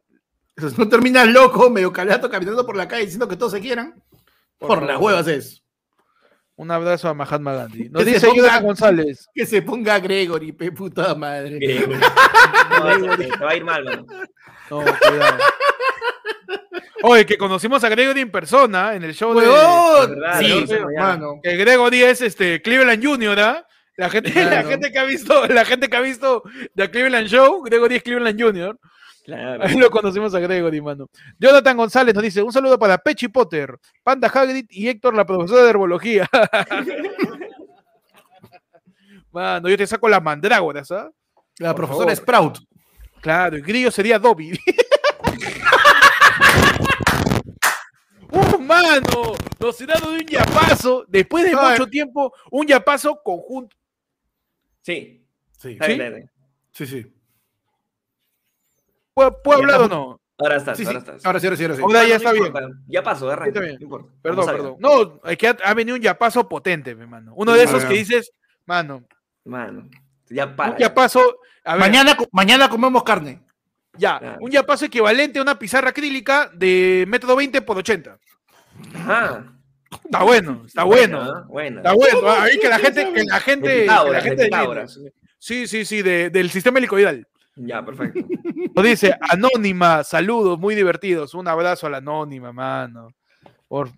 [0.79, 3.95] No terminas loco, medio calato, caminando por la calle diciendo que todos se quieran.
[4.59, 5.63] Por Por, las huevas es.
[6.57, 7.89] Un abrazo a Mahatma Gandhi.
[7.91, 9.27] Nos dice ponga- González.
[9.35, 11.57] Que se ponga Gregory, pe puta madre.
[11.59, 11.95] Griego.
[12.73, 14.07] No, te, te va a ir mal, mano.
[14.71, 15.39] No, cuidado.
[17.05, 19.47] Oye, que conocimos a Gregory en persona en el show de.
[19.49, 20.11] ¡Huevón!
[20.11, 20.75] verdad, Sí, ¿no?
[20.89, 21.41] hermano.
[21.43, 23.67] Que Gregory es este Cleveland Junior, ¿ah?
[23.97, 24.69] La gente, la Claro.
[24.69, 26.43] gente que ha visto, la gente que ha visto
[26.75, 28.79] The Cleveland Show, Gregory es Cleveland Junior.
[29.25, 29.63] Claro.
[29.65, 31.09] Ahí lo conocimos a Gregory, mano.
[31.39, 35.63] Jonathan González nos dice: un saludo para Pechi Potter, Panda Hagrid y Héctor, la profesora
[35.63, 36.29] de herbología.
[39.33, 41.11] Mano, yo te saco las mandrágoras, ¿ah?
[41.59, 42.17] La Por profesora favor.
[42.17, 42.59] Sprout.
[43.21, 44.59] Claro, el grillo sería Dobby.
[48.33, 49.35] ¡Uh, mano!
[49.61, 53.77] Nos he dado de un yapazo, después de mucho tiempo, un yapazo conjunto.
[54.81, 55.25] Sí.
[55.59, 56.31] Sí, bien.
[56.73, 57.07] sí, sí.
[59.15, 60.21] ¿Puedo, puedo Ya hablar o no?
[60.39, 60.87] Ahora estás, Sí, sí.
[60.89, 61.25] ahora estás.
[61.27, 61.83] Ahora sí, ahora sí, ahora sí.
[61.83, 62.53] Ahora ya no está bien.
[62.89, 63.61] Ya pasó, arranca.
[63.61, 64.13] No importa.
[64.23, 64.77] Perdón, perdón.
[64.81, 67.33] No, es que ha, ha venido un yapazo potente, mi mano.
[67.37, 68.33] Uno de esos que dices,
[68.65, 69.05] mano,
[69.45, 69.89] Mano.
[70.29, 70.73] Ya para.
[70.73, 71.21] un yapazo.
[71.65, 73.43] A ver, Mañana, mañana comemos carne.
[73.97, 74.39] Ya, Claro.
[74.41, 78.19] un yapazo equivalente a una pizarra acrílica de método 20 por 80.
[78.95, 79.47] Ajá.
[80.05, 81.45] Está bueno, está bueno.
[81.49, 81.77] Bueno.
[81.79, 84.45] Está bueno, ah, ahí que la gente, que la gente, De que la de gente
[84.45, 84.99] Pitágoras.
[85.39, 87.27] Sí, sí, sí, de- del sistema helicoidal.
[87.57, 88.21] Ya, perfecto.
[88.75, 91.35] Nos dice, Anónima, saludos, muy divertidos.
[91.35, 93.09] Un abrazo a la Anónima, mano.
[93.69, 93.91] Por,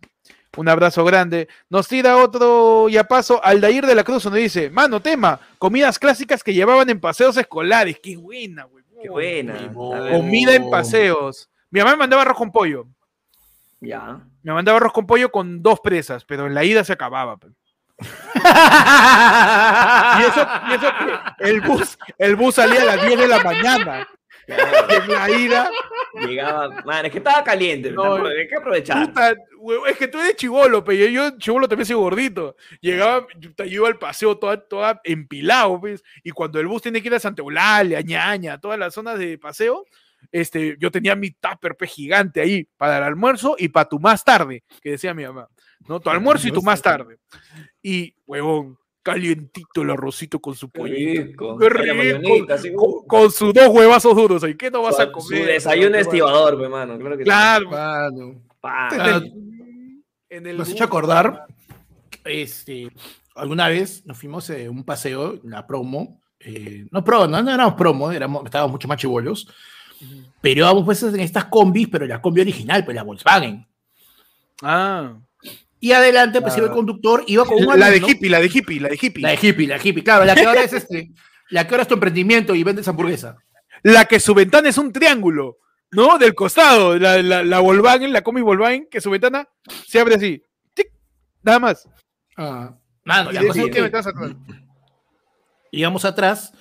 [0.57, 1.47] un abrazo grande.
[1.69, 3.45] Nos tira otro yapazo.
[3.45, 8.01] Aldair de la Cruz nos dice, mano, tema, comidas clásicas que llevaban en paseos escolares.
[8.03, 8.84] Qué buena, güey.
[9.05, 9.71] Qué buena.
[9.75, 11.51] Comida en paseos.
[11.71, 12.87] Mi mamá me mandaba arroz con pollo.
[13.79, 14.19] Ya.
[14.43, 17.39] Me mandaba arroz con pollo con dos presas, pero en la ida se acababa.
[20.17, 20.87] Y eso, y eso
[21.39, 24.09] que el bus, el bus salía a las 10 de la mañana.
[24.47, 25.71] En la ida,
[26.21, 26.83] Llegaba.
[26.85, 27.91] Man, es que estaba caliente.
[27.91, 29.07] No, hay que aprovechar.
[29.07, 29.35] puta,
[29.89, 32.57] es que tú eres chivolo, pe, yo, chivolo también soy gordito.
[32.81, 37.09] Llegaba, yo, iba al paseo toda, toda empilado, pues, y cuando el bus tiene que
[37.09, 39.85] ir a Santa Eulalia, Ñaña, todas las zonas de paseo,
[40.31, 44.25] este, yo tenía mi tupper pe, gigante ahí para el almuerzo y para tu más
[44.25, 45.49] tarde, que decía mi mamá,
[45.89, 46.01] ¿no?
[46.01, 47.19] Tu almuerzo y tu más tarde.
[47.83, 51.59] Y, huevón, calientito el arrocito con su pollito.
[51.59, 51.95] Qué Con rico.
[51.95, 54.57] mayonita, así, Con, uh, con sus dos huevazos duros ahí.
[54.57, 55.41] ¿Qué no vas a comer?
[55.41, 56.99] Su desayuno estibador, pe, mano.
[56.99, 57.25] Claro que sí.
[57.25, 57.71] Claro.
[57.71, 58.43] Mano.
[58.61, 59.27] Claro.
[60.31, 61.47] En el hecho acordar,
[62.25, 62.91] este,
[63.37, 67.75] alguna vez nos fuimos a un paseo, la promo, eh, no promo, no, no éramos
[67.75, 69.47] promo, éramos, estábamos mucho más chibolos,
[70.41, 73.67] pero íbamos pues en estas combis, pero la combi original, pues la Volkswagen.
[74.63, 75.15] Ah.
[75.85, 76.59] Y adelante, pues Ah.
[76.59, 78.99] iba el conductor, iba con un La de alumno- hippie, la de hippie, la de
[79.01, 79.23] hippie.
[79.23, 81.11] La de hippie, la de hippie, claro, la que ahora es este,
[81.51, 83.37] la que ahora es tu emprendimiento y vendes hamburguesa.
[83.83, 85.59] La que su ventana es un triángulo,
[85.91, 86.17] ¿no?
[86.17, 89.47] Del costado, la, la, la Volkswagen, la Comi Volkswagen, que su ventana
[89.87, 90.43] se abre así.
[90.73, 90.89] tic,
[91.43, 91.87] nada más.
[92.37, 92.75] Ah,
[93.05, 94.31] mano, Y la cosa y es de que ventanas atrás.
[95.71, 96.53] íbamos atrás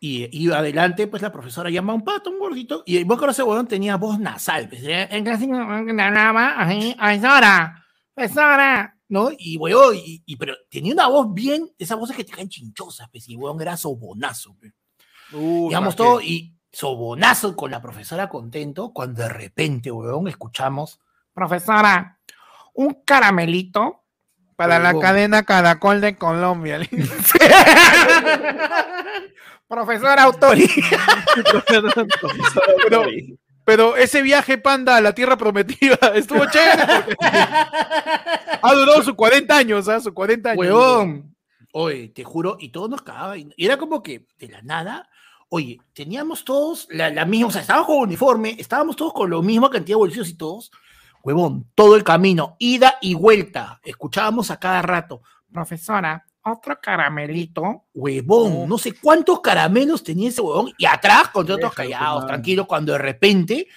[0.00, 3.30] y iba adelante, pues la profesora llama a un pato, un gordito, y vos que
[3.30, 7.81] ese huevón tenía voz nasal, pues, eh, en casi hablaba así, profesora,
[8.14, 9.30] profesora, ¿no?
[9.36, 13.08] Y huevón, y, y- pero tenía una voz bien, esas voces que te caen chinchosas,
[13.10, 14.72] pues, y huevón era sobonazo, pues.
[15.32, 21.00] Uh, Digamos todo, y sobonazo con la profesora contento, cuando de repente, huevón, escuchamos,
[21.32, 22.18] profesora,
[22.74, 24.04] un caramelito
[24.56, 26.80] Para la cadena Caracol de Colombia.
[29.68, 30.68] Profesora Autori.
[32.84, 33.06] pero,
[33.64, 37.16] pero ese viaje panda a la tierra prometida estuvo chévere
[38.62, 40.00] ha durado sus 40 años, ¿ah?
[40.00, 40.60] Sus 40 años.
[40.60, 41.34] Huevón.
[41.72, 43.52] Oye, te juro, y todos nos cagaban.
[43.56, 45.08] Y era como que de la nada,
[45.48, 49.40] oye, teníamos todos la, la misma, o sea, estábamos con uniforme, estábamos todos con la
[49.40, 50.70] misma cantidad de bolsillos y todos.
[51.22, 53.80] Huevón, todo el camino, ida y vuelta.
[53.84, 55.22] Escuchábamos a cada rato,
[55.52, 57.84] profesora, otro caramelito.
[57.94, 60.72] Huevón, no sé cuántos caramelos tenía ese huevón.
[60.76, 62.26] Y atrás, con otros callados, mano.
[62.26, 63.68] tranquilos, cuando de repente,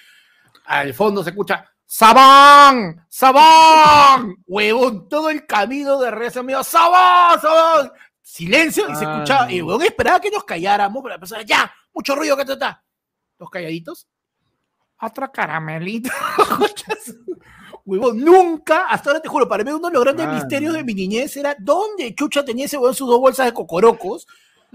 [0.64, 3.06] al fondo se escucha, ¡Sabán!
[3.08, 4.34] ¡Sabán!
[4.46, 7.40] Huevón, todo el camino de regreso mío, ¡Sabán!
[7.40, 7.92] ¡Sabán!
[8.20, 9.52] Silencio y se Ah, escuchaba.
[9.52, 11.72] Y huevón esperaba que nos calláramos, pero la persona, ¡ya!
[11.94, 12.82] Mucho ruido, que te está?
[13.38, 14.08] Los calladitos.
[15.00, 16.10] Otro caramelito.
[17.86, 20.92] huevón, nunca, hasta ahora te juro, para mí uno de los grandes misterios de mi
[20.92, 24.26] niñez era dónde chucha tenía ese huevón sus dos bolsas de cocorocos.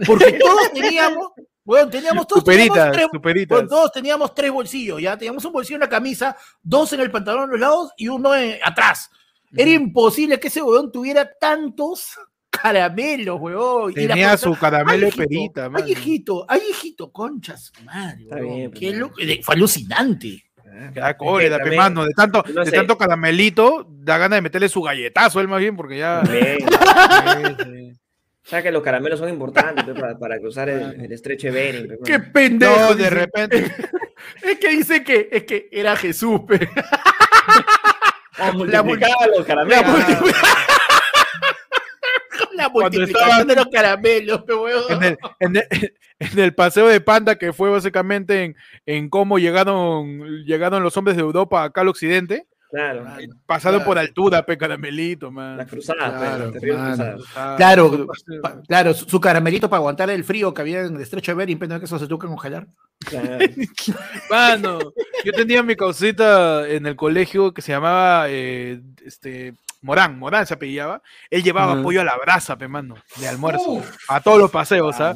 [0.08, 1.28] Porque todos teníamos,
[1.66, 3.56] huevón, teníamos todos teníamos Superitas, tres- superitas.
[3.58, 7.12] bueno, todos teníamos tres bolsillos, ya teníamos un bolsillo en la camisa, dos en el
[7.12, 9.10] pantalón a los lados y uno en- atrás.
[9.54, 12.18] Era imposible que ese huevón tuviera tantos
[12.50, 13.92] caramelos, huevón.
[13.92, 15.86] Y la Tenía profesora, su caramelo "Ay, de perita, mano.
[15.86, 18.26] Ay, hijito, ay, hijito, conchas, madre.
[18.30, 20.44] Huevón, bien, qué pues, lo- eh, Fue alucinante.
[21.18, 22.06] Cólera, pe, también- mano.
[22.06, 25.76] De tanto, no de tanto caramelito, da ganas de meterle su galletazo él más bien,
[25.76, 26.22] porque ya.
[26.22, 26.58] Bien.
[28.44, 31.54] O sea que los caramelos son importantes pe, para, para cruzar el, el estrecho de
[31.54, 31.88] Bering.
[31.88, 32.76] pe, Qué pendejo.
[32.76, 33.10] No, de dice.
[33.12, 33.72] repente.
[34.42, 36.68] Es que dice que, es que era Jesús, pe.
[38.38, 40.06] Ah, multiplicaba los La, caramelos.
[42.62, 44.54] La Cuando multiplicación estaban- de los caramelos, pe.
[44.90, 48.56] En el, en, el, en el paseo de Panda, que fue básicamente en,
[48.86, 53.04] en cómo llegaron, llegaron los hombres de Europa acá al occidente, Claro.
[53.46, 53.86] pasaron Claro.
[53.90, 55.58] por altura, pe caramelito, man.
[55.58, 57.18] Las cruzadas, pe, Claro.
[57.36, 58.08] Ah, Claro,
[58.42, 61.36] pa- claro, su, su caramelito para aguantar el frío que había en el estrecho de
[61.36, 62.68] Bering, pero que eso se tuvo que congelar.
[63.06, 63.40] Claro.
[64.30, 64.80] Mano,
[65.26, 70.54] yo tenía mi causita en el colegio que se llamaba eh, este, Morán, Morán se
[70.54, 71.02] apellidaba.
[71.30, 71.84] Él llevaba Ajá.
[71.84, 73.98] pollo a la brasa, pe, mano, de almuerzo, Uf.
[74.08, 75.16] a todos los paseos, ¿ah?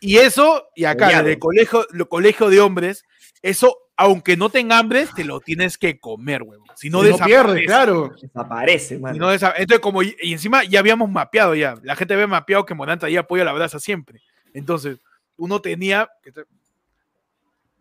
[0.00, 3.04] Y eso, y acá, desde el colegio, lo, colegio de hombres,
[3.42, 6.64] eso, aunque no tenga hambre, te lo tienes que comer, huevo.
[6.74, 7.26] Si no, Si no desaparece.
[7.44, 8.14] pierde, claro.
[8.22, 9.12] Desaparece, mano.
[9.14, 12.64] Si no desa- Entonces, como, y encima ya habíamos mapeado ya, la gente había mapeado
[12.64, 14.22] que Morán traía pollo a la brasa siempre.
[14.54, 14.98] Entonces,
[15.36, 16.44] uno tenía que te-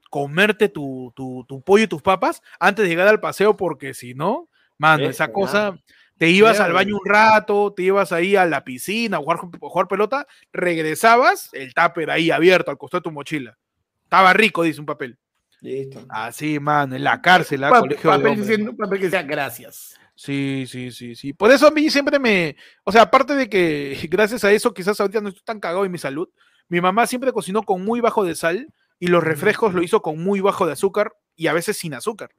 [0.09, 4.13] comerte tu, tu, tu pollo y tus papas antes de llegar al paseo, porque si
[4.15, 5.77] no, mano, esa cosa.
[6.19, 9.57] Te ibas al baño un rato, te ibas ahí a la piscina a jugar, a
[9.69, 10.27] jugar pelota,
[10.73, 13.57] regresabas, el tupper ahí abierto al costado de tu mochila.
[14.03, 15.17] Estaba rico, dice un papel.
[15.61, 16.05] Listo.
[16.09, 17.69] Así, mano, en la cárcel, ¿ah?
[17.69, 18.47] Pa- colegio de papel, hombres.
[18.47, 19.95] diciendo- papel que decía gracias.
[20.15, 21.33] Sí, sí, sí, sí.
[21.33, 22.55] Por eso a mí siempre me.
[22.83, 25.91] O sea, aparte de que gracias a eso quizás ahorita no estoy tan cagado en
[25.91, 26.29] mi salud,
[26.67, 28.67] mi mamá siempre cocinó con muy bajo de sal
[28.99, 32.31] y los refrescos lo hizo con muy bajo de azúcar y a veces sin azúcar.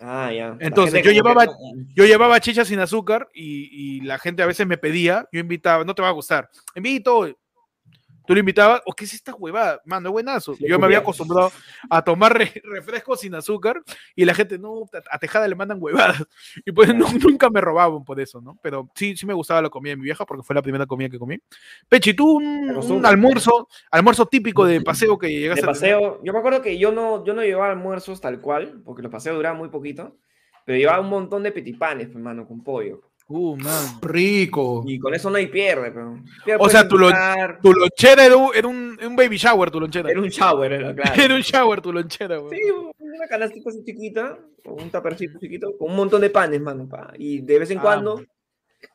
[0.00, 0.56] Ah, ya.
[0.60, 1.52] Entonces, yo que llevaba- no-
[1.94, 3.68] Yo llevaba chicha sin azúcar y,
[3.98, 7.28] y la gente a veces me pedía, yo invitaba, no te va a gustar, invito.
[8.26, 10.54] Tú lo invitabas, o qué es esta huevada, mano, buenazo.
[10.58, 11.52] Yo me había acostumbrado
[11.90, 13.82] a tomar re- refrescos sin azúcar
[14.16, 16.24] y la gente, no, a Tejada le mandan huevadas.
[16.64, 18.58] Y pues nu- nunca me robaban por eso, ¿no?
[18.62, 21.08] Pero sí, sí me gustaba la comida de mi vieja porque fue la primera comida
[21.08, 21.38] que comí.
[21.88, 25.96] Pechi, tú un, almuerzo, almuerzo típico de paseo que llegas De a tener?
[25.96, 29.12] paseo, yo me acuerdo que yo no, yo no llevaba almuerzos tal cual, porque los
[29.12, 30.16] paseos duraban muy poquito,
[30.64, 33.02] pero llevaba un montón de petipanes, hermano, con pollo.
[33.26, 34.00] Uh, man.
[34.02, 34.84] Rico.
[34.86, 36.18] Y con eso no hay pierde, pero.
[36.58, 37.10] O sea, tu, lo,
[37.62, 40.10] tu lonchera era, un, era un, baby shower, tu lonchera.
[40.10, 41.22] Era un shower, era claro.
[41.22, 42.58] era un shower tu lonchera, güey.
[42.58, 46.86] Sí, una canastita así chiquita, un tapercito chiquito, con un montón de panes, mano.
[46.86, 47.12] Pa.
[47.16, 48.22] Y de vez en ah, cuando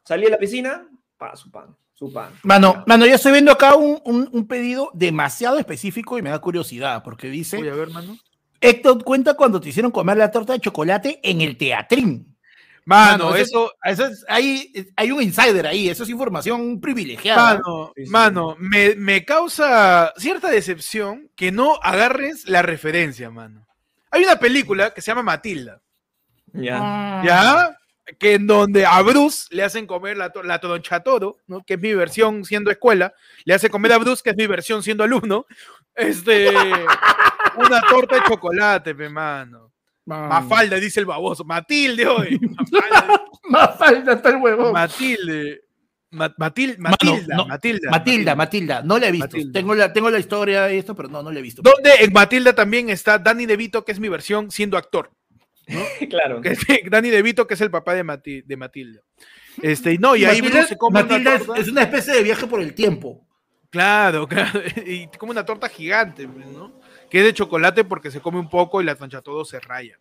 [0.05, 0.87] salía a la piscina,
[1.17, 1.75] para su pan.
[1.93, 2.31] Su pan.
[2.43, 6.39] Mano, mano, yo estoy viendo acá un, un, un, pedido demasiado específico y me da
[6.39, 7.57] curiosidad, porque dice.
[7.57, 8.15] Voy a ver, mano.
[8.61, 12.28] Héctor cuenta cuando te hicieron comer la torta de chocolate en el teatrín.
[12.89, 17.53] Mano, eso, eso, es, hay, hay un insider ahí, eso es información privilegiada.
[17.53, 23.67] Mano, mano me, me, causa cierta decepción que no agarres la referencia, mano.
[24.09, 25.83] Hay una película que se llama Matilda.
[26.51, 26.79] Ya.
[26.81, 27.21] Ah.
[27.23, 27.77] ¿Ya?
[28.17, 31.63] Que en donde a Bruce le hacen comer la, la toro, ¿no?
[31.63, 33.13] Que es mi versión siendo escuela.
[33.45, 35.45] Le hace comer a Bruce, que es mi versión siendo alumno.
[35.93, 36.49] Este.
[37.55, 39.68] una torta de chocolate, mi mano.
[40.17, 41.43] Mafalda, dice el baboso.
[41.43, 42.39] Matilde hoy.
[43.49, 44.73] Mafalda está el huevón.
[44.73, 45.61] Matilde.
[46.11, 47.45] Matilda, Matilda,
[47.91, 49.37] Matilda, Matilda, no la he visto.
[49.53, 51.61] Tengo la, tengo la historia de esto, pero no, no la he visto.
[51.61, 55.11] Donde en Matilda también está Danny DeVito, que es mi versión siendo actor.
[56.09, 56.41] claro.
[56.41, 56.57] Que,
[56.89, 59.01] Danny DeVito, que es el papá de, de Matilda.
[59.61, 62.73] Este, no, y ahí Matilda, se come Matilda es, una especie de viaje por el
[62.73, 63.27] tiempo.
[63.69, 64.61] Claro, claro.
[64.83, 66.79] Y como una torta gigante, ¿no?
[67.09, 69.97] Que es de chocolate porque se come un poco y la trancha todo se raya.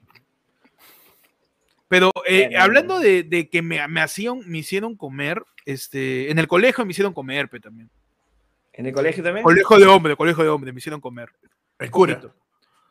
[1.89, 6.90] Pero eh, hablando de, que me, hacían, me hicieron comer, este, en el colegio me
[6.90, 7.90] hicieron comer, pe, también.
[8.74, 9.43] ¿En el colegio también?
[9.43, 11.30] Colegio de hombre, colegio de hombre, me hicieron comer.
[11.78, 12.20] El cura.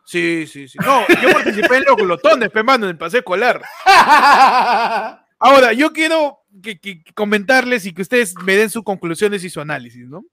[0.03, 0.77] Sí, sí, sí.
[0.83, 3.61] No, yo participé en los glotones, pe, mano, en el paseo escolar.
[5.39, 10.07] Ahora, yo quiero que, comentarles y que ustedes me den sus conclusiones y su análisis,
[10.07, 10.25] ¿no?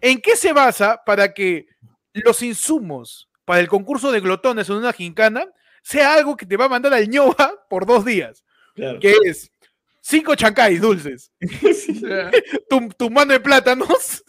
[0.00, 1.68] ¿En qué se basa para que
[2.24, 5.46] los insumos para el concurso de glotones en una gincana
[5.82, 8.44] sea algo que te va a mandar al ñoa por dos días.
[8.74, 9.50] Que es
[10.02, 11.32] cinco chancay dulces,
[12.98, 14.22] tu, mano de plátanos,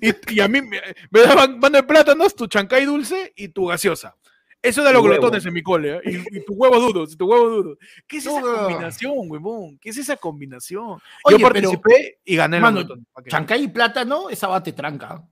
[0.00, 0.80] y, a mí me,
[1.10, 4.16] daban mano de plátanos, tu chancay dulce y tu gaseosa.
[4.62, 6.00] Eso de los glotones en mi cole, ¿eh?
[6.30, 7.78] y, tu huevo duro, tu huevo duro.
[8.06, 9.78] ¿Qué es esa combinación, huevón?
[9.78, 10.98] ¿Qué es esa combinación?
[11.30, 12.86] Yo participé y gané mano,
[13.28, 15.22] Chancay y plátano, esa bate tranca.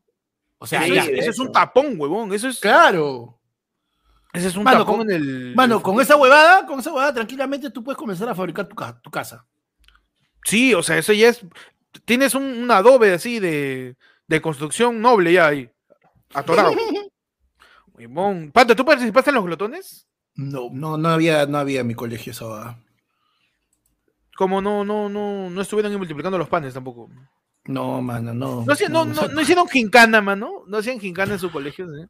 [0.58, 2.32] O sea, eso es un tapón, huevón.
[2.32, 2.60] Eso es.
[2.60, 3.38] Claro.
[4.32, 5.54] Ese es un tapón en el.
[5.54, 9.10] Mano, con esa huevada, con esa huevada, tranquilamente tú puedes comenzar a fabricar tu, tu
[9.10, 9.46] casa.
[10.44, 11.44] Sí, o sea, eso ya es.
[12.04, 15.70] Tienes un, adobe así de, de, construcción noble ya ahí.
[16.34, 16.72] Atorado.
[17.94, 18.50] huevón.
[18.52, 20.08] Panta, ¿tú participaste en los glotones?
[20.34, 22.78] No, no, no había, no había en mi colegio esa huevada.
[24.36, 27.08] Como no, no, no, no estuvieron multiplicando los panes tampoco.
[27.66, 28.64] No, mano, no.
[28.66, 30.64] No, no, no, hicieron gincana, mano.
[30.66, 31.86] No hacían gincana en su colegio.
[31.86, 32.06] ¿sí?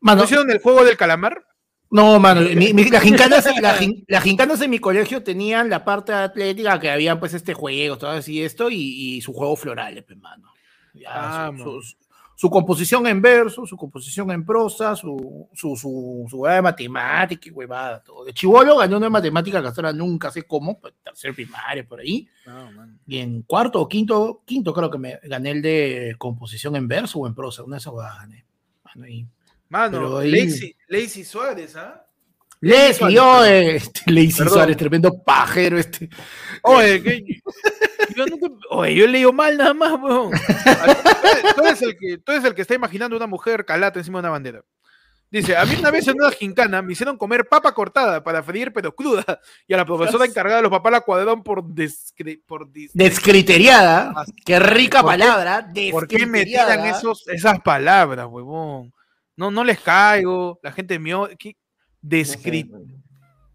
[0.00, 1.46] Mano, ¿No hicieron el juego del calamar?
[1.90, 7.52] No, mano, las, gincanas, en mi colegio tenían la parte atlética que habían pues este
[7.52, 10.50] juego, todo así esto, y, su juego floral, pues, mano.
[10.94, 11.52] Ya, ah,
[12.34, 17.52] su composición en verso, su composición en prosa, su, su, su, su de matemática y
[17.52, 18.24] huevada, todo.
[18.24, 22.00] De chivolo ganó una matemática que hasta ahora nunca sé cómo, pues, tercer primaria por
[22.00, 22.28] ahí.
[23.06, 27.20] y en cuarto o quinto, quinto creo que me gané el de composición en verso
[27.20, 28.44] o en prosa, una de esas gané.
[28.84, 29.26] Mano, ahí,
[29.68, 30.74] Mano ahí...
[30.88, 32.06] Lazy, Suárez, ¿ah?
[32.60, 36.08] Leslie, oye, este Lazy Suárez, tremendo pajero este.
[36.62, 37.42] Oye, que,
[38.16, 40.30] yo nunca, oye, yo leído mal nada más, weón.
[41.56, 44.22] Tú eres, el que, tú eres el que está imaginando una mujer calata encima de
[44.22, 44.62] una bandera.
[45.32, 48.70] Dice, a mí una vez en una gincana me hicieron comer papa cortada para freír
[48.70, 51.64] pero cruda y a la profesora encargada de los papás la cuadraron por,
[52.46, 54.26] por descriteriada.
[54.44, 55.66] Qué rica palabra.
[55.90, 58.92] ¿Por qué me tiran esos, esas palabras, huevón?
[59.34, 61.30] No, no les caigo, la gente mío.
[62.02, 62.70] Descri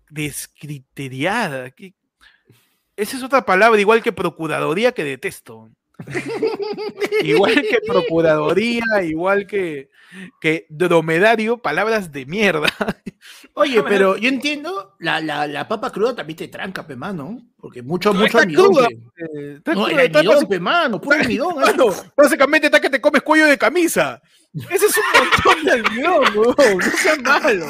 [0.10, 1.72] descriteriada.
[2.98, 5.70] Esa es otra palabra, igual que procuraduría, que detesto.
[7.24, 9.90] igual que procuraduría, igual que,
[10.42, 12.70] que dromedario, palabras de mierda.
[13.54, 17.84] Oye, pero yo entiendo, la, la, la, papa cruda también te tranca, pe mano, porque
[17.84, 18.74] mucho, mucho almidón.
[18.74, 21.56] Cruda, eh, no, el almidón, pe mano, puro almidón.
[22.16, 24.22] básicamente está que te comes cuello de camisa.
[24.72, 27.66] Ese es un montón de almidón, no, no malo.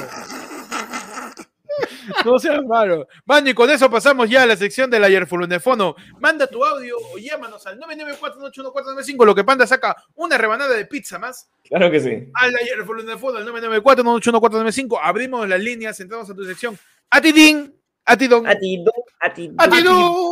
[2.25, 3.07] No seas malo.
[3.25, 5.95] Mano, y con eso pasamos ya a la sección del ayer fono.
[6.19, 11.19] Manda tu audio o llámanos al 994 lo que Panda saca una rebanada de pizza
[11.19, 11.49] más.
[11.63, 12.29] Claro que sí.
[12.33, 16.77] Al ayer fono, al 994 Abrimos las líneas, entramos a tu sección.
[17.09, 17.75] Atidín,
[18.05, 18.47] atidón.
[18.47, 19.55] Atidón, atidón.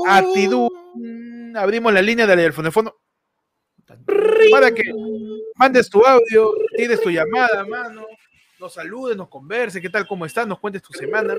[0.07, 1.55] Atidón.
[1.55, 2.71] Abrimos la línea del ayer fono.
[4.51, 4.83] Para que
[5.55, 8.05] mandes tu audio, tires tu llamada, mano
[8.65, 11.35] nos saludes, nos converse, qué tal, cómo estás, nos cuentes tu semana.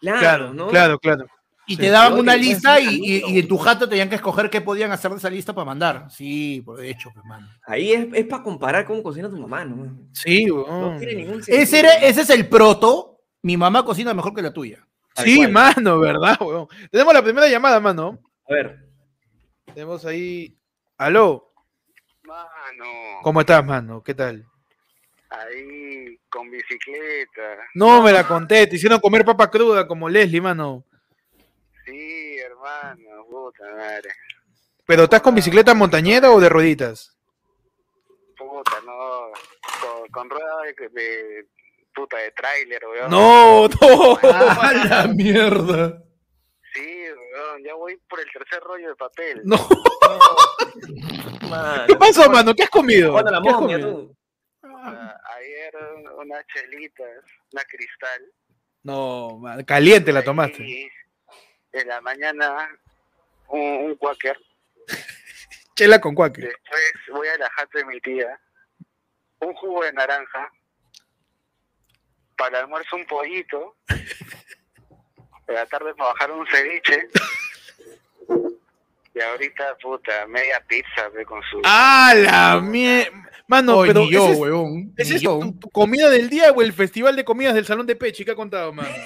[0.00, 0.68] Claro, Claro, ¿no?
[0.68, 1.26] claro, claro.
[1.66, 1.80] Y Sí.
[1.80, 4.92] te daban una lista y, y- y en tu jato tenían que escoger qué podían
[4.92, 6.06] hacer de esa lista para mandar.
[6.10, 7.48] Sí, por de hecho, pe, mano.
[7.66, 9.96] Ahí es, es para comparar cómo cocina tu mamá, ¿no?
[10.12, 10.98] Sí, No weón.
[10.98, 11.58] tiene ningún sentido.
[11.62, 13.18] Ese, era, ese es el proto.
[13.42, 14.86] Mi mamá cocina mejor que la tuya.
[15.14, 15.52] Tal Sí, cual.
[15.52, 16.66] mano, ¿verdad, weón?
[16.90, 18.18] Tenemos la primera llamada, mano.
[18.48, 18.78] A ver,
[19.72, 20.54] Tenemos ahí.
[20.98, 21.53] Aló,
[22.34, 24.02] Mano, ¿cómo estás, mano?
[24.02, 24.44] ¿Qué tal?
[25.30, 27.58] ahí con bicicleta.
[27.74, 30.84] No me la conté, te hicieron comer papa cruda como Leslie, mano.
[31.84, 34.10] Sí, hermano, puta madre.
[34.86, 37.16] ¿Pero estás con bicicleta montañera o de rueditas?
[38.36, 39.30] Puta, no.
[39.80, 41.46] Con, con rueda de, de-
[41.94, 43.10] puta de tráiler, weón.
[43.10, 44.18] No, no.
[44.22, 46.02] ¡A la mierda!
[46.74, 49.42] Sí, weón, ya voy por el tercer rollo de papel.
[49.44, 49.56] No.
[51.48, 52.54] mano, ¿Qué pasó, mano?
[52.54, 53.16] ¿Qué has comido?
[54.64, 55.72] Ah, ayer
[56.16, 58.32] unas chelitas, una cristal.
[58.82, 60.62] No, caliente la tomaste.
[60.62, 60.90] Y
[61.72, 62.68] en la mañana
[63.48, 64.36] un, un quaker.
[65.76, 66.42] Chela con cuaque.
[66.42, 68.40] Después voy a la jata de mi tía.
[69.40, 70.50] Un jugo de naranja.
[72.36, 73.76] Para el almuerzo un pollito.
[75.46, 77.08] De la tarde para bajar un ceviche.
[79.14, 81.60] Y ahorita, puta, media pizza ve, con su...
[81.64, 83.10] ¡Ah, la mierda!
[83.46, 84.86] Mano, Oy, pero ni yo, ese es-.
[84.96, 85.38] ¿Ese ni es yo.
[85.38, 88.32] tu, tu comida del día o el festival de comidas del Salón de Pechi que
[88.32, 88.88] ha contado, mano?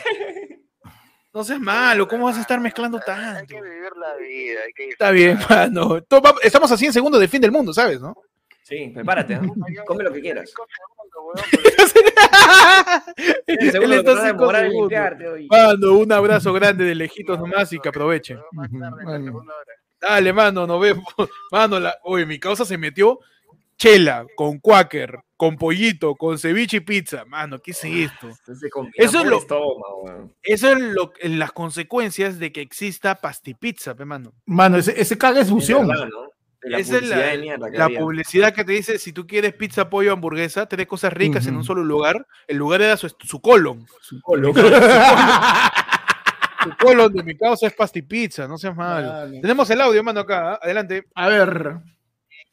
[1.34, 3.54] No seas malo, ¿cómo vas a estar mezclando Hay tanto?
[3.54, 5.98] que vivir la vida, hay que Está bien, mano.
[6.42, 8.16] Estamos así en segundo de fin del mundo, ¿sabes, no?
[8.62, 9.54] Sí, prepárate, ¿no?
[9.72, 10.52] Yo- Come lo que quieras.
[11.22, 11.38] Weón,
[13.46, 14.92] Él está cinco segundos.
[15.32, 15.48] hoy.
[15.50, 18.38] Mano, un abrazo grande de lejitos nomás y que aprovechen.
[20.00, 21.04] Dale, mano, nos vemos.
[21.50, 21.96] Mano, la...
[22.04, 23.18] oye, mi causa se metió
[23.76, 27.24] chela, con quaker, con pollito, con ceviche y pizza.
[27.24, 28.28] Mano, ¿qué es esto?
[28.72, 30.34] Combina Eso es lo- estómago, weón.
[30.42, 34.32] Eso es lo, las consecuencias de que exista pastipizza, pe, mano.
[34.46, 35.86] Mano, ese, ese caga es Es fusión.
[35.88, 36.30] verdad, ¿no?
[36.62, 37.98] La Esa es publicidad la, de mierda que la había.
[38.00, 41.62] publicidad que te dice, si tú quieres pizza, pollo, hamburguesa, tres cosas ricas en un
[41.64, 43.86] solo lugar, el lugar era su, su colon.
[44.00, 44.52] Su colon.
[44.54, 44.62] su
[46.80, 49.30] colon de mi causa es pastipizza, no seas malo.
[49.40, 50.54] Tenemos el audio, mano, acá.
[50.54, 50.58] ¿ah?
[50.60, 51.04] Adelante.
[51.14, 51.76] A ver.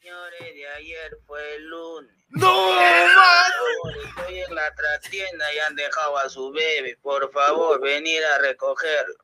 [0.00, 2.12] Señores, de ayer fue el lunes.
[2.28, 4.06] ¡No, mano!
[4.08, 6.96] Estoy en la trastienda y han dejado a su bebé.
[7.02, 9.14] Por favor, venir a recogerlo.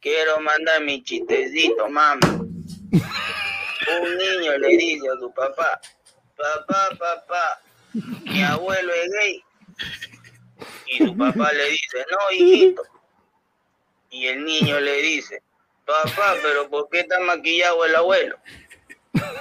[0.00, 2.20] Quiero mandar mi chistecito, mami.
[3.86, 5.80] Un niño le dice a su papá,
[6.36, 7.60] papá, papá,
[7.92, 9.44] mi abuelo es gay.
[10.86, 12.82] Y su papá le dice, no, hijito.
[14.10, 15.42] Y el niño le dice,
[15.84, 18.38] papá, pero ¿por qué está maquillado el abuelo?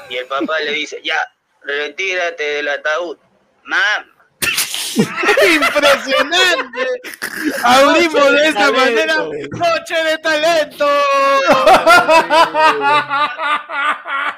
[0.10, 1.18] Y el papá le dice, ya,
[1.62, 3.18] retírate del ataúd.
[3.64, 4.14] Mamá.
[4.96, 6.88] ¡Impresionante!
[7.64, 10.88] Abrimos de esta manera Noche de Talento.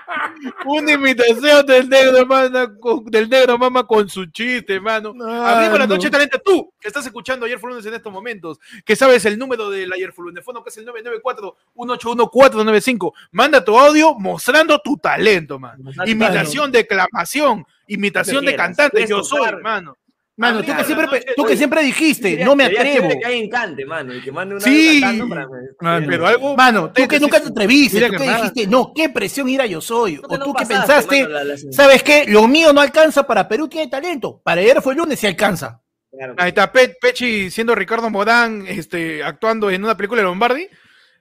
[0.65, 5.09] Una imitación del negro mama con, del negro mama con su chiste, mano.
[5.09, 5.95] Abrimos la no.
[5.95, 6.39] noche de talento.
[6.43, 10.11] Tú, que estás escuchando Ayer lunes en estos momentos, que sabes el número del Ayer
[10.17, 13.13] lunes fono, que es el 994-181-495.
[13.31, 19.05] Manda tu audio mostrando tu talento, tu Imitación, declamación, imitación de cantante.
[19.07, 19.95] Yo soy, tocar.
[20.37, 20.59] Mano.
[20.59, 23.09] Tú que la siempre, noche- tú que siempre dijiste, Sería- no me atrevo.
[23.09, 25.01] que alguien cante, mano, y que mande una Sí.
[25.29, 25.47] para...
[25.81, 26.55] Mano, pero algo.
[26.55, 29.81] Mano, tú que nunca te atreviste, tú que dijiste, no, qué presión ir a Yo
[29.81, 30.17] Soy.
[30.17, 32.25] O tú no que pasaste, pensaste, mano, la- la- ¿sabes qué?
[32.27, 34.41] Lo mío no alcanza para Perú, tiene talento.
[34.43, 35.81] Para ayer fue el lunes y alcanza.
[36.11, 40.67] Claro Ahí está Pe- Pechi siendo Ricardo Morán este, actuando en una película de Lombardi.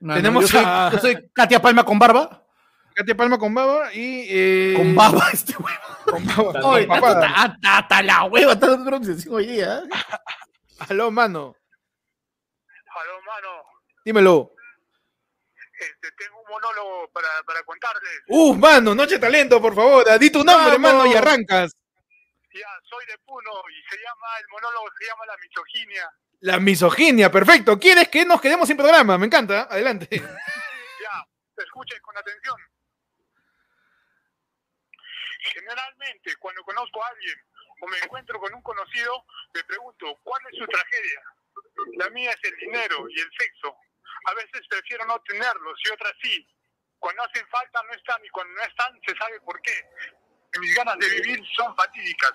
[0.01, 2.44] Mano, Tenemos yo soy, a- yo soy Katia Palma con barba.
[2.95, 4.27] Katia Palma con baba y.
[4.31, 5.81] eh, Con baba, este huevo.
[6.07, 6.69] Con baba.
[6.69, 7.27] Oye, hasta, papada.
[7.35, 9.83] hasta- hasta la hueva está dando pronunciación hoy día.
[10.89, 11.57] Aló, mano.
[12.95, 13.63] Aló, mano,
[14.05, 14.53] Dímelo.
[15.81, 18.23] este, tengo un monólogo para, para contarles.
[18.29, 20.05] Uh, mano, Noche Talento, por favor.
[20.21, 20.81] Di tu nombre, Vamos.
[20.81, 21.73] mano, y arrancas.
[22.53, 26.11] Ya, soy de Puno y se llama, el monólogo se llama La misoginia.
[26.41, 27.77] La misoginia, perfecto.
[27.81, 29.19] ¿Quieres que nos quedemos sin programa?
[29.19, 29.63] Me encanta.
[29.69, 30.09] Adelante.
[30.13, 31.27] Ya,
[31.57, 32.55] escuchen con atención.
[35.55, 37.39] Generalmente, cuando conozco a alguien
[37.81, 39.25] o me encuentro con un conocido,
[39.55, 41.23] me pregunto, ¿cuál es su tragedia?
[41.97, 43.77] La mía es el dinero y el sexo.
[44.27, 46.49] A veces prefiero no tenerlos y otras sí.
[46.99, 49.89] Cuando hacen falta no están y cuando no están se sabe por qué.
[50.59, 52.33] Mis ganas de vivir son fatídicas.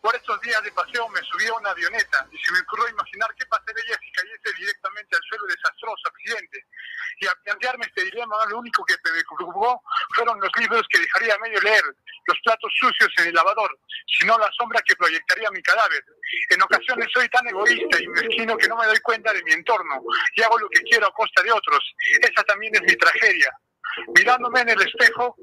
[0.00, 3.34] Por estos días de paseo me subí a una avioneta y se me ocurrió imaginar
[3.36, 6.64] qué pasaría si cayese directamente al suelo desastroso accidente.
[7.18, 9.82] Y al plantearme este dilema, lo único que me preocupó
[10.14, 11.84] fueron los libros que dejaría medio leer,
[12.26, 13.78] los platos sucios en el lavador,
[14.18, 16.04] sino la sombra que proyectaría mi cadáver.
[16.50, 20.02] En ocasiones soy tan egoísta y mezquino que no me doy cuenta de mi entorno
[20.34, 21.94] y hago lo que quiero a costa de otros.
[22.20, 23.50] Esa también es mi tragedia.
[24.14, 25.36] Mirándome en el espejo,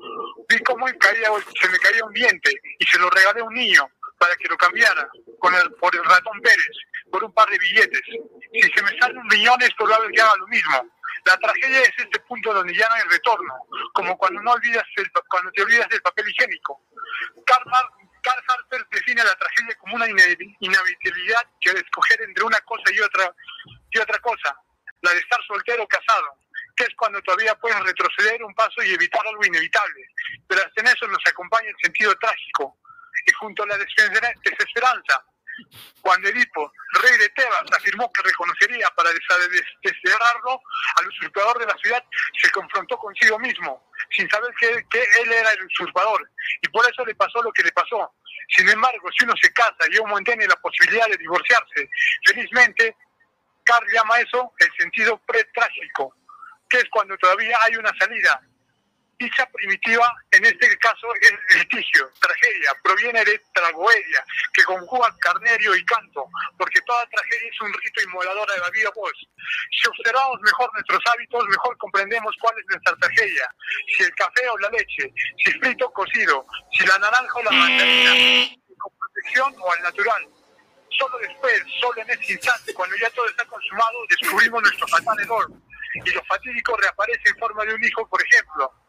[0.49, 3.87] vi cómo se me caía un diente y se lo regalé a un niño
[4.17, 5.09] para que lo cambiara
[5.79, 6.77] por el ratón Pérez,
[7.11, 8.01] por un par de billetes.
[8.05, 10.89] Si se me sale un riñón es probable que haga lo mismo.
[11.25, 13.53] La tragedia es este punto donde ya no hay retorno,
[13.93, 16.81] como cuando no olvidas el cuando te olvidas del papel higiénico.
[17.45, 17.63] Karl,
[18.21, 22.99] Karl Harper define la tragedia como una inevitabilidad que de escoger entre una cosa y
[22.99, 23.33] otra
[23.91, 24.55] y otra cosa,
[25.01, 26.39] la de estar soltero o casado,
[26.75, 30.07] que es cuando todavía puedes retroceder un paso y evitar algo inevitable.
[30.47, 32.77] Pero hasta en eso nos acompaña el sentido trágico
[33.25, 35.23] y junto a la desespera- desesperanza.
[36.01, 36.71] Cuando Edipo,
[37.01, 40.61] rey de Tebas, afirmó que reconocería para desterrarlo
[40.95, 42.03] al usurpador de la ciudad,
[42.41, 46.29] se confrontó consigo mismo, sin saber que, que él era el usurpador,
[46.61, 48.13] y por eso le pasó lo que le pasó.
[48.55, 51.89] Sin embargo, si uno se casa y uno tiene la posibilidad de divorciarse,
[52.25, 52.95] felizmente,
[53.63, 56.15] Carl llama eso el sentido pretrágico,
[56.69, 58.41] que es cuando todavía hay una salida.
[59.19, 65.85] Dicha primitiva, en este caso, es litigio, tragedia, proviene de tragoedia, que conjuga carnerio y
[65.85, 66.25] canto,
[66.57, 69.13] porque toda tragedia es un rito inmolador de la vida voz.
[69.71, 73.49] Si observamos mejor nuestros hábitos, mejor comprendemos cuál es nuestra tragedia.
[73.95, 77.51] Si el café o la leche, si frito o cocido, si la naranja o la
[77.51, 80.27] mandarina, con protección o al natural.
[80.99, 85.47] Solo después, solo en ese instante, cuando ya todo está consumado, descubrimos nuestro fatal error.
[85.95, 88.82] Y lo fatídico reaparece en forma de un hijo, por ejemplo.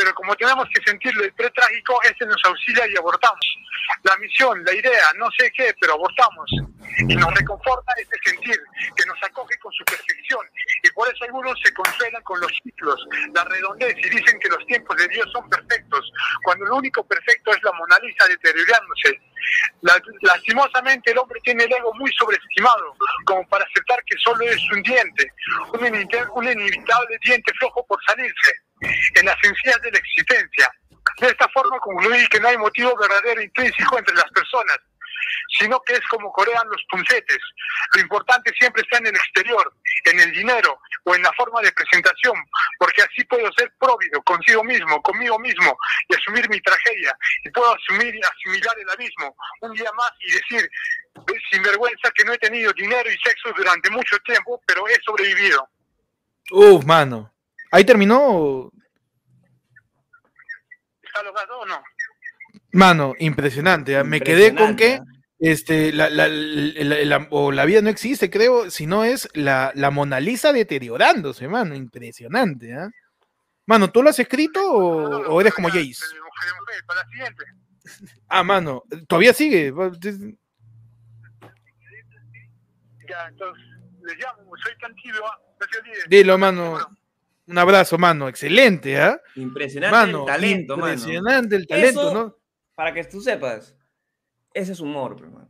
[0.00, 3.44] Pero como tenemos que sentirlo el pretrágico, ese nos auxilia y abortamos.
[4.04, 6.50] La misión, la idea, no sé qué, pero abortamos.
[7.06, 8.56] Y nos reconforta ese sentir,
[8.96, 10.40] que nos acoge con su perfección.
[10.82, 12.98] Y por eso algunos se consuelan con los ciclos,
[13.34, 16.10] la redondez, y dicen que los tiempos de Dios son perfectos,
[16.44, 19.20] cuando lo único perfecto es la Mona Lisa deteriorándose.
[19.82, 22.96] La- lastimosamente el hombre tiene el ego muy sobreestimado,
[23.26, 25.30] como para aceptar que solo es un diente,
[25.74, 30.70] un inevitable diente flojo por salirse, en las encías de la existencia.
[31.18, 34.78] De esta forma concluí que no hay motivo verdadero intrínseco entre las personas,
[35.58, 37.38] sino que es como corean los puncetes.
[37.94, 39.72] Lo importante siempre está en el exterior,
[40.04, 42.34] en el dinero o en la forma de presentación,
[42.78, 45.76] porque así puedo ser próvido consigo mismo, conmigo mismo,
[46.08, 50.32] y asumir mi tragedia, y puedo asumir y asimilar el abismo un día más y
[50.32, 50.70] decir,
[51.50, 55.68] sin vergüenza, que no he tenido dinero y sexo durante mucho tiempo, pero he sobrevivido.
[56.52, 57.32] Uf, mano.
[57.70, 58.70] Ahí terminó.
[61.02, 61.82] ¿Está logrado o no?
[62.72, 63.96] Mano, impresionante.
[63.96, 64.04] ¿ah?
[64.04, 68.28] Me quedé con que Impresionante, este, la, la- la- la- o la vida no existe,
[68.30, 71.74] creo, sino es la, la Mona Lisa deteriorándose, mano.
[71.74, 72.90] Impresionante, ¿ah?
[73.66, 76.04] Mano, ¿tú lo has escrito o, No, no, o eres como Jace?
[76.86, 77.44] Para la siguiente.
[78.28, 79.72] Ah, mano, todavía sigue.
[83.08, 83.64] Ya, entonces,
[84.02, 85.38] les llamo, soy tan tibio, ¿ah?
[86.08, 86.78] Dilo, mano.
[87.50, 88.28] Un abrazo, mano.
[88.28, 89.20] Excelente, ¿ah?
[89.34, 90.92] Impresionante Mano, el talento, mano.
[90.94, 92.36] impresionante el talento, Eso- ¿no?
[92.74, 93.74] Para que tú sepas,
[94.54, 95.48] ese es humor, pe, mano.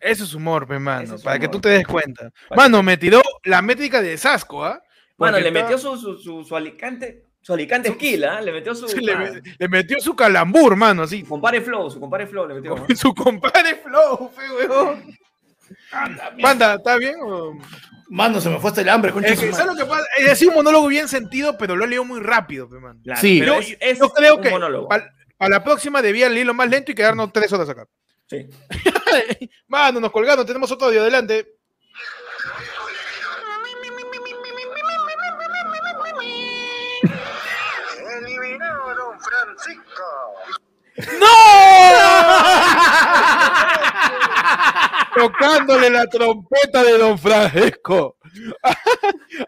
[0.00, 2.30] Eso es humor, pe, mano, es para que tú te des cuenta.
[2.56, 4.80] Mano, me tiró la métrica de Sasco, ¿ah?
[5.18, 8.40] Bueno, Porque le estaba- metió su, su, su, su alicante, su alicante skill, ¿ah?
[8.40, 11.20] Le metió su, le, le metió su calambur, mano, así.
[11.20, 12.76] su compare flow, su compare flow le metió.
[12.96, 15.18] Su compadre Flow, fe, weón.
[16.40, 17.16] Panda, ¿está bien?
[17.22, 17.52] o-
[18.08, 19.80] Mano, se me fue hasta el hambre, concha Es que, su ¿sabes madre.
[19.80, 20.04] lo que pasa?
[20.18, 22.68] Es así un monólogo bien sentido, pero lo leo muy rápido.
[22.68, 23.38] Claro, Sí.
[23.38, 24.88] pero Yo, es, es yo creo un que monólogo.
[24.88, 25.12] para
[25.48, 27.86] la próxima debía leerlo más lento y quedarnos tres horas acá.
[28.26, 28.48] Sí.
[29.68, 31.46] Mano, nos colgamos, tenemos otro audio, adelante.
[38.18, 40.02] Eliminado Don Francisco.
[45.14, 48.16] Tocándole la trompeta de Don Francisco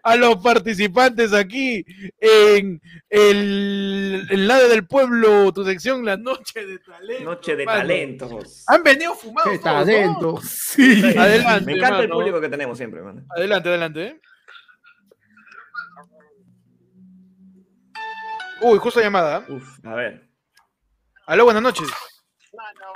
[0.03, 1.85] a los participantes aquí
[2.19, 7.25] en el, el lado del pueblo, tu sección La Noche de Talento.
[7.25, 7.79] Noche de mano.
[7.79, 8.65] talentos.
[8.67, 9.65] Han venido fumados.
[9.65, 9.71] ¿no?
[9.71, 10.41] adentro.
[10.43, 11.03] Sí.
[11.17, 11.67] Adelante.
[11.67, 13.25] Me encanta el público que tenemos siempre, mano.
[13.37, 14.05] Adelante, adelante.
[14.07, 14.21] ¿eh?
[18.63, 19.45] Uy, justo llamada.
[19.49, 19.53] ¿eh?
[19.53, 20.29] Uf, a ver.
[21.27, 21.89] Aló, buenas noches.
[22.53, 22.93] Mano,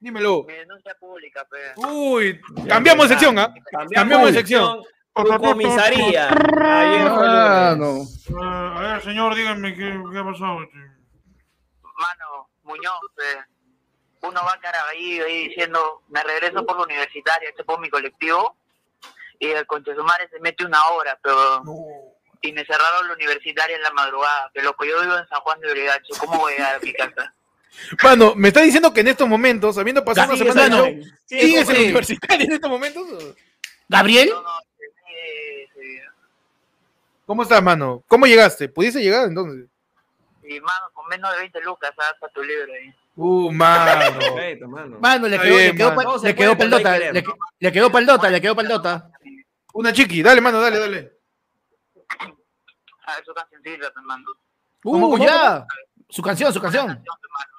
[0.00, 0.44] Dímelo.
[0.46, 1.72] mi denuncia pública, pe.
[1.88, 3.52] Uy, Ya cambiamos de sección, ¿ah?
[3.92, 4.82] Cambiamos de sección.
[5.14, 6.28] Tu comisaría.
[6.28, 8.02] Ayer Ah, no.
[8.40, 10.58] a ver, señor, díganme qué, qué ha pasado.
[10.60, 13.40] Mano, Muñoz, eh,
[14.22, 18.56] uno va cara ahí, ahí diciendo, me regreso por la universitaria, este por mi colectivo,
[19.40, 21.62] y el conchesumare se mete una hora, pero...
[22.40, 25.58] Y me cerraron la universitaria en la madrugada, que loco, yo vivo en San Juan
[25.58, 27.34] de Origacho, ¿cómo voy a llegar a mi casa?
[28.02, 30.86] Mano, me está diciendo que en estos momentos, habiendo pasado una semana show,
[31.26, 31.72] Sí, ¿sigues en sí.
[31.74, 33.34] la universitaria en estos momentos?
[33.88, 34.28] ¿Gabriel?
[34.30, 34.84] No, no, sí,
[35.74, 35.98] sí.
[37.26, 38.02] ¿Cómo estás, mano?
[38.08, 38.68] ¿Cómo llegaste?
[38.68, 39.66] ¿Pudiese llegar entonces?
[40.42, 42.94] Y mano, con menos de 20 lucas, hasta tu libro ahí.
[43.16, 44.18] Uh, mano.
[44.18, 44.98] Perfecto, mano.
[44.98, 46.16] Mano, le Está quedó, bien, le quedó, mano.
[46.16, 47.34] pa- le quedó paldota, querer, le, ¿no?
[47.58, 49.10] le quedó paldota, le quedó paldota.
[49.74, 51.12] Una chiqui, dale, mano, dale, dale.
[53.06, 54.24] A ver, su cancioncita, hermano.
[54.84, 55.66] Uh, ¿cómo, ya.
[56.08, 57.04] Su canción, su canción.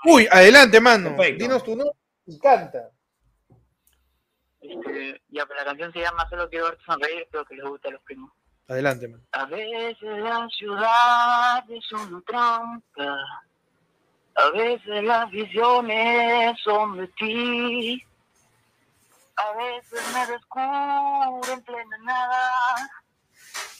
[0.05, 1.15] Uy, adelante, mano.
[1.15, 1.43] Perfecto.
[1.43, 1.95] Dinos tu nombre
[2.25, 2.89] y canta.
[4.61, 7.87] Este, ya, pero la canción se llama Solo quiero verte sonreír, espero que les guste
[7.87, 8.31] a los primos.
[8.67, 9.23] Adelante, mano.
[9.31, 13.17] A veces la ciudad es una trampa,
[14.35, 18.03] a veces las visiones son de ti,
[19.37, 22.91] a veces me descubro en plena nada,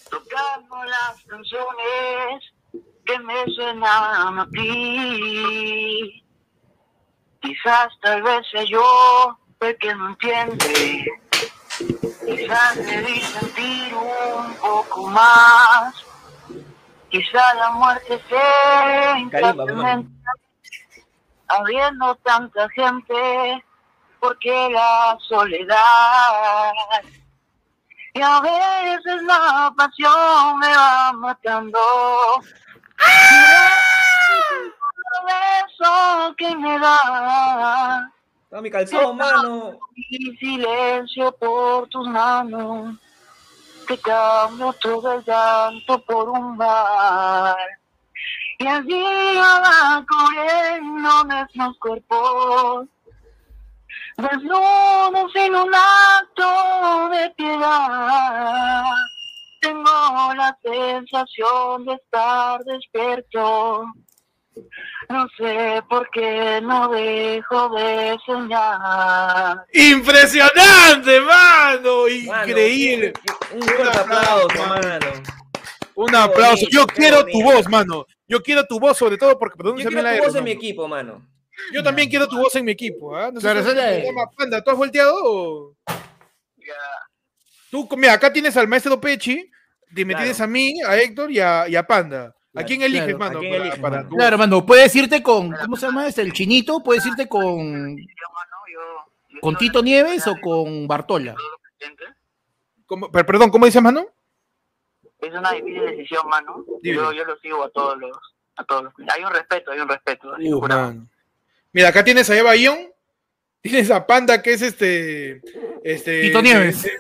[0.10, 2.54] tocando las canciones
[3.10, 6.24] que me suenan a ti.
[7.42, 11.06] Quizás tal vez sea yo el que no entiende.
[12.26, 15.94] Quizás debí sentir un poco más.
[17.10, 19.20] Quizás la muerte mamá.
[19.20, 20.20] intrascendente.
[21.48, 23.66] Habiendo tanta gente,
[24.20, 26.72] porque la soledad.
[28.14, 31.80] Y a veces la pasión me va matando.
[35.26, 38.12] Beso que me da
[38.44, 39.78] Está mi calzón, mano.
[39.96, 42.98] y silencio por tus manos,
[43.88, 47.56] que cambio todo el llanto por un mar.
[48.58, 52.88] Y día va corriendo nuestros cuerpos,
[54.18, 58.84] desnudos en un acto de piedad.
[59.62, 63.86] Tengo la sensación de estar despierto.
[65.10, 69.66] No sé por qué no dejo de soñar.
[69.74, 72.04] ¡Impresionante, mano!
[72.28, 73.14] Mano, Increíble.
[73.54, 75.08] Un, un fuerte aplauso, mano.
[75.96, 76.66] Un aplauso.
[76.72, 78.06] Yo qué quiero tu voz, mano.
[78.28, 80.60] Yo quiero tu voz, sobre todo porque Yo quiero tu voz en mi mano.
[80.62, 81.22] equipo, mano.
[81.74, 83.16] Yo también quiero tu voz en mi equipo.
[83.16, 83.32] ¿ah?
[83.34, 85.76] No sé Claro, si es Panda, ¿tú has volteado o...?
[87.72, 89.50] Tú, mira, acá tienes al maestro Pechi,
[89.92, 90.20] me Claro.
[90.20, 92.26] tienes a mí, a Héctor y a, y a Panda.
[92.28, 93.20] ¿A Claro, quién eliges, claro.
[93.20, 93.38] mano?
[93.38, 94.10] ¿A quién para- eliges, para mano?
[94.16, 96.22] Claro, mano, puedes irte con, ¿cómo se llama este?
[96.24, 97.96] El chinito, puedes irte con,
[99.42, 101.36] con Tito Nieves o con Bartola.
[102.86, 104.08] ¿Cómo- per- perdón, ¿cómo dices, mano?
[105.22, 106.66] Es una difícil decisión, mano.
[106.82, 108.18] Yo, yo lo sigo a todos los,
[108.56, 108.94] a todos los.
[109.16, 110.34] Hay un respeto, hay un respeto.
[110.40, 111.08] Uh, mano.
[111.72, 112.80] Mira, acá tienes a Eva Ion,
[113.62, 115.42] tienes a Panda, que es este...
[115.84, 116.86] este Tito Nieves.
[116.86, 116.92] eh,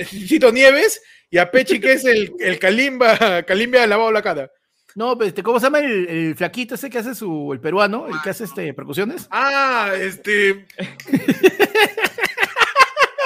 [0.00, 4.50] eh, Tito Nieves, y a Pechi, que es el, el Kalimba, Kalimba lavado la cara.
[4.94, 8.08] No, pues, este, ¿cómo se llama el, el flaquito ese que hace su, el peruano,
[8.08, 9.28] el que hace este percusiones?
[9.30, 10.66] Ah, este...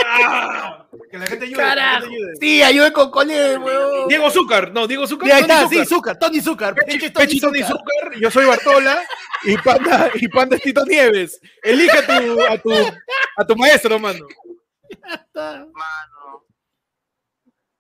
[0.07, 1.57] Ah, que la gente ayude.
[1.57, 2.01] que la Carajo.
[2.03, 2.33] gente ayude.
[2.41, 4.09] Sí, ayude con Colé, weón.
[4.09, 5.31] Diego Zúcar, no, Diego Zúcar.
[5.33, 5.79] Ahí Tony está, Zúcar.
[5.87, 6.75] sí, Zúcar, Tony Zúcar.
[6.75, 7.63] Pechi, Pechi, Tony.
[7.63, 9.03] Zúcar, yo soy Bartola
[9.45, 11.41] y Panda, y Panda es Tito Nieves.
[11.63, 12.73] Elige a tu, a tu,
[13.37, 14.27] a tu maestro, mano.
[15.35, 16.45] Mano.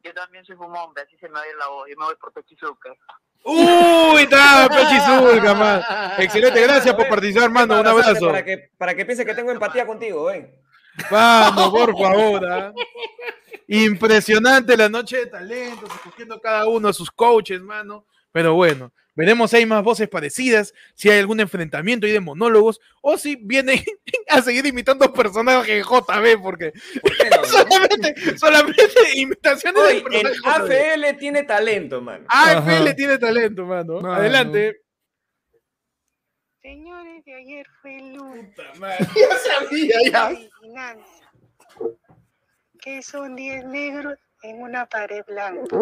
[0.04, 1.88] Yo también soy un hombre, así se me va a ir la voz.
[1.88, 2.90] Yo me voy por Pechizuca.
[3.44, 5.82] Uy, está, Pechi Zúcar, man.
[6.18, 7.80] Excelente, gracias por participar, mano.
[7.80, 8.26] Un abrazo.
[8.26, 10.52] Para que, para que piense que tengo empatía contigo, ven.
[11.10, 12.44] Vamos, por favor.
[12.46, 12.72] ¿ah?
[13.68, 18.04] Impresionante la noche de talentos, escogiendo cada uno a sus coaches, mano.
[18.32, 22.80] Pero bueno, veremos si hay más voces parecidas, si hay algún enfrentamiento ahí de monólogos,
[23.00, 23.80] o si vienen
[24.28, 27.44] a seguir imitando personajes de JB, porque ¿Por qué no, no?
[27.44, 28.84] solamente, solamente
[29.14, 30.70] imitaciones Oye, de personajes.
[31.04, 32.24] AFL tiene talento, mano.
[32.28, 32.94] AFL Ajá.
[32.96, 34.00] tiene talento, mano.
[34.00, 34.14] Mano.
[34.14, 34.80] Adelante.
[36.62, 38.54] Señores, de ayer fue lunes.
[38.54, 40.32] Puta madre, Ya sabía, ya.
[42.80, 45.76] Que son 10 negros en una pared blanca.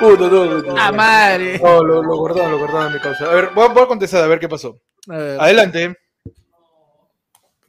[0.00, 0.74] Puta, no, no.
[0.78, 1.58] ¡Ah, madre!
[1.60, 3.26] No, lo, lo guardaron, lo guardaron mi causa.
[3.30, 4.80] A ver, voy a, voy a contestar a ver qué pasó.
[5.06, 5.40] Ver.
[5.40, 5.98] Adelante.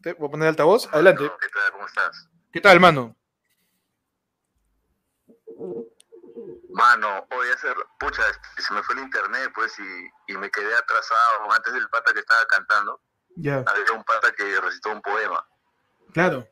[0.02, 0.88] Te voy a poner altavoz.
[0.92, 1.24] Adelante.
[1.40, 1.72] ¿Qué tal?
[1.72, 2.30] ¿Cómo estás?
[2.52, 3.16] ¿Qué tal, mano?
[6.70, 7.68] Mano, hoy hace,
[8.00, 8.22] pucha,
[8.58, 12.20] se me fue el internet, pues, y, y me quedé atrasado antes del pata que
[12.20, 13.00] estaba cantando.
[13.38, 15.46] Ya, Había un pata que recitó un poema.
[16.14, 16.48] claro.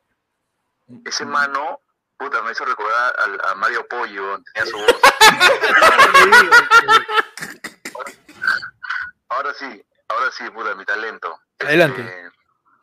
[1.06, 1.80] Ese mano,
[2.24, 5.00] puta, me hizo recordar al- a, Mario Pollo, tenía su voz.
[9.28, 11.38] ahora sí, ahora sí, puta, mi talento.
[11.60, 12.00] Adelante.
[12.02, 12.30] Este,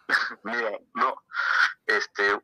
[0.43, 1.21] mira, no,
[1.87, 2.39] este,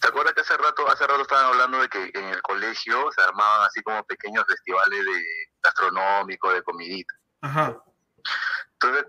[0.00, 3.22] ¿te acuerdas que hace rato, hace rato estaban hablando de que en el colegio se
[3.22, 5.22] armaban así como pequeños festivales de
[5.62, 7.14] gastronómicos, de comidita?
[7.42, 7.76] Ajá.
[8.72, 9.06] Entonces,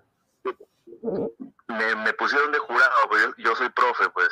[1.68, 4.30] me, me pusieron de jurado, pues yo, yo soy profe, pues,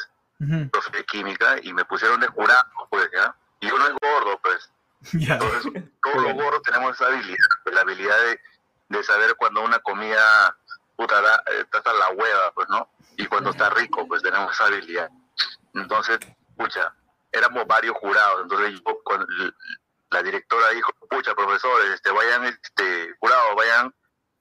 [0.69, 3.35] Profe de química, y me pusieron de jurado, pues, ¿ya?
[3.59, 4.69] Y uno es gordo, pues.
[5.33, 8.39] Entonces, todos los gordos tenemos esa habilidad, pues, la habilidad de,
[8.89, 10.55] de saber cuando una comida,
[10.95, 12.89] puta, da- eh, está hasta la hueva, pues, ¿no?
[13.17, 15.09] Y cuando está rico, pues, tenemos esa habilidad.
[15.73, 16.19] Entonces,
[16.55, 16.93] pucha,
[17.31, 19.25] éramos varios jurados, entonces yo, cuando
[20.09, 23.93] la directora dijo, pucha, profesores, este, vayan, este, jurados, vayan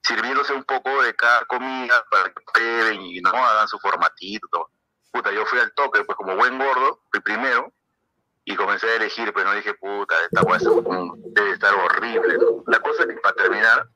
[0.02, 4.70] sirviéndose un poco de cada comida para que prueben y no hagan su formatito.
[5.16, 7.72] Puta, yo fui al toque, pues como buen gordo, fui primero,
[8.44, 12.36] y comencé a elegir, pero no dije, puta, esta un- debe estar horrible.
[12.38, 12.62] ¿no?
[12.66, 13.88] La cosa es que para terminar,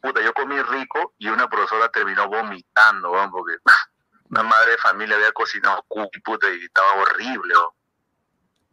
[0.00, 3.54] puta, yo comí rico y una profesora terminó vomitando, weón, porque
[4.30, 7.70] una madre de familia había cocinado cuy, puta, y estaba horrible, weón.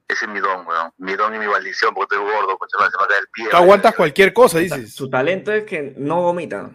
[0.08, 0.92] Ese es mi don, weón.
[0.98, 3.50] Mi don y mi maldición, porque estoy gordo, pues se me, cae el pie.
[3.50, 4.94] Tú aguantas cualquier cosa, dices.
[4.96, 6.70] Su talento es que no vomita.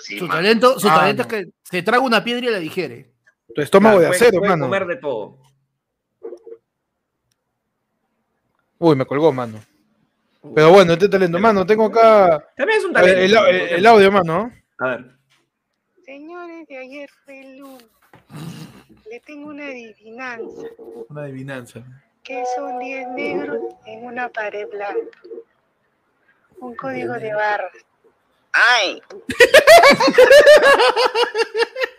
[0.00, 0.36] Sí, Su man.
[0.38, 1.28] talento, su Ah, talento no.
[1.28, 3.15] es que se traga una piedra y la digiere.
[3.56, 4.66] Tu estómago de acero, puede mano.
[4.66, 5.38] comer de todo.
[8.78, 9.58] Uy, me colgó, mano.
[10.54, 11.64] Pero bueno, este talento, mano.
[11.66, 13.18] Tengo acá También es un talento.
[13.18, 14.52] el, el- el audio, mano.
[14.78, 15.06] A ver.
[16.04, 17.86] Señores, de ayer fue el lunes.
[19.10, 20.66] Le tengo una adivinanza.
[21.08, 21.82] Una adivinanza.
[22.22, 25.18] ¿Qué son 10 negros en una pared blanca?
[26.60, 27.72] Un código de barras.
[28.52, 29.02] ¡Ay!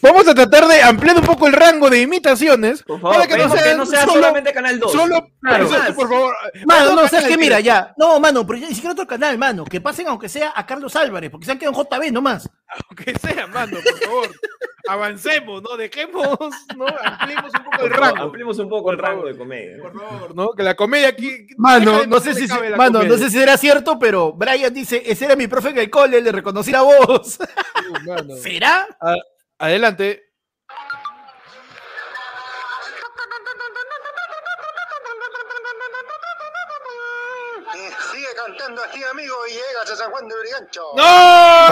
[0.00, 2.82] Vamos a tratar de ampliar un poco el rango de imitaciones.
[2.82, 4.92] Por favor, para que no pedimos sea, que no sea solo, solamente Canal 2.
[4.92, 5.64] Solo, Claro.
[5.64, 6.34] Exacto, por favor.
[6.66, 7.20] Mano, no, ¿sabes qué?
[7.22, 7.94] canal, Mira, ya.
[7.96, 9.64] No, mano, pero ya ni siquiera otro canal, mano.
[9.64, 12.48] Que pasen aunque sea a Carlos Álvarez, porque se han quedado en JB nomás.
[12.88, 14.28] Aunque sea, mano, por favor.
[14.88, 15.76] Avancemos, ¿no?
[15.76, 16.38] Dejemos,
[16.76, 16.86] ¿no?
[17.02, 18.22] Ampliemos un poco el rango.
[18.22, 19.78] Ampliemos un poco el rango de comedia.
[19.82, 20.50] Por favor, ¿no?
[20.52, 21.46] Que la comedia aquí.
[21.56, 25.24] Mano, no que sé si, mano, no sé si será cierto, pero Brian dice, ese
[25.24, 27.38] era mi profe en el cole, le reconocí la voz.
[28.42, 28.86] ¿Será?
[29.58, 30.22] Adelante.
[38.12, 40.82] Sigue cantando así, amigo, y llegas a San Juan de Brigancho.
[40.96, 41.68] ¡No!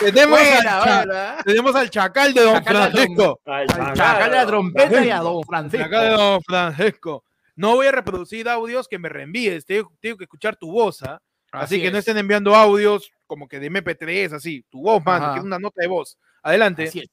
[0.00, 3.40] tenemos, al, Buena, tenemos al chacal de Don Chacal de Francisco.
[3.46, 5.84] Al Sacar la trompeta y a Don Francisco.
[5.84, 7.24] Chacal de Don Francisco.
[7.56, 9.64] No voy a reproducir audios que me reenvíes.
[9.64, 11.20] Tengo, tengo que escuchar tu voz, ¿ah?
[11.52, 12.06] Así, Así que no es.
[12.06, 14.66] estén enviando audios como que de MP3, así.
[14.68, 15.34] Tu voz, mano, Ajá.
[15.34, 16.18] que es una nota de voz.
[16.42, 16.88] Adelante.
[16.88, 17.08] Así es.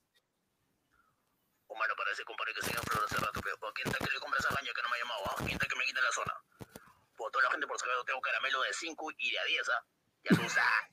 [1.68, 4.20] Humano parece, compadre, que se llama Flor hace rato, pero ¿por quién está que le
[4.20, 5.22] compra esa baña que no me ha llamado?
[5.28, 5.36] ah?
[5.38, 6.34] ¿Quién está que me quita la zona?
[7.16, 9.86] Por toda la gente por saber, tengo caramelo de 5 y de a 10, ¿ah?
[10.24, 10.90] Ya tú sabes.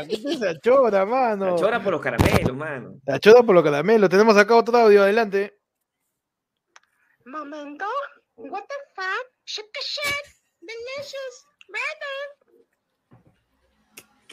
[0.00, 1.46] Aquí te esa chora, mano.
[1.46, 3.00] La chora por los caramelos, mano.
[3.06, 4.08] La chora por lo caramelo.
[4.08, 5.02] Tenemos acá otro audio.
[5.02, 5.58] Adelante.
[7.24, 7.86] Momento.
[8.36, 9.26] What the fuck?
[9.46, 10.26] Shit the shit.
[10.60, 11.44] Delicious.
[11.66, 12.17] Better.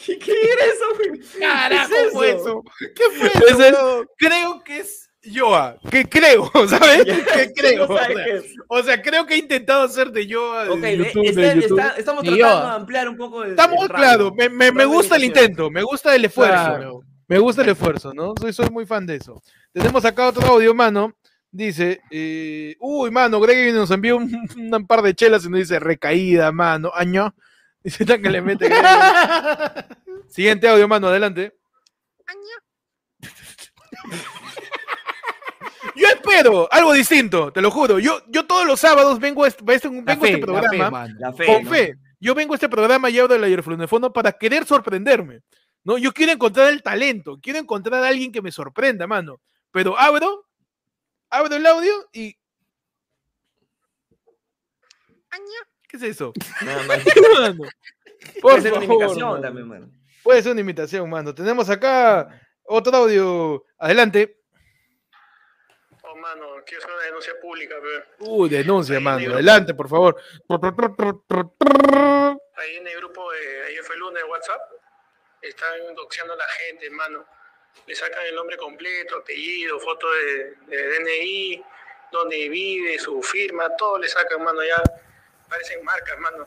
[0.05, 1.21] ¿Qué, qué era eso, güey?
[1.39, 2.37] Carajo, ¿Qué es fue eso?
[2.39, 2.63] eso?
[2.95, 3.57] ¿Qué fue eso?
[3.57, 4.07] weón?
[4.17, 5.77] creo que es Yoa.
[5.89, 7.03] Que creo, ¿sabes?
[7.05, 7.87] Que creo.
[7.87, 8.45] No o, sabes sea, qué es.
[8.67, 10.65] o sea, creo que he intentado hacer de Yoa.
[10.65, 11.79] de Ok, de- YouTube, está- de YouTube.
[11.79, 13.51] está- estamos tratando de ampliar un poco el.
[13.51, 16.53] Estamos el claro, me, gusta el intento, me gusta el esfuerzo.
[16.53, 17.01] Claro.
[17.27, 18.35] Me gusta el esfuerzo, ¿no?
[18.39, 19.41] Soy, soy muy fan de eso.
[19.73, 21.11] Tenemos acá otro audio, mano.
[21.49, 24.29] Dice, eh, uy, mano, Greg nos envió un,
[24.73, 27.33] un par de chelas y nos dice, recaída, mano, año.
[27.85, 28.67] Dice tan que le mete.
[30.27, 31.55] Siguiente audio, mano, adelante.
[35.95, 37.99] Yo espero algo distinto, te lo juro.
[37.99, 40.69] Yo, yo todos los sábados vengo a este, vengo La a fe, este la programa
[40.69, 41.15] fe, mano.
[41.19, 41.45] La fe.
[41.45, 41.69] con ¿no?
[41.69, 41.95] fe.
[42.19, 45.41] Yo vengo a este programa y abro el aeroflunefono para querer sorprenderme.
[45.83, 45.99] ¿no?
[45.99, 49.39] Yo quiero encontrar el talento, quiero encontrar a alguien que me sorprenda, mano.
[49.71, 50.47] Pero abro,
[51.29, 52.35] abro el audio y.
[55.87, 56.33] ¿Qué es eso?
[56.61, 57.03] Nada más.
[57.39, 57.63] Mano,
[58.41, 59.41] Puede ser una favor, imitación mano.
[59.41, 59.89] también, mano.
[60.23, 61.35] Puede ser una imitación, mano.
[61.35, 63.63] Tenemos acá otro audio.
[63.77, 64.39] Adelante.
[66.01, 69.33] Oh, mano, quiero hacer una denuncia pública, pero Uh, denuncia, Ahí, mano.
[69.33, 70.15] Adelante, por favor.
[72.57, 74.61] ahí en el grupo de ayer fue lunes de WhatsApp
[75.41, 77.25] están doxeando a la gente, mano.
[77.85, 81.63] Le sacan el nombre completo, apellido, foto de, de DNI,
[82.11, 84.81] donde vive, su firma, todo le sacan, mano, ya
[85.49, 86.45] parecen marcas, mano.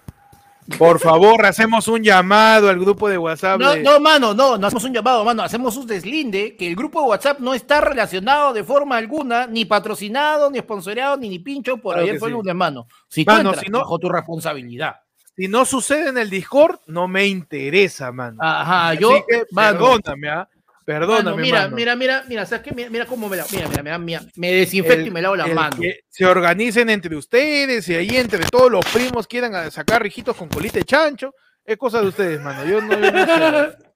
[0.76, 3.58] Por favor, hacemos un llamado al grupo de WhatsApp.
[3.58, 6.76] No, de- no, mano, no, no hacemos un llamado, mano, hacemos un deslinde que el
[6.76, 11.38] grupo de WhatsApp no está relacionado de forma alguna, ni patrocinado, ni sponsoreado, ni ni
[11.38, 12.36] pincho por Claro ayer fue el sí.
[12.38, 12.86] lunes, mano.
[13.08, 14.96] Si tú entras si no- bajo tu responsabilidad.
[15.34, 18.36] Si no sucede en el Discord, no me interesa, mano.
[18.40, 20.48] Ajá, Así yo, que mano, perdóname, ¿ah?
[20.88, 21.76] Perdóname, mano, mira, mano.
[21.76, 22.72] mira, mira, mira, ¿sabes qué?
[22.74, 25.36] Mira, mira cómo me la, mira, mira, mira, mira, me desinfecto El- y me lavo
[25.36, 25.78] las manos.
[25.78, 30.34] que se organicen entre ustedes y ahí entre todos los primos quieran a- sacar rijitos
[30.34, 31.34] con colita de chancho.
[31.62, 32.64] Es cosa de ustedes, mano.
[32.64, 33.76] Yo no, yo no sé.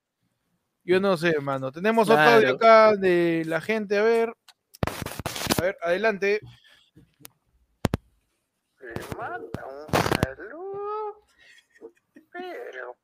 [0.84, 1.72] Yo no sé, mano.
[1.72, 2.36] Tenemos otro Claro.
[2.36, 3.96] audio acá de la gente.
[3.96, 4.34] A ver.
[5.58, 6.40] A ver, adelante.
[8.80, 11.24] Le manda un saludo,
[12.32, 12.96] pero.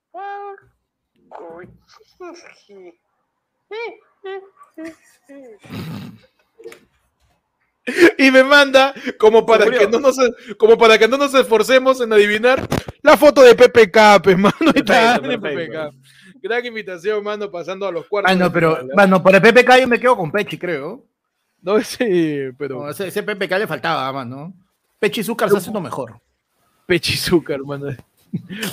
[8.18, 10.16] Y me manda, como para que no nos,
[10.58, 12.68] como para que no nos esforcemos en adivinar,
[13.02, 14.54] la foto de PPK, pues, mano.
[14.58, 15.90] Perfecto, perfecto.
[15.90, 16.40] PPK.
[16.42, 18.30] Gran invitación, mano, pasando a los cuartos.
[18.30, 18.84] Ah, no, pero, ¿ah?
[18.94, 21.04] mano, por el PPK yo me quedo con Pechi, creo.
[21.62, 22.82] No, sí, pero.
[22.82, 24.52] No, ese, ese PPK le faltaba, mano.
[24.98, 26.20] Pechi Zúcar está haciendo mejor.
[26.86, 27.88] Pechizúcar, mano.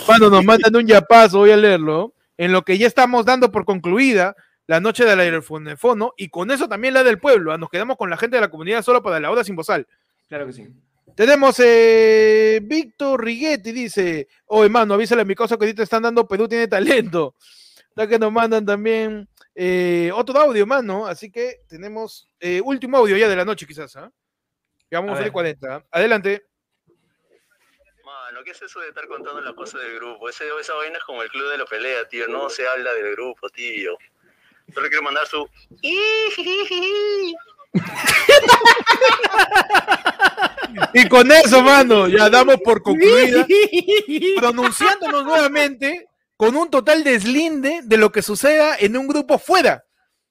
[0.08, 2.12] Mano, nos mandan un yapazo, voy a leerlo.
[2.38, 4.36] En lo que ya estamos dando por concluida
[4.66, 7.52] la noche del aerofonefono y con eso también la del pueblo.
[7.52, 7.58] ¿ah?
[7.58, 9.86] Nos quedamos con la gente de la comunidad solo para la hora sin bozal.
[10.28, 10.66] Claro que sí.
[11.14, 16.26] Tenemos eh, Víctor Riguetti, dice, oh hermano, avísale a mi cosa que ahorita están dando
[16.28, 17.34] Perú tiene talento.
[17.94, 21.06] La que nos mandan también eh, otro audio, mano.
[21.06, 23.96] Así que tenemos eh, último audio ya de la noche, quizás.
[23.96, 24.12] ¿ah?
[24.90, 25.32] Ya vamos A a hacer ver.
[25.32, 25.74] 40.
[25.74, 25.84] ¿ah?
[25.90, 26.44] Adelante.
[28.04, 30.28] Mano, ¿qué es eso de estar contando las cosas del grupo?
[30.28, 32.28] Ese, esa vaina es como el club de la pelea, tío.
[32.28, 33.96] No se habla del grupo, tío.
[34.74, 35.48] Solo quiero mandar su...
[40.92, 43.46] Y con eso, mano, ya damos por concluida,
[44.38, 49.84] pronunciándonos nuevamente con un total deslinde de lo que suceda en un grupo fuera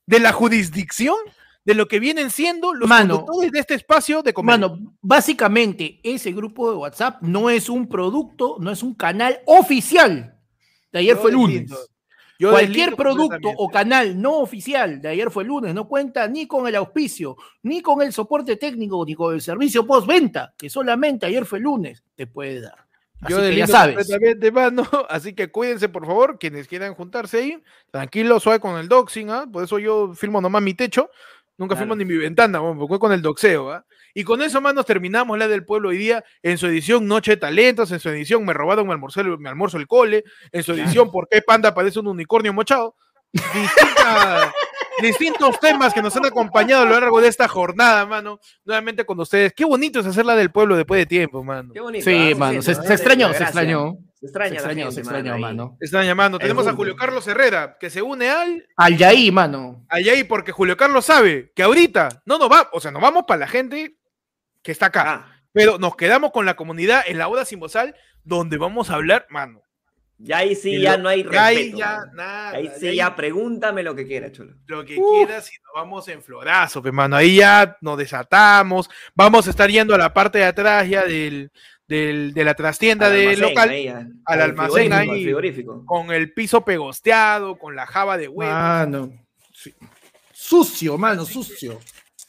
[0.06, 1.16] de la jurisdicción
[1.64, 3.22] de lo que vienen siendo los Mano.
[3.22, 4.60] conductores de este espacio de comedia.
[4.68, 10.38] Mano, básicamente ese grupo de WhatsApp no es un producto, no es un canal oficial.
[10.92, 11.62] De ayer Yo fue lunes.
[11.62, 11.95] deslindo.
[12.38, 16.68] Yo Cualquier producto o canal no oficial de ayer fue lunes no cuenta ni con
[16.68, 21.46] el auspicio, ni con el soporte técnico, ni con el servicio postventa, que solamente ayer
[21.46, 22.86] fue lunes te puede dar.
[23.22, 24.08] Así Yo que ya sabes.
[24.54, 24.84] mano.
[25.10, 27.64] Así que cuídense, por favor, quienes quieran juntarse ahí.
[27.90, 29.46] Tranquilo, suave con el doxing, ¿ah?
[29.52, 31.10] Por eso yo filmo nomás mi techo.
[31.58, 31.86] Nunca Claro.
[31.86, 33.86] filmo ni mi ventana, porque con el doxeo, ¿ah?
[34.18, 37.38] Y con eso, manos, terminamos la del pueblo hoy día en su edición Noche de
[37.38, 40.24] Talentos, en su edición Me robaron mi almuerzo, mi almuerzo el cole,
[40.54, 42.96] en su edición ¿Por qué Panda parece un unicornio mochado?
[45.02, 48.40] Distintos temas que nos han acompañado a lo largo de esta jornada, mano.
[48.64, 49.52] Nuevamente con ustedes.
[49.54, 51.74] Qué bonito es hacerla del pueblo después de tiempo, mano.
[51.74, 52.06] Qué bonito.
[52.06, 52.38] Sí, ¿ah?
[52.38, 53.98] mano, se, se extrañó, se extrañó.
[54.14, 55.78] Se extraña, Se la extrañó, gente, se extrañó, mano.
[55.82, 56.38] Están llamando.
[56.38, 56.74] El Tenemos a.
[56.74, 59.86] Julio Carlos Herrera, que se une al Al Yaí, mano.
[59.90, 63.26] allá ahí porque Julio Carlos sabe que ahorita no nos va, o sea, nos vamos
[63.28, 63.98] para la gente
[64.66, 67.96] que está acá, Ah, pero nos quedamos con la comunidad en la hora sin bozal,
[68.26, 69.62] donde vamos a hablar, mano.
[70.18, 71.78] ya ahí sí, ya lo- no hay ya ahí respeto.
[71.78, 74.54] ya nada, Ahí sí, ya pregúntame lo que quieras, chulo.
[74.66, 77.16] lo que quieras y nos vamos en florazo, pues, mano.
[77.18, 81.52] Ahí ya nos desatamos, vamos a estar yendo a la parte de atrás ya del,
[81.88, 84.08] del- de la trastienda del almacén, local, ahí ya.
[84.26, 85.10] al almacén ahí.
[85.10, 85.86] al frigorífico.
[85.86, 88.52] con el piso pegosteado, con la java de huevo.
[88.52, 89.12] Mano.
[89.54, 89.74] Sí.
[90.32, 91.80] Sucio, mano, sucio.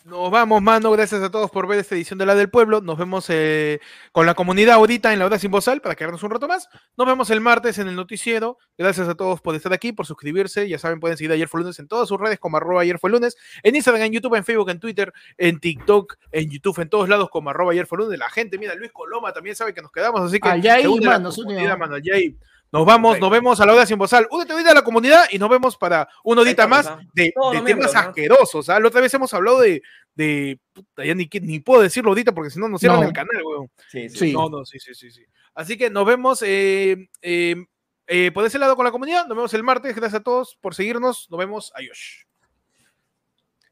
[0.06, 0.92] Nos vamos, mano.
[0.92, 2.80] Gracias a todos por ver esta edición de La del Pueblo.
[2.80, 3.80] Nos vemos eh,
[4.12, 6.68] con la comunidad ahorita en la hora sin bozal para quedarnos un rato más.
[6.96, 8.56] Nos vemos el martes en el noticiero.
[8.78, 10.68] Gracias a todos por estar aquí, por suscribirse.
[10.68, 13.10] Ya saben, pueden seguir Ayer fue lunes en todas sus redes como arroba ayer fue
[13.10, 13.36] lunes.
[13.64, 17.28] En Instagram, en YouTube, en Facebook, en Twitter, en TikTok, en YouTube, en todos lados
[17.28, 18.16] como arroba ayer fue lunes.
[18.16, 20.88] La gente, mira, Luis Coloma también sabe que nos quedamos, así que Al Yaí, se
[20.88, 21.18] une a
[21.64, 21.98] la mano,
[22.72, 24.26] Nos vamos, nos vemos a la hora sin bozal.
[24.30, 27.32] Únete ahorita a la comunidad y nos vemos para una horita más de,
[27.64, 28.68] temas asquerosos.
[28.68, 28.80] ¿ah?
[28.80, 29.82] La otra vez hemos hablado de,
[30.14, 33.06] de puta, ya ni, ni puedo decirlo ahorita porque si no nos cierran No.
[33.06, 33.70] el canal, weón.
[33.88, 34.18] Sí, sí.
[34.18, 34.32] Sí.
[34.32, 35.24] No, no, sí, sí, sí, sí.
[35.54, 37.56] Así que nos vemos eh, eh,
[38.06, 39.26] eh, por ese lado con la comunidad.
[39.26, 39.94] Nos vemos el martes.
[39.94, 41.28] Gracias a todos por seguirnos.
[41.30, 41.72] Nos vemos.
[41.74, 42.25] Adiós.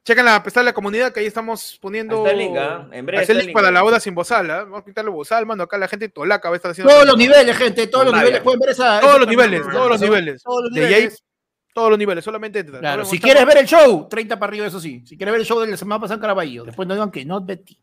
[0.04, 2.16] Chequen la pestaña de la comunidad que ahí estamos poniendo.
[2.16, 2.88] Ahí está el link, ¿ah?
[2.92, 4.50] En breve está el link para la hora sin bozal.
[4.50, 4.64] ¿ah?
[4.64, 5.62] Vamos a quitarle bozal, mano.
[5.62, 6.92] Acá la gente tolaca va a estar haciendo.
[6.92, 8.40] Todos los niveles, gente, todos los niveles.
[8.42, 9.00] Pueden ver esa.
[9.00, 10.42] Todos esa los niveles, todos los niveles.
[10.42, 11.24] Todos los niveles.
[11.72, 12.24] todos los niveles.
[12.24, 12.80] Solamente entra.
[12.80, 15.02] Claro, si a quieres ver el show, 30 para arriba, eso sí.
[15.06, 17.24] Si quieres ver el show de la semana pasada en Caraballo, después no digan que
[17.24, 17.78] no Betty.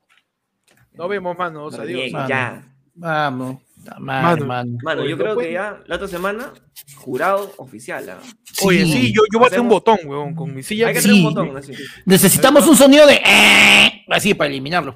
[0.93, 1.75] Nos vemos, manos.
[1.75, 2.11] No Adiós.
[2.11, 2.29] mano.
[2.29, 2.63] ya.
[2.93, 3.57] Vamos.
[3.99, 5.05] Madre, Mano.
[5.07, 6.53] yo creo que ya la otra semana,
[6.95, 8.09] jurado oficial.
[8.09, 8.19] ¿ah?
[8.63, 10.87] Oye, sí, yo, yo voy a hacer un botón, weón, con mi silla.
[10.87, 11.09] Hay que Sí.
[11.09, 11.73] hacer un botón así.
[12.05, 13.15] Necesitamos un sonido de.
[13.15, 14.95] eh, Así para eliminarlos.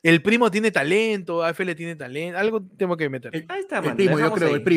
[0.00, 3.34] El primo tiene talento, AFL tiene talento, algo tengo que meter.
[3.34, 3.96] El- Ahí está, El mano.
[3.96, 4.54] primo, yo creo, ahí.
[4.54, 4.76] el primo.